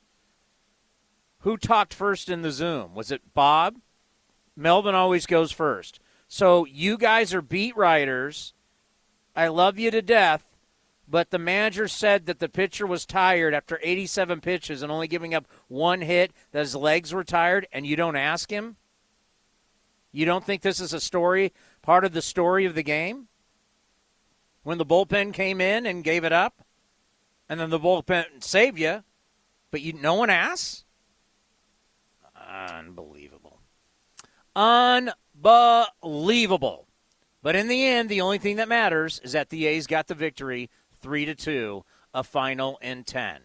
Who 1.40 1.58
talked 1.58 1.94
first 1.94 2.30
in 2.30 2.42
the 2.42 2.52
Zoom? 2.52 2.96
Was 2.96 3.12
it 3.12 3.34
Bob? 3.34 3.76
Melvin 4.56 4.96
always 4.96 5.26
goes 5.26 5.52
first. 5.52 6.00
So 6.30 6.64
you 6.66 6.98
guys 6.98 7.34
are 7.34 7.42
beat 7.42 7.76
writers. 7.76 8.54
I 9.36 9.50
love 9.50 9.78
you 9.78 9.92
to 9.92 10.02
death, 10.02 10.46
but 11.06 11.30
the 11.30 11.40
manager 11.40 11.90
said 11.90 12.26
that 12.28 12.40
the 12.40 12.48
pitcher 12.48 12.88
was 12.88 13.06
tired 13.06 13.54
after 13.54 13.80
87 13.84 14.40
pitches 14.40 14.82
and 14.82 14.92
only 14.92 15.10
giving 15.10 15.34
up 15.34 15.46
one 15.68 16.02
hit, 16.02 16.32
that 16.52 16.60
his 16.60 16.76
legs 16.76 17.14
were 17.14 17.26
tired, 17.26 17.68
and 17.74 17.86
you 17.86 17.98
don't 17.98 18.16
ask 18.16 18.50
him? 18.50 18.78
You 20.14 20.26
don't 20.26 20.46
think 20.46 20.62
this 20.62 20.80
is 20.80 20.94
a 20.94 21.02
story, 21.02 21.52
part 21.84 22.04
of 22.04 22.14
the 22.14 22.22
story 22.24 22.66
of 22.66 22.74
the 22.74 22.82
game? 22.82 23.28
When 24.64 24.80
the 24.80 24.86
bullpen 24.86 25.34
came 25.34 25.62
in 25.62 25.86
and 25.86 26.04
gave 26.04 26.24
it 26.24 26.32
up, 26.32 26.64
and 27.48 27.60
then 27.60 27.70
the 27.70 27.80
bullpen 27.80 28.44
saved 28.44 28.80
you, 28.80 29.04
but 29.70 29.82
you 29.82 29.94
no 29.94 30.16
one 30.16 30.32
asks? 30.32 30.84
Unbelievable. 32.50 33.60
Unbelievable. 34.56 36.88
But 37.42 37.58
in 37.58 37.68
the 37.68 37.86
end, 37.86 38.10
the 38.10 38.22
only 38.22 38.38
thing 38.38 38.56
that 38.56 38.70
matters 38.70 39.20
is 39.24 39.34
that 39.34 39.50
the 39.50 39.66
A's 39.66 39.86
got 39.86 40.08
the 40.08 40.16
victory, 40.16 40.70
three 41.02 41.26
to 41.26 41.36
two, 41.36 41.84
a 42.14 42.24
final 42.24 42.78
in 42.82 43.04
ten. 43.04 43.42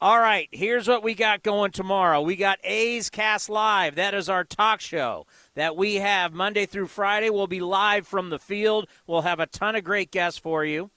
All 0.00 0.18
right, 0.18 0.48
here's 0.50 0.88
what 0.88 1.02
we 1.02 1.14
got 1.14 1.42
going 1.42 1.72
tomorrow. 1.72 2.20
We 2.20 2.36
got 2.36 2.58
A's 2.64 3.10
Cast 3.10 3.48
Live. 3.48 3.94
That 3.94 4.14
is 4.14 4.28
our 4.28 4.44
talk 4.44 4.80
show 4.80 5.26
that 5.54 5.76
we 5.76 5.96
have 5.96 6.32
Monday 6.32 6.66
through 6.66 6.88
Friday. 6.88 7.30
We'll 7.30 7.46
be 7.46 7.60
live 7.60 8.06
from 8.06 8.30
the 8.30 8.38
field. 8.38 8.88
We'll 9.06 9.22
have 9.22 9.40
a 9.40 9.46
ton 9.46 9.76
of 9.76 9.84
great 9.84 10.10
guests 10.10 10.38
for 10.38 10.64
you, 10.64 10.90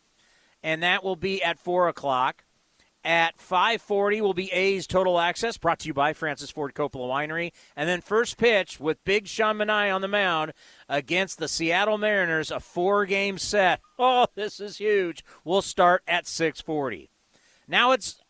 and 0.64 0.82
that 0.84 1.04
will 1.04 1.16
be 1.16 1.44
at 1.44 1.60
four 1.60 1.88
o'clock. 1.88 2.44
At 3.04 3.38
5:40 3.38 4.20
will 4.20 4.34
be 4.34 4.52
A's 4.52 4.86
Total 4.86 5.18
Access, 5.18 5.58
brought 5.58 5.80
to 5.80 5.88
you 5.88 5.94
by 5.94 6.12
Francis 6.12 6.52
Ford 6.52 6.74
Coppola 6.74 7.08
Winery, 7.08 7.54
and 7.74 7.88
then 7.88 8.02
first 8.02 8.38
pitch 8.38 8.82
with 8.82 9.04
Big 9.06 9.28
Sean 9.28 9.58
Manaea 9.58 9.96
on 9.96 10.02
the 10.02 10.10
mound 10.10 10.52
against 10.90 11.38
the 11.38 11.48
Seattle 11.48 11.98
Mariners, 11.98 12.52
a 12.52 12.60
four-game 12.60 13.38
set. 13.38 13.80
Oh, 14.00 14.28
this 14.36 14.60
is 14.60 14.78
huge. 14.78 15.24
We'll 15.44 15.64
start 15.64 16.04
at 16.08 16.26
6:40. 16.26 17.10
Now 17.68 17.92
it's 17.94 18.22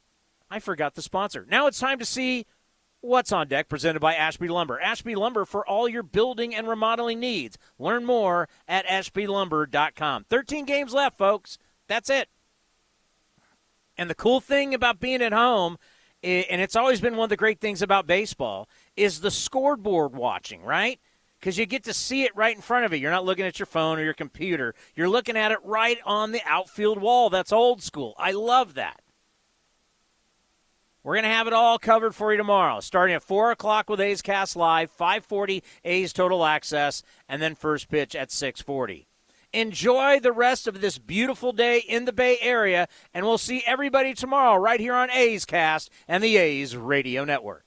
I 0.50 0.60
forgot 0.60 0.96
the 0.96 1.02
sponsor. 1.02 1.46
Now 1.50 1.68
it's 1.68 1.80
time 1.80 2.00
to 2.00 2.06
see 2.06 2.46
what's 3.02 3.32
on 3.32 3.48
deck 3.48 3.70
presented 3.70 4.00
by 4.00 4.16
Ashby 4.16 4.48
Lumber. 4.48 4.80
Ashby 4.80 5.16
Lumber 5.16 5.46
for 5.46 5.66
all 5.66 5.88
your 5.88 6.04
building 6.04 6.54
and 6.54 6.68
remodeling 6.68 7.20
needs. 7.20 7.58
Learn 7.80 8.06
more 8.06 8.50
at 8.68 8.86
ashbylumber.com. 8.88 10.26
13 10.30 10.66
games 10.66 10.94
left, 10.94 11.18
folks. 11.18 11.58
That's 11.88 12.10
it. 12.10 12.30
And 13.98 14.10
the 14.10 14.16
cool 14.16 14.40
thing 14.42 14.74
about 14.74 15.00
being 15.00 15.22
at 15.22 15.34
home, 15.34 15.78
and 16.22 16.62
it's 16.62 16.76
always 16.76 17.02
been 17.02 17.16
one 17.16 17.26
of 17.26 17.30
the 17.30 17.38
great 17.38 17.60
things 17.60 17.82
about 17.82 18.06
baseball, 18.06 18.68
is 18.96 19.22
the 19.22 19.32
scoreboard 19.32 20.14
watching, 20.14 20.64
right? 20.64 21.00
Because 21.40 21.58
you 21.58 21.66
get 21.66 21.84
to 21.84 21.94
see 21.94 22.24
it 22.24 22.36
right 22.36 22.56
in 22.56 22.62
front 22.62 22.86
of 22.86 22.94
you. 22.94 23.00
You're 23.00 23.12
not 23.12 23.26
looking 23.26 23.46
at 23.46 23.60
your 23.60 23.66
phone 23.68 24.00
or 24.00 24.04
your 24.04 24.14
computer. 24.14 24.76
You're 24.96 25.10
looking 25.10 25.38
at 25.38 25.52
it 25.52 25.60
right 25.64 26.00
on 26.06 26.32
the 26.32 26.42
outfield 26.46 27.00
wall. 27.00 27.30
That's 27.30 27.52
old 27.52 27.82
school. 27.82 28.16
I 28.18 28.32
love 28.32 28.74
that. 28.74 29.02
We're 31.08 31.14
going 31.14 31.24
to 31.24 31.30
have 31.30 31.48
it 31.48 31.54
all 31.54 31.80
covered 31.80 32.14
for 32.14 32.34
you 32.34 32.38
tomorrow, 32.38 32.82
starting 32.82 33.16
at 33.16 33.24
4 33.24 33.52
o'clock 33.52 33.90
with 33.90 34.02
A's 34.02 34.22
Cast 34.22 34.58
Live, 34.58 34.92
540 34.92 35.64
A's 35.86 36.12
Total 36.12 36.44
Access, 36.44 37.02
and 37.30 37.42
then 37.42 37.56
first 37.56 37.88
pitch 37.88 38.14
at 38.14 38.30
640. 38.30 39.08
Enjoy 39.54 40.20
the 40.20 40.34
rest 40.34 40.68
of 40.68 40.82
this 40.82 40.98
beautiful 40.98 41.54
day 41.54 41.78
in 41.78 42.04
the 42.04 42.12
Bay 42.12 42.38
Area, 42.42 42.90
and 43.14 43.26
we'll 43.26 43.38
see 43.38 43.64
everybody 43.66 44.14
tomorrow 44.14 44.58
right 44.60 44.82
here 44.82 44.96
on 44.96 45.10
A's 45.12 45.46
Cast 45.46 45.90
and 46.10 46.22
the 46.22 46.36
A's 46.36 46.76
Radio 46.76 47.24
Network. 47.24 47.67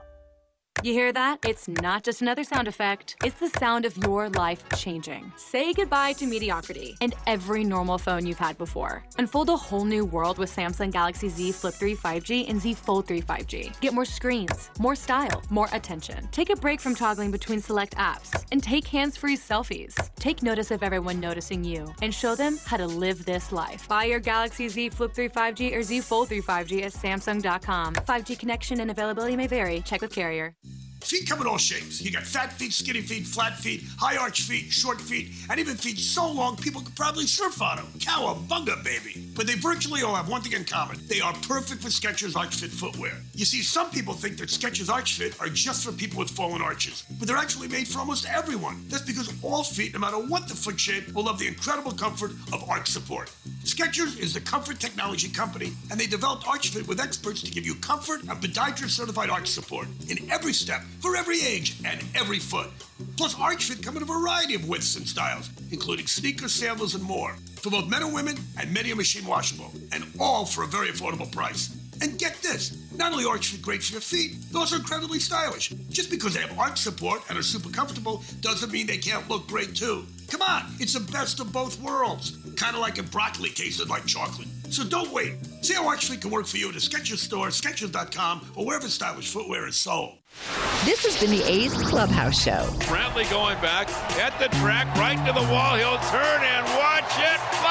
You 0.83 0.93
hear 0.93 1.13
that? 1.13 1.37
It's 1.47 1.67
not 1.67 2.03
just 2.03 2.23
another 2.23 2.43
sound 2.43 2.67
effect. 2.67 3.15
It's 3.23 3.39
the 3.39 3.49
sound 3.59 3.85
of 3.85 3.95
your 3.97 4.29
life 4.29 4.63
changing. 4.77 5.31
Say 5.35 5.73
goodbye 5.73 6.13
to 6.13 6.25
mediocrity 6.25 6.97
and 7.01 7.13
every 7.27 7.63
normal 7.63 7.99
phone 7.99 8.25
you've 8.25 8.39
had 8.39 8.57
before. 8.57 9.03
Unfold 9.19 9.49
a 9.49 9.55
whole 9.55 9.85
new 9.85 10.05
world 10.05 10.39
with 10.39 10.55
Samsung 10.55 10.91
Galaxy 10.91 11.29
Z 11.29 11.51
Flip 11.51 11.75
3 11.75 11.95
5G 11.95 12.49
and 12.49 12.59
Z 12.59 12.73
Fold 12.73 13.05
3 13.05 13.21
5G. 13.21 13.79
Get 13.79 13.93
more 13.93 14.05
screens, 14.05 14.71
more 14.79 14.95
style, 14.95 15.43
more 15.51 15.69
attention. 15.71 16.27
Take 16.31 16.49
a 16.49 16.55
break 16.55 16.81
from 16.81 16.95
toggling 16.95 17.29
between 17.29 17.61
select 17.61 17.95
apps 17.97 18.43
and 18.51 18.63
take 18.63 18.87
hands-free 18.87 19.37
selfies. 19.37 19.93
Take 20.15 20.41
notice 20.41 20.71
of 20.71 20.81
everyone 20.81 21.19
noticing 21.19 21.63
you 21.63 21.93
and 22.01 22.11
show 22.11 22.33
them 22.33 22.57
how 22.65 22.77
to 22.77 22.87
live 22.87 23.23
this 23.25 23.51
life. 23.51 23.87
Buy 23.87 24.05
your 24.05 24.19
Galaxy 24.19 24.67
Z 24.67 24.89
Flip 24.89 25.13
3 25.13 25.29
5G 25.29 25.75
or 25.75 25.83
Z 25.83 26.01
Fold 26.01 26.29
3 26.29 26.41
5G 26.41 26.81
at 26.81 26.93
Samsung.com. 26.93 27.93
5G 27.93 28.39
connection 28.39 28.79
and 28.79 28.89
availability 28.89 29.35
may 29.35 29.45
vary. 29.45 29.81
Check 29.81 30.01
with 30.01 30.11
carrier. 30.11 30.55
Feet 31.03 31.27
come 31.27 31.41
in 31.41 31.47
all 31.47 31.57
shapes. 31.57 32.01
You 32.01 32.11
got 32.11 32.23
fat 32.23 32.53
feet, 32.53 32.73
skinny 32.73 33.01
feet, 33.01 33.25
flat 33.25 33.57
feet, 33.57 33.83
high 33.97 34.17
arch 34.17 34.41
feet, 34.41 34.71
short 34.71 35.01
feet, 35.01 35.31
and 35.49 35.59
even 35.59 35.75
feet 35.75 35.97
so 35.97 36.31
long 36.31 36.55
people 36.55 36.81
could 36.81 36.95
probably 36.95 37.25
surf 37.25 37.61
on 37.61 37.77
them. 37.77 37.87
Cowabunga, 37.97 38.83
baby. 38.83 39.27
But 39.35 39.47
they 39.47 39.55
virtually 39.55 40.03
all 40.03 40.15
have 40.15 40.29
one 40.29 40.41
thing 40.41 40.53
in 40.53 40.63
common. 40.63 40.97
They 41.07 41.19
are 41.19 41.33
perfect 41.33 41.81
for 41.81 41.89
Skechers 41.89 42.35
Arch 42.35 42.55
Fit 42.55 42.69
footwear. 42.71 43.13
You 43.33 43.45
see, 43.45 43.61
some 43.61 43.89
people 43.89 44.13
think 44.13 44.37
that 44.37 44.49
Skechers 44.49 44.89
Arch 44.89 45.13
Fit 45.17 45.39
are 45.41 45.49
just 45.49 45.83
for 45.83 45.91
people 45.91 46.19
with 46.19 46.29
fallen 46.29 46.61
arches, 46.61 47.03
but 47.19 47.27
they're 47.27 47.37
actually 47.37 47.67
made 47.67 47.87
for 47.87 47.99
almost 47.99 48.27
everyone. 48.29 48.85
That's 48.87 49.03
because 49.03 49.33
all 49.41 49.63
feet, 49.63 49.93
no 49.93 49.99
matter 49.99 50.17
what 50.17 50.47
the 50.47 50.55
foot 50.55 50.79
shape, 50.79 51.13
will 51.13 51.23
love 51.23 51.39
the 51.39 51.47
incredible 51.47 51.91
comfort 51.91 52.31
of 52.53 52.69
arch 52.69 52.87
support. 52.87 53.31
Skechers 53.63 54.19
is 54.19 54.33
the 54.33 54.41
comfort 54.41 54.79
technology 54.79 55.29
company, 55.29 55.71
and 55.91 55.99
they 55.99 56.07
developed 56.07 56.45
ArchFit 56.45 56.87
with 56.87 56.99
experts 56.99 57.43
to 57.43 57.51
give 57.51 57.63
you 57.63 57.75
comfort 57.75 58.21
and 58.21 58.41
podiatrist 58.41 58.89
certified 58.89 59.29
arch 59.29 59.47
support 59.47 59.87
in 60.09 60.31
every 60.31 60.51
step 60.51 60.81
for 60.99 61.15
every 61.15 61.39
age 61.43 61.75
and 61.85 62.03
every 62.15 62.39
foot. 62.39 62.71
Plus, 63.17 63.35
ArchFit 63.35 63.83
come 63.83 63.97
in 63.97 64.03
a 64.03 64.05
variety 64.05 64.55
of 64.55 64.67
widths 64.67 64.95
and 64.95 65.07
styles, 65.07 65.51
including 65.71 66.07
sneakers, 66.07 66.51
sandals, 66.51 66.95
and 66.95 67.03
more, 67.03 67.35
for 67.57 67.69
both 67.69 67.87
men 67.87 68.01
and 68.01 68.13
women, 68.13 68.35
and 68.59 68.73
many 68.73 68.91
are 68.91 68.95
machine 68.95 69.27
washable, 69.27 69.71
and 69.91 70.05
all 70.19 70.43
for 70.43 70.63
a 70.63 70.67
very 70.67 70.87
affordable 70.87 71.31
price. 71.31 71.77
And 72.01 72.17
get 72.17 72.41
this, 72.41 72.75
not 72.95 73.11
only 73.11 73.25
are 73.25 73.37
ArchFit 73.37 73.61
great 73.61 73.83
for 73.83 73.91
your 73.91 74.01
feet, 74.01 74.37
they're 74.51 74.59
also 74.59 74.77
incredibly 74.77 75.19
stylish. 75.19 75.69
Just 75.89 76.09
because 76.09 76.33
they 76.33 76.41
have 76.41 76.57
arch 76.57 76.79
support 76.79 77.21
and 77.29 77.37
are 77.37 77.43
super 77.43 77.69
comfortable 77.69 78.23
doesn't 78.41 78.71
mean 78.71 78.87
they 78.87 78.97
can't 78.97 79.29
look 79.29 79.47
great 79.47 79.75
too. 79.75 80.07
Come 80.31 80.43
on, 80.43 80.63
it's 80.79 80.93
the 80.93 81.11
best 81.11 81.41
of 81.41 81.51
both 81.51 81.77
worlds. 81.81 82.37
Kind 82.55 82.73
of 82.73 82.81
like 82.81 82.97
if 82.97 83.11
broccoli 83.11 83.49
tasted 83.49 83.89
like 83.89 84.05
chocolate. 84.05 84.47
So 84.69 84.85
don't 84.85 85.11
wait. 85.11 85.33
See 85.61 85.73
how 85.73 85.83
ArchFit 85.83 86.21
can 86.21 86.31
work 86.31 86.45
for 86.45 86.55
you 86.55 86.69
at 86.69 86.75
a 86.75 86.79
Skechers 86.79 87.17
store, 87.17 87.47
Skechers.com, 87.47 88.53
or 88.55 88.65
wherever 88.65 88.87
stylish 88.87 89.29
footwear 89.29 89.67
is 89.67 89.75
sold. 89.75 90.19
This 90.85 91.03
has 91.05 91.19
been 91.19 91.37
the 91.37 91.43
A's 91.43 91.73
Clubhouse 91.73 92.41
Show. 92.41 92.65
Brantley 92.87 93.29
going 93.29 93.59
back 93.59 93.89
at 94.17 94.39
the 94.39 94.47
track, 94.59 94.87
right 94.95 95.17
to 95.27 95.33
the 95.33 95.45
wall. 95.51 95.75
He'll 95.75 95.99
turn 96.09 96.41
and 96.41 96.65
watch 96.79 97.11
it 97.19 97.39
fly. 97.57 97.70